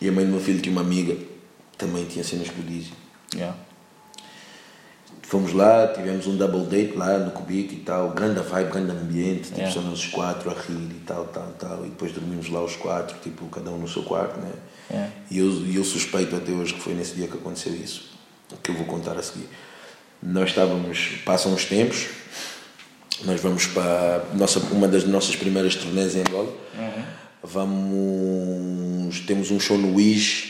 E 0.00 0.08
a 0.08 0.12
mãe 0.12 0.24
do 0.24 0.32
meu 0.32 0.40
filho 0.40 0.60
tinha 0.60 0.72
uma 0.72 0.80
amiga, 0.80 1.16
também 1.78 2.04
tinha 2.06 2.24
cenas 2.24 2.48
com 2.48 2.60
o 2.60 2.64
Dizzy. 2.64 2.92
Yeah. 3.34 3.56
Fomos 5.30 5.52
lá, 5.52 5.86
tivemos 5.86 6.26
um 6.26 6.36
double 6.36 6.64
date 6.64 6.98
lá 6.98 7.16
no 7.16 7.30
Cubico 7.30 7.72
e 7.72 7.76
tal, 7.76 8.10
grande 8.10 8.40
vibe, 8.40 8.72
grande 8.72 8.90
ambiente, 8.90 9.42
tipo, 9.42 9.58
Yeah. 9.58 9.72
só 9.72 9.80
nós 9.80 10.00
os 10.00 10.06
quatro 10.08 10.50
a 10.50 10.54
rir 10.54 10.90
e 10.90 11.02
tal, 11.06 11.24
tal, 11.26 11.46
tal. 11.56 11.86
E 11.86 11.88
depois 11.88 12.10
dormimos 12.10 12.50
lá 12.50 12.60
os 12.64 12.74
quatro, 12.74 13.16
tipo, 13.22 13.46
cada 13.46 13.70
um 13.70 13.78
no 13.78 13.86
seu 13.88 14.02
quarto, 14.02 14.40
né? 14.40 14.50
Yeah. 14.90 15.12
E 15.30 15.38
eu, 15.38 15.66
eu 15.72 15.84
suspeito 15.84 16.34
até 16.34 16.50
hoje 16.50 16.74
que 16.74 16.80
foi 16.80 16.94
nesse 16.94 17.14
dia 17.14 17.28
que 17.28 17.34
aconteceu 17.34 17.72
isso, 17.72 18.10
que 18.60 18.72
eu 18.72 18.74
vou 18.74 18.84
contar 18.86 19.16
a 19.16 19.22
seguir. 19.22 19.48
Nós 20.20 20.48
estávamos, 20.48 21.20
passam 21.24 21.52
uns 21.52 21.64
tempos, 21.64 22.08
nós 23.24 23.40
vamos 23.40 23.68
para 23.68 24.24
nossa, 24.34 24.58
uma 24.72 24.88
das 24.88 25.04
nossas 25.04 25.36
primeiras 25.36 25.76
turnês 25.76 26.16
em 26.16 26.22
Angola. 26.22 26.52
Vamos. 27.40 29.20
Temos 29.20 29.52
um 29.52 29.60
show 29.60 29.78
no 29.78 29.94
Wish. 29.94 30.49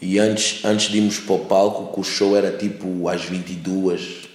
E 0.00 0.18
antes, 0.18 0.64
antes 0.64 0.90
de 0.90 0.96
irmos 0.98 1.18
para 1.18 1.34
o 1.34 1.44
palco, 1.44 1.92
que 1.92 2.00
o 2.00 2.04
show 2.04 2.36
era 2.36 2.56
tipo 2.56 3.08
às 3.08 3.22
22. 3.24 4.28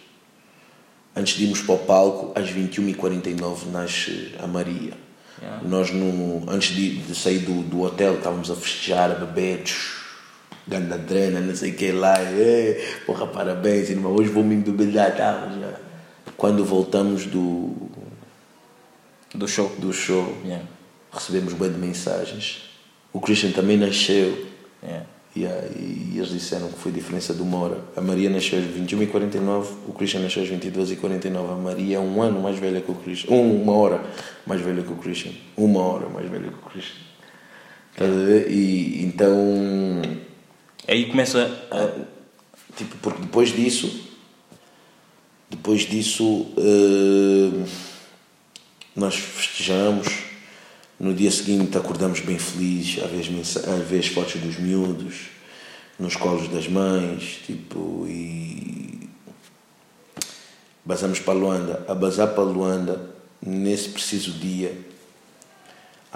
Antes 1.16 1.36
de 1.36 1.44
irmos 1.46 1.62
para 1.62 1.76
o 1.76 1.80
palco, 1.80 2.40
às 2.40 2.50
21h49 2.52 3.72
nasce 3.72 4.36
a 4.40 4.46
Maria. 4.46 4.94
Yeah. 5.42 5.68
Nós, 5.68 5.92
no, 5.92 6.50
antes 6.50 6.76
de, 6.76 6.98
de 6.98 7.16
sair 7.16 7.40
do, 7.40 7.64
do 7.64 7.82
hotel, 7.82 8.16
estávamos 8.16 8.52
a 8.52 8.56
festejar, 8.56 9.12
a 9.12 9.16
beber, 9.16 9.64
ganda 10.68 10.98
drena, 10.98 11.40
não 11.40 11.56
sei 11.56 11.72
o 11.72 11.76
que 11.76 11.92
lá. 11.92 12.20
É, 12.20 13.00
porra, 13.06 13.26
parabéns, 13.28 13.90
irmão, 13.90 14.14
hoje 14.14 14.30
vou 14.30 14.44
me 14.44 14.56
embebedar. 14.56 15.16
Tá, 15.16 15.52
já. 15.60 15.80
Quando 16.38 16.64
voltamos 16.64 17.26
do, 17.26 17.74
Do 19.34 19.48
show. 19.48 19.74
do 19.80 19.92
show, 19.92 20.38
Yeah. 20.44 20.64
recebemos 21.12 21.54
bem 21.54 21.72
de 21.72 21.78
mensagens. 21.80 22.70
O 23.12 23.20
Christian 23.20 23.52
também 23.52 23.78
nasceu. 23.78 24.46
Yeah. 24.84 25.06
Yeah, 25.38 25.68
e 25.76 26.14
eles 26.16 26.30
disseram 26.30 26.70
que 26.70 26.80
foi 26.80 26.94
diferença 26.94 27.34
de 27.34 27.42
uma 27.42 27.58
hora. 27.58 27.82
A 27.98 28.00
Maria 28.00 28.30
nasceu 28.30 28.58
às 28.58 28.66
21h49, 28.66 29.68
o 29.86 29.92
Christian 29.92 30.22
nasceu 30.22 30.44
às 30.44 30.50
22h49. 30.50 31.52
A 31.52 31.56
Maria 31.56 31.98
é 31.98 32.00
um 32.00 32.22
ano 32.22 32.42
mais 32.42 32.58
velha 32.58 32.80
que 32.80 32.90
o 32.90 32.96
Christian. 32.96 33.34
Um, 33.34 33.62
uma 33.62 33.74
hora 33.74 34.02
mais 34.48 34.62
velha 34.62 34.82
que 34.82 34.94
o 34.94 34.96
Christian. 34.96 35.34
Uma 35.58 35.82
hora 35.82 36.08
mais 36.08 36.30
velha 36.30 36.48
que 36.50 36.56
o 36.56 36.70
Christian. 36.70 36.96
Estás 37.92 38.12
a 38.12 38.26
ver? 38.26 38.50
E 38.50 39.04
então. 39.04 40.02
Aí 40.88 41.06
começa 41.08 41.68
a. 41.70 42.06
Tipo, 42.78 42.96
porque 43.02 43.22
depois 43.22 43.50
disso. 43.50 44.08
Depois 45.50 45.82
disso. 45.82 46.48
eh, 46.58 47.66
nós 48.96 49.16
festejamos. 49.16 50.25
No 51.00 51.14
dia 51.14 51.30
seguinte 51.30 51.78
acordamos 51.78 52.22
bem 52.22 52.40
felizes 52.40 53.28
mensa- 53.30 53.70
a 53.70 53.76
ver 53.78 54.00
as 54.00 54.08
fotos 54.08 54.40
dos 54.42 54.58
miúdos 54.58 55.28
nos 56.00 56.16
colos 56.16 56.48
das 56.50 56.68
mães, 56.68 57.42
tipo, 57.46 58.06
e 58.08 59.10
basamos 60.84 61.20
para 61.20 61.34
Luanda. 61.34 61.86
A 61.88 61.94
basar 61.94 62.28
para 62.28 62.44
Luanda, 62.44 63.10
nesse 63.46 63.90
preciso 63.90 64.32
dia, 64.32 64.78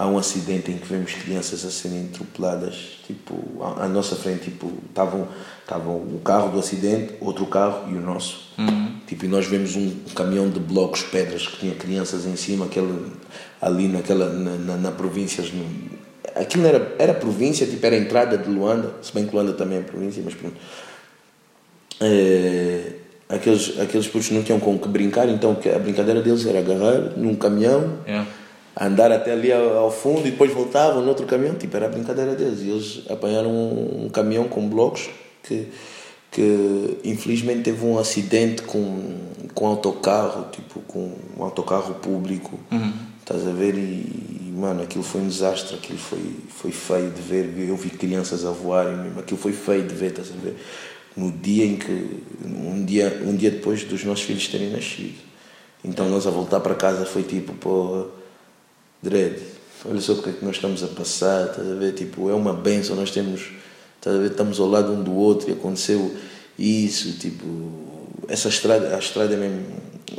há 0.00 0.06
um 0.06 0.16
acidente 0.16 0.70
em 0.70 0.78
que 0.78 0.86
vemos 0.86 1.12
crianças 1.12 1.62
a 1.62 1.70
serem 1.70 2.06
atropeladas, 2.06 3.00
tipo, 3.06 3.36
à, 3.62 3.84
à 3.84 3.88
nossa 3.88 4.16
frente, 4.16 4.44
tipo, 4.44 4.72
estavam, 4.88 5.28
estavam 5.60 5.96
o 5.96 6.22
carro 6.24 6.50
do 6.50 6.58
acidente, 6.58 7.12
outro 7.20 7.44
carro 7.44 7.86
e 7.92 7.98
o 7.98 8.00
nosso. 8.00 8.48
Tipo, 9.06 9.26
e 9.26 9.28
nós 9.28 9.46
vemos 9.46 9.76
um 9.76 9.90
caminhão 10.14 10.48
de 10.48 10.58
blocos, 10.58 11.02
pedras, 11.02 11.46
que 11.46 11.58
tinha 11.58 11.74
crianças 11.74 12.24
em 12.24 12.34
cima, 12.34 12.64
aquele, 12.64 13.12
ali 13.60 13.88
naquela, 13.88 14.32
na, 14.32 14.56
na, 14.56 14.76
na 14.78 14.90
província. 14.90 15.44
Aquilo 16.34 16.66
era, 16.66 16.96
era 16.98 17.12
província, 17.12 17.66
tipo, 17.66 17.84
era 17.84 17.94
a 17.94 17.98
entrada 17.98 18.38
de 18.38 18.48
Luanda, 18.48 18.94
se 19.02 19.12
bem 19.12 19.26
que 19.26 19.34
Luanda 19.34 19.52
também 19.52 19.80
é 19.80 19.82
província, 19.82 20.22
mas 20.24 20.32
pronto. 20.32 20.56
É, 22.00 22.92
aqueles, 23.28 23.78
aqueles 23.78 24.08
putos 24.08 24.30
não 24.30 24.42
tinham 24.42 24.58
com 24.58 24.78
que 24.78 24.88
brincar, 24.88 25.28
então 25.28 25.50
a 25.52 25.78
brincadeira 25.78 26.22
deles 26.22 26.46
era 26.46 26.60
agarrar 26.60 27.18
num 27.18 27.34
caminhão, 27.34 27.98
Yeah. 28.06 28.26
Andar 28.78 29.10
até 29.12 29.32
ali 29.32 29.52
ao, 29.52 29.76
ao 29.78 29.90
fundo 29.90 30.26
e 30.26 30.30
depois 30.30 30.52
voltavam 30.52 31.02
no 31.02 31.08
outro 31.08 31.26
caminhão, 31.26 31.54
tipo, 31.54 31.76
era 31.76 31.86
a 31.86 31.88
brincadeira 31.88 32.34
deles. 32.34 32.60
E 32.60 32.70
eles 32.70 33.02
apanharam 33.10 33.50
um, 33.50 34.06
um 34.06 34.08
caminhão 34.08 34.48
com 34.48 34.68
blocos 34.68 35.08
que, 35.42 35.68
que 36.30 36.98
infelizmente 37.04 37.62
teve 37.62 37.84
um 37.84 37.98
acidente 37.98 38.62
com, 38.62 39.14
com 39.54 39.66
autocarro, 39.66 40.46
tipo, 40.52 40.80
com 40.80 41.14
um 41.36 41.42
autocarro 41.42 41.94
público. 41.94 42.58
Estás 43.20 43.46
a 43.46 43.52
ver? 43.52 43.74
E, 43.74 44.48
e, 44.48 44.54
mano, 44.56 44.82
aquilo 44.82 45.04
foi 45.04 45.20
um 45.20 45.28
desastre, 45.28 45.76
aquilo 45.76 45.98
foi, 45.98 46.36
foi 46.48 46.72
feio 46.72 47.10
de 47.10 47.20
ver. 47.20 47.68
Eu 47.68 47.76
vi 47.76 47.90
crianças 47.90 48.44
a 48.44 48.50
voarem 48.50 48.96
mesmo, 48.96 49.20
aquilo 49.20 49.38
foi 49.38 49.52
feio 49.52 49.86
de 49.86 49.94
ver, 49.94 50.10
estás 50.10 50.30
a 50.30 50.40
ver? 50.40 50.56
No 51.16 51.30
dia 51.30 51.64
em 51.64 51.76
que. 51.76 52.24
Um 52.44 52.84
dia, 52.84 53.22
um 53.24 53.36
dia 53.36 53.50
depois 53.50 53.84
dos 53.84 54.04
nossos 54.04 54.24
filhos 54.24 54.48
terem 54.48 54.70
nascido. 54.70 55.18
Então 55.84 56.08
nós 56.08 56.26
a 56.26 56.30
voltar 56.30 56.60
para 56.60 56.74
casa 56.74 57.06
foi 57.06 57.22
tipo, 57.22 57.54
pô, 57.54 58.06
Dredd, 59.02 59.38
olha 59.86 60.00
só 60.00 60.12
o 60.12 60.22
que 60.22 60.30
é 60.30 60.32
que 60.32 60.44
nós 60.44 60.56
estamos 60.56 60.82
a 60.82 60.88
passar, 60.88 61.50
estás 61.50 61.70
a 61.70 61.74
ver? 61.74 61.94
Tipo, 61.94 62.28
é 62.28 62.34
uma 62.34 62.52
benção, 62.52 62.94
nós 62.94 63.10
temos, 63.10 63.50
estás 63.96 64.16
a 64.16 64.18
ver? 64.18 64.30
Estamos 64.30 64.60
ao 64.60 64.68
lado 64.68 64.92
um 64.92 65.02
do 65.02 65.14
outro 65.14 65.48
e 65.48 65.52
aconteceu 65.52 66.14
isso, 66.58 67.12
tipo, 67.12 67.44
essa 68.28 68.48
estrada, 68.48 68.94
a 68.94 68.98
estrada 68.98 69.32
é 69.32 69.36
mesmo, 69.36 69.64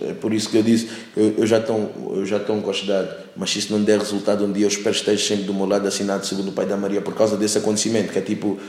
é 0.02 0.14
por 0.14 0.34
isso 0.34 0.50
que 0.50 0.58
eu 0.58 0.64
disse, 0.64 0.90
eu, 1.16 1.36
eu 1.38 1.48
já 1.48 1.60
estou 1.60 2.14
eu 2.16 2.26
já 2.26 2.38
estou 2.38 2.58
encostado, 2.58 3.16
mas 3.38 3.52
se 3.52 3.60
isso 3.60 3.72
não 3.72 3.84
der 3.84 4.00
resultado 4.00 4.44
um 4.46 4.52
dia, 4.52 4.66
eu 4.66 4.70
espero 4.70 4.96
que 4.96 5.02
esteja 5.02 5.28
sempre 5.28 5.46
do 5.46 5.54
meu 5.54 5.66
lado 5.66 5.88
assinado 5.88 6.26
segundo 6.26 6.50
o 6.50 6.52
Pai 6.54 6.66
da 6.66 6.76
Maria 6.76 7.02
por 7.02 7.14
causa 7.14 7.38
desse 7.38 7.58
acontecimento, 7.58 8.12
que 8.12 8.18
é 8.18 8.22
tipo, 8.22 8.60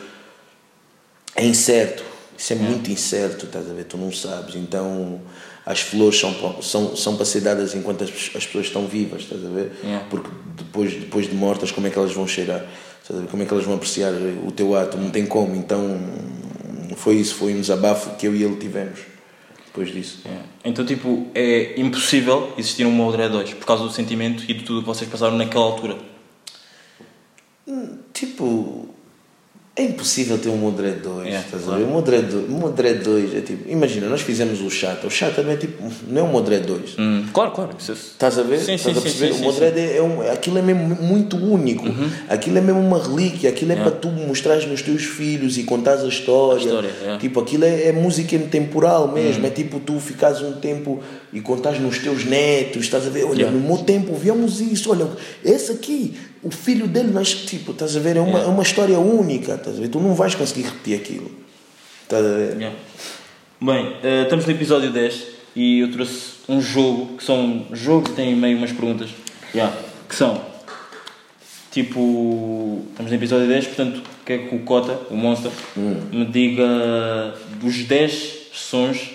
é 1.34 1.44
incerto, 1.44 2.02
isso 2.36 2.52
é 2.52 2.56
muito 2.56 2.90
incerto, 2.90 3.46
estás 3.46 3.70
a 3.70 3.72
ver? 3.72 3.84
Tu 3.84 3.96
não 3.96 4.12
sabes. 4.12 4.56
Então 4.56 5.20
as 5.64 5.80
flores 5.80 6.18
são, 6.18 6.62
são, 6.62 6.96
são 6.96 7.16
para 7.16 7.24
ser 7.24 7.40
dadas 7.40 7.74
enquanto 7.74 8.02
as, 8.02 8.10
as 8.10 8.46
pessoas 8.46 8.66
estão 8.66 8.86
vivas, 8.86 9.22
estás 9.22 9.44
a 9.44 9.48
ver? 9.48 9.72
Yeah. 9.82 10.06
Porque 10.10 10.28
depois, 10.56 10.92
depois 10.94 11.28
de 11.28 11.34
mortas, 11.34 11.70
como 11.70 11.86
é 11.86 11.90
que 11.90 11.98
elas 11.98 12.12
vão 12.12 12.26
cheirar? 12.26 12.64
Como 13.30 13.42
é 13.42 13.46
que 13.46 13.52
elas 13.52 13.64
vão 13.64 13.74
apreciar 13.74 14.12
o 14.46 14.50
teu 14.50 14.76
ato? 14.76 14.96
Não 14.96 15.10
tem 15.10 15.26
como. 15.26 15.54
Então 15.54 16.00
foi 16.96 17.16
isso, 17.16 17.34
foi 17.34 17.52
um 17.54 17.60
desabafo 17.60 18.16
que 18.16 18.26
eu 18.26 18.34
e 18.34 18.42
ele 18.42 18.56
tivemos 18.56 19.00
depois 19.66 19.90
disso. 19.90 20.20
Yeah. 20.24 20.44
Então, 20.64 20.84
tipo, 20.84 21.28
é 21.34 21.80
impossível 21.80 22.52
existir 22.58 22.84
um 22.84 22.90
Modré 22.90 23.28
2 23.28 23.54
por 23.54 23.66
causa 23.66 23.84
do 23.84 23.90
sentimento 23.90 24.44
e 24.48 24.54
de 24.54 24.64
tudo 24.64 24.80
que 24.80 24.86
vocês 24.86 25.08
passaram 25.08 25.36
naquela 25.36 25.64
altura. 25.64 25.96
Tipo, 28.12 28.91
é 29.74 29.84
impossível 29.84 30.36
ter 30.36 30.50
um 30.50 30.56
Modred 30.58 30.98
2, 31.00 31.26
É, 31.28 31.38
estás 31.38 31.62
claro. 31.64 31.76
a 31.76 31.78
ver? 31.78 31.90
Um 31.90 31.94
Modred 31.94 32.26
2, 32.30 32.50
um 32.50 32.58
Modred 32.58 32.98
2 33.02 33.34
é 33.34 33.40
tipo, 33.40 33.70
imagina, 33.70 34.06
nós 34.06 34.20
fizemos 34.20 34.60
o 34.60 34.68
Chata, 34.68 35.06
o 35.06 35.10
Chata 35.10 35.42
não 35.42 35.50
é 35.50 35.56
tipo, 35.56 35.82
não 36.08 36.20
é 36.20 36.24
um 36.24 36.28
Modred 36.30 36.66
2. 36.66 36.90
Hum, 36.98 37.24
claro, 37.32 37.52
claro. 37.52 37.70
É- 37.72 37.92
Estás 37.92 38.38
a 38.38 38.42
ver? 38.42 38.58
Sim, 38.60 38.74
Estás 38.74 38.94
sim, 38.94 38.98
a 39.00 39.02
perceber? 39.02 39.32
sim, 39.32 39.38
sim, 39.38 39.40
o 39.40 39.44
Modred 39.46 39.80
é, 39.80 39.96
é 39.96 40.02
um, 40.02 40.30
aquilo 40.30 40.58
é 40.58 40.62
mesmo 40.62 40.94
muito 41.00 41.38
único. 41.38 41.84
Aquilo 42.28 42.58
é 42.58 42.60
mesmo 42.60 42.80
uma 42.80 43.02
relíquia. 43.02 43.48
Aquilo 43.48 43.72
é 43.72 43.74
Yeah. 43.74 43.90
para 43.90 43.98
tu 43.98 44.08
mostrares 44.14 44.66
nos 44.66 44.82
teus 44.82 45.04
filhos 45.04 45.56
e 45.56 45.62
contares 45.62 46.04
a 46.04 46.08
história. 46.08 46.60
A 46.60 46.64
história, 46.66 46.90
yeah. 47.00 47.18
Tipo, 47.18 47.40
aquilo 47.40 47.64
é, 47.64 47.86
é 47.88 47.92
música 47.92 48.36
intemporal 48.36 49.10
mesmo. 49.10 49.46
É 49.46 49.50
tipo 49.50 49.80
tu 49.80 49.98
ficares 49.98 50.42
um 50.42 50.52
tempo 50.52 51.00
e 51.32 51.40
contares 51.40 51.80
nos 51.80 51.98
teus 51.98 52.26
netos. 52.26 52.82
Estás 52.84 53.06
a 53.06 53.10
ver? 53.10 53.24
Olha, 53.24 53.50
no 53.50 53.58
meu 53.58 53.78
tempo 53.78 54.14
víamos 54.14 54.60
isso. 54.60 54.90
Olha, 54.90 55.08
esse 55.42 55.72
aqui, 55.72 56.14
o 56.42 56.50
filho 56.50 56.86
dele, 56.88 57.10
mas 57.12 57.32
tipo, 57.32 57.72
estás 57.72 57.96
a 57.96 58.00
ver? 58.00 58.16
É 58.16 58.20
uma, 58.20 58.30
Yeah. 58.30 58.48
é 58.50 58.52
uma 58.52 58.62
história 58.62 58.98
única. 58.98 59.54
Estás 59.54 59.76
a 59.78 59.80
ver? 59.80 59.88
Tu 59.88 60.00
não 60.00 60.14
vais 60.14 60.34
conseguir 60.34 60.62
repetir 60.62 60.98
aquilo. 60.98 61.30
Estás 62.02 62.24
a 62.24 62.28
ver? 62.30 62.56
Yeah. 62.56 62.76
Bem, 63.60 63.96
eh, 64.02 64.22
estamos 64.22 64.44
no 64.44 64.50
episódio 64.52 64.90
10 64.90 65.22
e 65.54 65.80
eu 65.80 65.92
trouxe 65.92 66.32
um 66.48 66.60
jogo 66.60 67.16
que 67.16 67.24
são 67.24 67.66
jogos 67.72 68.10
que 68.10 68.16
têm 68.16 68.34
meio 68.34 68.58
umas 68.58 68.72
perguntas. 68.72 69.10
Yeah. 69.54 69.74
Que 70.08 70.14
são 70.16 70.40
tipo. 71.70 72.84
Estamos 72.90 73.10
no 73.10 73.16
episódio 73.16 73.46
10, 73.48 73.66
portanto, 73.68 74.02
quer 74.26 74.48
que 74.48 74.54
o 74.54 74.60
Cota, 74.60 74.98
o 75.10 75.16
Monster, 75.16 75.50
me 75.76 76.24
diga 76.26 77.34
dos 77.60 77.84
10 77.84 78.38
sons, 78.52 79.10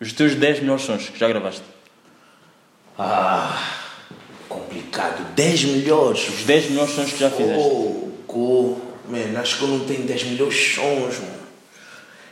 os 0.00 0.12
teus 0.12 0.34
10 0.34 0.60
melhores 0.60 0.82
sons 0.82 1.08
que 1.08 1.18
já 1.18 1.28
gravaste. 1.28 1.62
Ah, 2.98 3.79
complicado. 4.50 5.34
10 5.34 5.64
melhores. 5.64 6.28
Os 6.28 6.44
10 6.44 6.70
melhores 6.70 6.92
sons 6.92 7.12
que 7.12 7.18
já 7.20 7.30
fizeste. 7.30 7.58
Oh, 7.58 8.10
co, 8.26 8.80
man, 9.08 9.40
acho 9.40 9.56
que 9.56 9.62
eu 9.62 9.68
não 9.68 9.86
tenho 9.86 10.02
10 10.02 10.24
melhores 10.24 10.74
sons, 10.74 11.18
mano. 11.20 11.40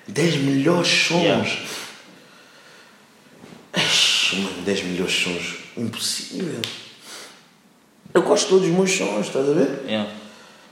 10 0.09 0.37
melhores 0.37 0.89
sons. 0.89 1.23
Yeah. 1.23 1.49
Eish, 3.75 4.35
mano, 4.35 4.63
10 4.63 4.83
melhores 4.85 5.15
sons. 5.15 5.57
Impossível. 5.77 6.61
Eu 8.13 8.23
gosto 8.23 8.45
de 8.45 8.51
todos 8.51 8.67
os 8.67 8.75
meus 8.75 8.91
sons, 8.91 9.27
estás 9.27 9.49
a 9.49 9.53
ver? 9.53 9.85
Yeah. 9.87 10.11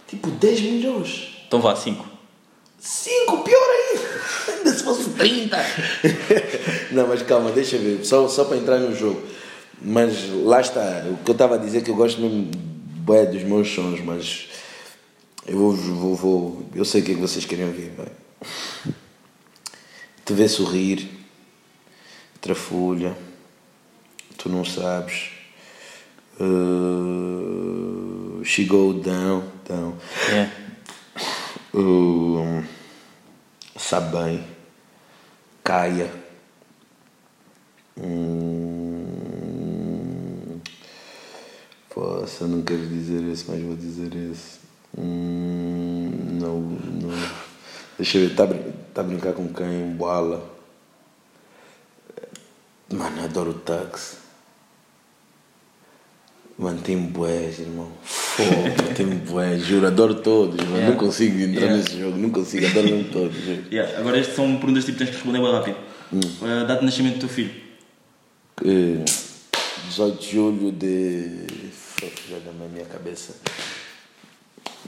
Tipo, 0.09 0.31
10 0.31 0.61
melhores. 0.61 1.29
Então 1.47 1.61
vá, 1.61 1.77
5. 1.77 2.05
5, 2.79 3.39
pior 3.43 3.69
ainda. 3.71 4.21
Ainda 4.53 4.71
se 4.73 4.83
fosse 4.83 5.11
30. 5.11 5.57
não, 6.93 7.07
mas 7.07 7.23
calma, 7.23 7.53
deixa 7.53 7.77
eu 7.77 7.83
ver. 7.83 8.05
Só, 8.05 8.27
só 8.29 8.45
para 8.45 8.57
entrar 8.57 8.79
no 8.79 8.97
jogo. 8.97 9.23
Mas 9.81 10.29
lá 10.45 10.61
está. 10.61 11.05
O 11.11 11.17
que 11.25 11.31
eu 11.31 11.33
estava 11.33 11.57
a 11.57 11.59
dizer 11.59 11.79
é 11.79 11.81
que 11.83 11.91
eu 11.91 11.97
gosto 11.97 12.21
mesmo 12.21 12.51
bué 13.05 13.27
dos 13.27 13.43
meus 13.43 13.69
sons, 13.73 14.01
mas 14.01 14.49
eu 15.47 15.57
vou, 15.59 15.73
vou, 15.73 16.15
vou- 16.17 16.67
Eu 16.75 16.85
sei 16.85 17.03
o 17.03 17.05
que 17.05 17.13
é 17.13 17.15
que 17.15 17.21
vocês 17.21 17.45
queriam 17.45 17.69
ouvir. 17.69 17.91
Bem. 17.91 18.07
te 20.25 20.33
vê 20.33 20.49
sorrir, 20.49 21.09
trafulha, 22.41 23.17
tu 24.37 24.49
não 24.49 24.65
sabes. 24.65 25.31
Uh, 26.41 28.43
she 28.45 28.65
go 28.65 28.93
down, 28.95 29.45
down. 29.69 29.95
Yeah. 30.29 30.51
Uh, 31.73 32.65
sabe 33.79 34.17
bem, 34.17 34.45
caia. 35.63 36.11
Hum, 37.97 38.86
poxa, 41.97 42.47
não 42.47 42.61
quero 42.61 42.87
dizer 42.87 43.23
esse, 43.33 43.47
mas 43.49 43.63
vou 43.63 43.75
dizer 43.75 44.15
esse. 44.31 44.59
Hum, 44.99 46.11
não, 46.39 46.61
não. 46.61 47.29
Deixa 47.99 48.19
eu 48.19 48.29
ver, 48.29 48.35
tá, 48.35 48.47
tá 48.93 49.01
a 49.01 49.05
brincar 49.05 49.33
com 49.33 49.49
quem? 49.49 49.93
Boala. 49.97 50.45
Mano, 52.93 53.25
adoro 53.25 53.51
o 53.53 53.55
táxi. 53.55 54.19
Mano, 56.59 56.81
tem 56.83 56.99
bués, 56.99 57.59
irmão. 57.59 57.91
Fogo, 58.03 58.51
tem 58.95 59.07
bués, 59.07 59.63
juro, 59.65 59.87
adoro 59.87 60.17
todos, 60.17 60.57
mano. 60.57 60.77
Yeah. 60.77 60.91
Não 60.91 60.97
consigo 60.99 61.39
entrar 61.39 61.63
Yeah. 61.63 61.77
nesse 61.77 61.99
jogo, 61.99 62.19
não 62.19 62.31
consigo, 62.31 62.67
adoro 62.67 62.87
mesmo 62.87 63.11
todos. 63.11 63.37
Yeah. 63.73 63.99
Agora 63.99 64.19
estas 64.19 64.37
são 64.37 64.57
perguntas 64.59 64.85
tipo 64.85 64.99
tens 64.99 65.09
que 65.09 65.17
responder 65.17 65.41
bem 65.41 65.53
rápido. 65.53 65.77
A 66.43 66.65
data 66.65 66.81
de 66.81 66.85
nascimento 66.85 67.15
do 67.15 67.21
teu 67.21 67.29
filho. 67.29 67.51
Eh, 68.65 69.05
18 69.89 70.21
de 70.21 70.33
julho 70.33 70.73
de. 70.73 71.47
Já 72.01 72.53
na 72.59 72.69
minha 72.69 72.85
cabeça. 72.85 73.35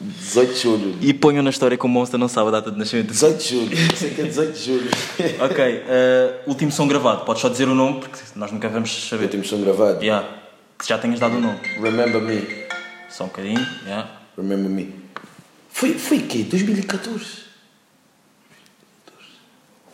18 0.01 0.53
de 0.53 0.61
julho. 0.61 0.99
E 1.01 1.13
ponham 1.13 1.43
na 1.43 1.51
história 1.51 1.77
que 1.77 1.85
o 1.85 1.89
Monster 1.89 2.19
não 2.19 2.29
sabe 2.29 2.49
a 2.49 2.51
data 2.53 2.71
de 2.71 2.79
nascimento 2.79 3.09
do 3.09 3.15
filho. 3.15 3.35
18 3.35 3.43
de 3.43 3.49
julho, 3.49 3.91
eu 3.91 3.97
sei 3.97 4.11
que 4.11 4.21
é 4.21 4.25
18 4.25 4.53
de 4.53 4.65
julho. 4.65 4.91
Ok, 5.45 5.65
eh, 5.89 6.43
último 6.47 6.71
som 6.71 6.87
gravado. 6.87 7.25
Podes 7.25 7.43
só 7.43 7.49
dizer 7.49 7.69
o 7.69 7.75
nome 7.75 8.01
porque 8.01 8.19
nós 8.37 8.53
nunca 8.53 8.69
vamos 8.69 9.09
saber. 9.09 9.29
tenho 9.29 9.45
som 9.45 9.61
gravado. 9.61 10.03
Yeah. 10.03 10.29
Que 10.79 10.87
já 10.87 10.99
tenhas 10.99 11.19
dado 11.19 11.37
o 11.37 11.41
nome. 11.41 11.59
Remember 11.81 12.21
me. 12.21 12.47
Só 13.11 13.25
um 13.25 13.29
bocadinho. 13.29 13.67
Yeah. 13.85 14.09
Remember 14.37 14.71
me. 14.71 14.95
Foi, 15.71 15.95
foi 15.95 16.21
que? 16.21 16.45
2014? 16.45 17.48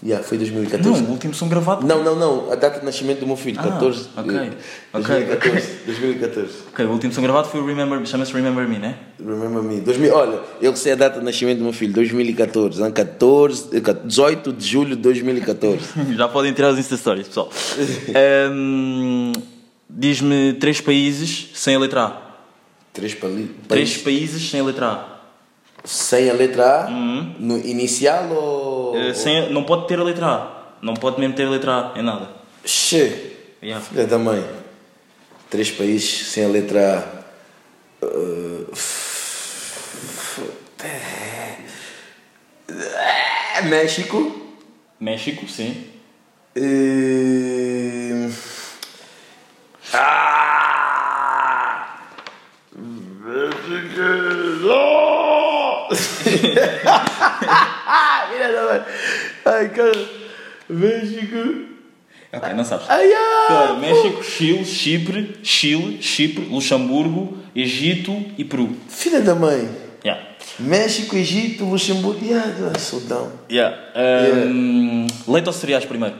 Yeah, 0.06 0.22
foi 0.22 0.36
2014. 0.36 1.00
Não, 1.00 1.08
o 1.08 1.12
último 1.12 1.32
som 1.32 1.48
gravado. 1.48 1.86
Não, 1.86 2.04
não, 2.04 2.14
não. 2.14 2.52
A 2.52 2.56
data 2.56 2.78
de 2.78 2.84
nascimento 2.84 3.20
do 3.20 3.26
meu 3.26 3.36
filho, 3.36 3.58
Ah, 3.58 3.62
14. 3.62 4.08
ok. 4.14 4.36
eh, 4.36 4.50
Ok, 4.92 5.06
2014. 5.24 5.68
2014. 5.86 6.48
Ok, 6.72 6.84
o 6.84 6.90
último 6.90 7.12
som 7.14 7.22
gravado 7.22 7.48
foi 7.48 7.60
o 7.60 7.66
Remember, 7.66 8.04
chama-se 8.04 8.30
Remember 8.34 8.68
Me, 8.68 8.78
né? 8.78 8.98
Remember 9.18 9.62
me. 9.62 9.80
2000, 9.80 10.14
olha, 10.14 10.40
eu 10.60 10.76
sei 10.76 10.92
a 10.92 10.94
data 10.96 11.20
de 11.20 11.24
nascimento 11.24 11.56
do 11.58 11.64
meu 11.64 11.72
filho, 11.72 11.94
2014. 11.94 12.82
hein? 12.82 12.90
14, 12.92 13.70
eh, 13.72 13.80
18 14.04 14.52
de 14.52 14.66
julho 14.66 14.94
de 14.94 15.00
2014. 15.02 15.78
Já 16.14 16.28
podem 16.28 16.52
tirar 16.52 16.70
os 16.72 16.78
Insta 16.78 16.98
Stories, 16.98 17.26
pessoal. 17.28 17.50
Ehm, 18.14 19.32
Diz-me 19.88 20.54
três 20.54 20.80
países 20.80 21.50
sem 21.54 21.76
a 21.76 21.78
letra 21.78 22.02
A. 22.04 22.20
Três. 22.92 23.16
Três 23.68 23.96
países 23.98 24.50
sem 24.50 24.60
a 24.60 24.64
letra 24.64 24.86
A. 24.86 25.13
Sem 25.84 26.30
a 26.30 26.32
letra 26.32 26.86
A? 26.86 26.90
No 26.90 27.58
inicial 27.58 28.30
ou. 28.30 28.96
Eh, 28.96 29.14
sem, 29.14 29.52
não 29.52 29.64
pode 29.64 29.86
ter 29.86 29.98
a 29.98 30.02
letra 30.02 30.26
A. 30.26 30.64
Não 30.80 30.94
pode 30.94 31.20
mesmo 31.20 31.34
ter 31.34 31.46
a 31.46 31.50
letra 31.50 31.92
A 31.94 31.98
em 31.98 32.02
nada. 32.02 32.28
Che. 32.64 33.32
Yeah. 33.62 33.84
Filha 33.84 34.06
da 34.06 34.18
mãe. 34.18 34.44
Três 35.50 35.70
países 35.70 36.28
sem 36.28 36.44
a 36.44 36.48
letra 36.48 37.22
A. 38.02 38.06
Uh, 38.06 38.66
México. 43.64 44.40
México, 45.00 45.46
sim. 45.48 45.86
Eh, 46.56 48.30
Ah! 49.92 50.44
Filha 52.72 53.50
da 53.50 53.92
mãe. 56.32 56.43
Ai, 59.44 59.68
cara. 59.68 60.08
México. 60.68 61.74
Ok, 62.32 62.52
não 62.54 62.64
sabes. 62.64 62.86
Ai, 62.88 63.12
ai. 63.12 63.46
Claro, 63.46 63.78
México, 63.78 64.22
Chile, 64.24 64.64
Chipre, 64.64 65.36
Chile, 65.42 66.02
Chipre, 66.02 66.44
Luxemburgo, 66.46 67.38
Egito 67.54 68.24
e 68.36 68.44
Peru. 68.44 68.76
Filha 68.88 69.20
da 69.20 69.34
mãe. 69.34 69.68
Yeah. 70.04 70.26
México, 70.58 71.16
Egito, 71.16 71.64
Luxemburgo. 71.64 72.20
Ah, 72.34 72.78
Sudão. 72.78 73.32
Yeah. 73.50 73.76
Ehm, 73.94 75.06
Leite 75.28 75.46
ou 75.46 75.52
cereais 75.52 75.84
primeiro? 75.84 76.16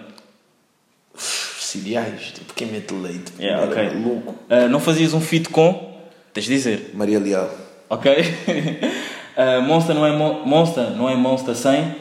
Cereais. 1.17 2.33
Tipo, 2.33 2.55
quem 2.55 2.69
mete 2.69 2.95
leite? 2.95 3.33
Yeah, 3.39 3.65
ok. 3.67 3.85
Maluco. 3.91 4.37
Ah, 4.49 4.69
não 4.69 4.79
fazias 4.79 5.13
um 5.15 5.21
feat 5.21 5.49
com? 5.49 5.93
Tens 6.33 6.45
de 6.45 6.55
dizer. 6.55 6.91
Maria 6.95 7.19
Leal. 7.19 7.51
Ok? 7.91 8.13
Ah, 9.37 9.61
Monster 9.61 9.95
não 9.95 10.07
é 10.07 10.13
Mon- 10.17 10.45
Monster, 10.45 10.91
não 10.91 11.09
é 11.09 11.15
Monster 11.17 11.55
sem. 11.57 11.95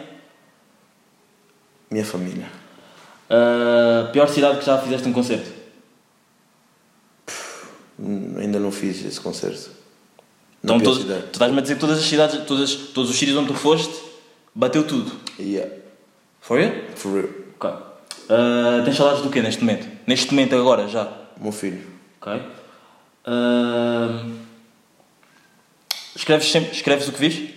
Minha 1.89 2.05
família. 2.05 2.47
Ah, 3.29 4.09
pior 4.11 4.27
cidade 4.27 4.59
que 4.59 4.65
já 4.65 4.77
fizeste 4.79 5.07
um 5.07 5.13
concerto? 5.13 5.49
Hum, 7.99 8.35
Ainda 8.39 8.59
não 8.59 8.71
fiz 8.71 9.03
esse 9.05 9.19
concerto. 9.19 9.69
Então, 10.63 10.77
pior 10.79 10.85
todos, 10.91 11.01
cidade. 11.03 11.21
tu 11.23 11.33
estás-me 11.33 11.57
a 11.57 11.61
dizer 11.61 11.75
que 11.75 11.79
todas 11.81 11.99
as 11.99 12.05
cidades, 12.05 12.45
todas, 12.45 12.73
todos 12.75 13.09
os 13.09 13.17
sítios 13.17 13.37
onde 13.37 13.47
tu 13.49 13.53
foste, 13.53 13.93
bateu 14.55 14.85
tudo. 14.87 15.11
Yeah. 15.39 15.71
Foi 16.41 16.63
it? 16.65 16.99
For 16.99 17.13
real. 17.13 17.29
Ok. 17.59 17.69
Ah, 18.29 18.81
tens 18.85 18.95
saudades 18.95 19.21
do 19.21 19.29
quê 19.29 19.41
neste 19.41 19.61
momento? 19.63 19.87
Neste 20.07 20.31
momento 20.33 20.55
agora, 20.55 20.87
já? 20.87 21.11
Meu 21.39 21.51
filho. 21.51 21.81
Ok. 22.21 22.41
Ah, 23.25 24.25
escreves, 26.15 26.51
sempre, 26.51 26.71
escreves 26.71 27.07
o 27.07 27.11
que 27.11 27.19
vês? 27.19 27.49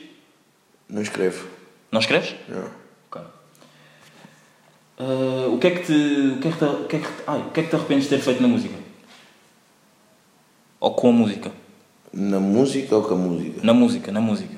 Não 0.89 1.03
escrevo. 1.03 1.47
Não 1.91 2.01
escreves? 2.01 2.35
Não. 2.49 2.71
Ok. 3.11 3.23
Ah, 4.99 5.49
o 5.49 5.59
que 5.59 5.67
é 5.67 5.71
que 5.71 5.87
te. 5.87 5.93
O 5.93 6.41
que 6.41 6.49
é 6.49 6.51
que 6.51 6.59
te, 6.59 6.65
o 6.65 6.85
que 6.87 6.97
é 6.97 6.99
que 7.01 7.07
te, 7.07 7.23
ai, 7.27 7.41
o 7.41 7.51
que 7.51 7.61
é 7.61 7.63
que 7.63 7.71
te 7.71 7.77
arrependes 7.77 8.05
de 8.05 8.11
ter 8.11 8.21
feito 8.21 8.41
na 8.41 8.49
música? 8.49 8.75
Ou 10.81 10.95
com 10.95 11.09
a 11.09 11.13
música? 11.13 11.53
Na 12.13 12.41
música 12.41 12.97
ou 12.97 13.03
com 13.03 13.15
a 13.15 13.17
música? 13.17 13.61
Na 13.63 13.75
música, 13.75 14.13
na 14.13 14.21
música. 14.21 14.57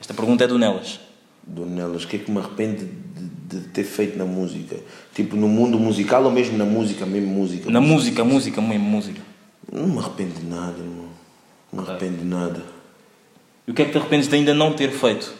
Esta 0.00 0.14
pergunta 0.14 0.44
é 0.44 0.46
do 0.46 0.58
Nelas. 0.58 1.00
Do 1.42 1.64
Nelas, 1.64 2.04
o 2.04 2.08
que 2.08 2.16
é 2.16 2.18
que 2.18 2.30
me 2.30 2.38
arrepende 2.38 2.84
de, 2.84 3.58
de 3.58 3.68
ter 3.68 3.84
feito 3.84 4.18
na 4.18 4.24
música? 4.24 4.76
Tipo, 5.14 5.36
no 5.36 5.48
mundo 5.48 5.78
musical 5.78 6.24
ou 6.24 6.30
mesmo 6.30 6.58
na 6.58 6.64
música, 6.64 7.06
mesmo 7.06 7.28
música? 7.28 7.70
Na 7.70 7.80
música, 7.80 8.24
música, 8.24 8.60
mesmo 8.60 8.84
música. 8.84 9.20
Não 9.72 9.86
me 9.86 9.98
arrependo 9.98 10.34
de 10.40 10.46
nada, 10.46 10.78
irmão. 10.78 11.08
Não 11.72 11.82
me 11.82 11.88
arrependo 11.88 12.18
de 12.18 12.24
nada. 12.24 12.75
E 13.66 13.70
o 13.70 13.74
que 13.74 13.82
é 13.82 13.84
que 13.84 13.92
te 13.92 13.98
arrependes 13.98 14.28
de 14.28 14.34
ainda 14.36 14.54
não 14.54 14.72
ter 14.72 14.90
feito? 14.90 15.34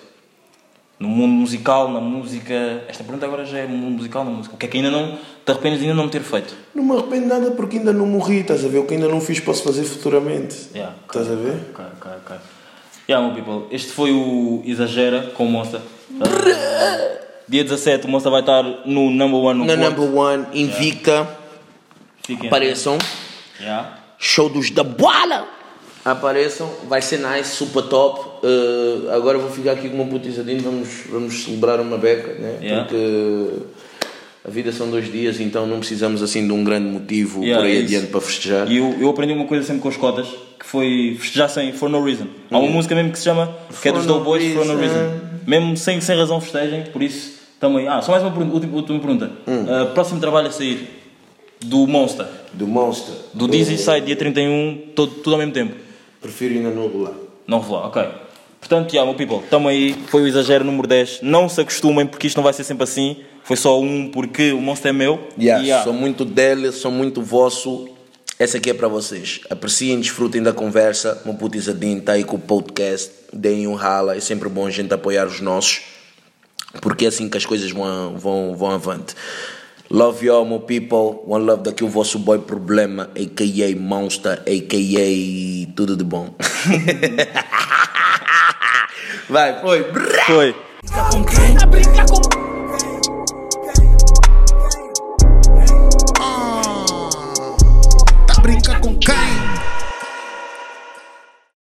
No 0.99 1.09
mundo 1.09 1.33
musical, 1.33 1.91
na 1.91 2.01
música. 2.01 2.83
Esta 2.89 3.05
pergunta 3.05 3.27
agora 3.27 3.45
já 3.45 3.59
é 3.59 3.67
mundo 3.67 3.97
musical, 3.97 4.25
na 4.25 4.31
música. 4.31 4.55
O 4.55 4.59
que 4.59 4.65
é 4.67 4.69
que 4.69 4.77
ainda 4.79 4.91
não 4.91 5.19
te 5.45 5.51
arrependes 5.53 5.79
de 5.81 5.85
ainda 5.87 5.95
não 6.03 6.09
ter 6.09 6.21
feito? 6.23 6.55
Não 6.75 6.83
me 6.83 6.93
arrependo 6.93 7.27
nada 7.27 7.51
porque 7.51 7.77
ainda 7.77 7.93
não 7.93 8.07
morri, 8.07 8.39
estás 8.41 8.65
a 8.65 8.69
ver? 8.69 8.79
O 8.79 8.87
que 8.87 8.95
ainda 8.95 9.07
não 9.09 9.21
fiz 9.21 9.39
posso 9.39 9.63
fazer 9.63 9.85
futuramente. 9.85 10.57
Yeah, 10.75 10.95
Estás 11.07 11.31
a 11.31 11.35
ver? 11.35 11.57
Ok, 11.73 11.85
ok, 12.01 12.11
ok. 12.25 12.37
Yeah, 13.09 13.25
meu 13.25 13.37
people, 13.37 13.67
este 13.75 13.93
foi 13.93 14.11
o 14.11 14.63
Exagera 14.65 15.31
com. 15.35 15.61
Ah, 15.61 17.19
dia 17.47 17.63
17, 17.63 18.07
o 18.07 18.09
Monster 18.09 18.33
vai 18.33 18.41
estar 18.41 18.63
no 18.87 19.11
number 19.11 19.39
one 19.39 19.59
no 19.61 19.65
Na 19.67 19.77
Porto. 19.77 20.01
number 20.01 20.19
one, 20.19 20.47
invicta, 20.55 21.29
Fiquem 22.25 22.49
apareçam. 22.49 22.99
Yeah. 23.61 23.99
Show 24.19 24.49
dos 24.49 24.71
da 24.71 24.83
bola! 24.83 25.47
Apareçam, 26.07 26.71
vai 26.89 27.03
ser 27.03 27.19
nice, 27.19 27.57
super 27.57 27.83
top. 27.83 28.21
Uh, 28.47 29.11
agora 29.11 29.39
vou 29.39 29.51
ficar 29.51 29.73
aqui 29.73 29.89
com 29.89 29.97
uma 29.97 30.07
putizadinha, 30.07 30.61
vamos, 30.63 30.89
vamos 31.11 31.43
celebrar 31.43 31.81
uma 31.81 31.99
beca, 31.99 32.33
né? 32.35 32.59
Yeah. 32.63 32.85
Porque 32.85 33.49
a 34.47 34.49
vida 34.49 34.71
são 34.71 34.89
dois 34.89 35.11
dias, 35.11 35.41
então 35.41 35.67
não 35.67 35.81
precisamos 35.81 36.23
assim 36.23 36.47
de 36.47 36.53
um 36.53 36.63
grande 36.63 36.89
motivo 36.89 37.43
Yeah, 37.43 37.61
por 37.61 37.69
aí 37.69 37.79
é 37.79 37.83
adiante 37.83 38.07
para 38.07 38.21
festejar. 38.21 38.71
E 38.71 38.77
eu, 38.77 38.97
eu 39.01 39.11
aprendi 39.11 39.33
uma 39.33 39.47
coisa 39.47 39.67
sempre 39.67 39.83
com 39.83 39.89
as 39.89 39.97
cotas, 39.97 40.29
que 40.57 40.65
foi 40.65 41.17
festejar 41.19 41.51
sem 41.51 41.73
For 41.73 41.89
No 41.89 42.05
Reason. 42.05 42.29
Há 42.53 42.59
uma 42.59 42.71
música 42.71 42.95
mesmo 42.95 43.11
que 43.11 43.19
se 43.19 43.25
chama, 43.25 43.53
que 43.83 43.89
é 43.89 43.91
For 43.91 43.99
dos 43.99 44.07
no 44.07 44.15
Doughboys, 44.15 44.55
For 44.55 44.65
No 44.65 44.79
reason. 44.79 45.11
Mesmo 45.45 45.77
sem, 45.77 46.01
sem 46.01 46.17
razão 46.17 46.41
festejem, 46.41 46.85
por 46.93 47.03
isso 47.03 47.33
também. 47.59 47.89
Ah, 47.89 48.01
só 48.01 48.13
mais 48.13 48.23
uma 48.23 48.31
pergunta, 48.31 48.55
última, 48.55 48.77
última 48.77 49.01
pergunta. 49.01 49.33
Ah, 49.69 49.87
próximo 49.87 50.21
trabalho 50.21 50.47
a 50.47 50.53
sair 50.53 50.89
do 51.65 51.85
Monster, 51.89 52.27
Do 52.53 52.69
Monster. 52.69 53.15
do 53.35 53.49
Dizzy 53.49 53.77
sai 53.77 54.01
dia 54.03 54.15
31, 54.15 54.93
todo, 54.95 55.11
tudo 55.11 55.33
ao 55.33 55.39
mesmo 55.39 55.53
tempo. 55.53 55.86
Prefiro 56.27 56.55
ainda 56.55 56.71
não 56.71 56.89
rolar. 56.89 57.15
Não 57.47 57.61
revelar, 57.61 57.87
ok. 57.87 58.03
Portanto, 58.59 58.93
yeah, 58.93 59.09
meu 59.09 59.17
people, 59.17 59.45
estamos 59.45 59.71
aí, 59.71 59.95
foi 60.09 60.23
o 60.23 60.27
exagero 60.27 60.65
número 60.65 60.89
10. 60.89 61.21
Não 61.23 61.49
se 61.49 61.61
acostumem 61.61 62.05
porque 62.05 62.27
isto 62.27 62.37
não 62.37 62.43
vai 62.43 62.53
ser 62.53 62.65
sempre 62.65 62.83
assim. 62.83 63.19
Foi 63.45 63.57
só 63.57 63.81
um 63.81 64.11
porque 64.11 64.51
o 64.53 64.61
Monster 64.61 64.91
é 64.91 64.93
meu. 64.93 65.29
Yeah, 65.39 65.63
yeah, 65.63 65.85
Sou 65.85 65.93
muito 65.93 66.25
dele, 66.25 66.73
sou 66.73 66.91
muito 66.91 67.23
vosso. 67.23 67.89
Essa 68.41 68.59
aqui 68.59 68.71
é 68.71 68.75
para 68.75 68.89
vocês. 68.89 69.41
Apreciem, 69.49 70.01
desfrutem 70.01 70.43
da 70.43 70.53
conversa. 70.53 71.23
Meu 71.25 71.35
putizadinho 71.35 71.99
está 71.99 72.13
aí 72.15 72.25
com 72.25 72.37
o 72.37 72.41
podcast. 72.41 73.13
Deem 73.33 73.69
um 73.69 73.75
rala. 73.75 74.17
É 74.17 74.21
sempre 74.21 74.49
bom 74.49 74.67
a 74.67 74.71
gente 74.71 74.93
apoiar 74.93 75.27
os 75.27 75.41
nossos. 75.41 75.83
Porque 76.83 77.05
é 77.05 77.09
assim 77.09 77.29
que 77.29 77.37
as 77.37 77.47
coisas 77.47 77.71
vão, 77.71 78.19
vão, 78.19 78.57
vão 78.57 78.71
avante. 78.73 79.15
Love 79.91 80.25
you 80.25 80.35
all, 80.35 80.45
my 80.45 80.59
people. 80.59 81.23
One 81.27 81.47
love 81.47 81.63
daqui 81.63 81.85
o 81.85 81.89
vosso 81.89 82.19
boy 82.19 82.39
problema, 82.41 83.09
a.k.a. 83.15 83.77
Monster, 83.77 84.43
a.k.a. 84.47 85.73
tudo 85.77 85.97
de 85.97 86.03
bom. 86.05 86.35
Vai, 89.29 89.61
foi. 89.61 89.85
Foi. 90.27 90.55
Com 91.11 91.25
quem? 91.25 91.57
A 91.63 91.67
brincar 91.67 92.07
com. 92.07 92.26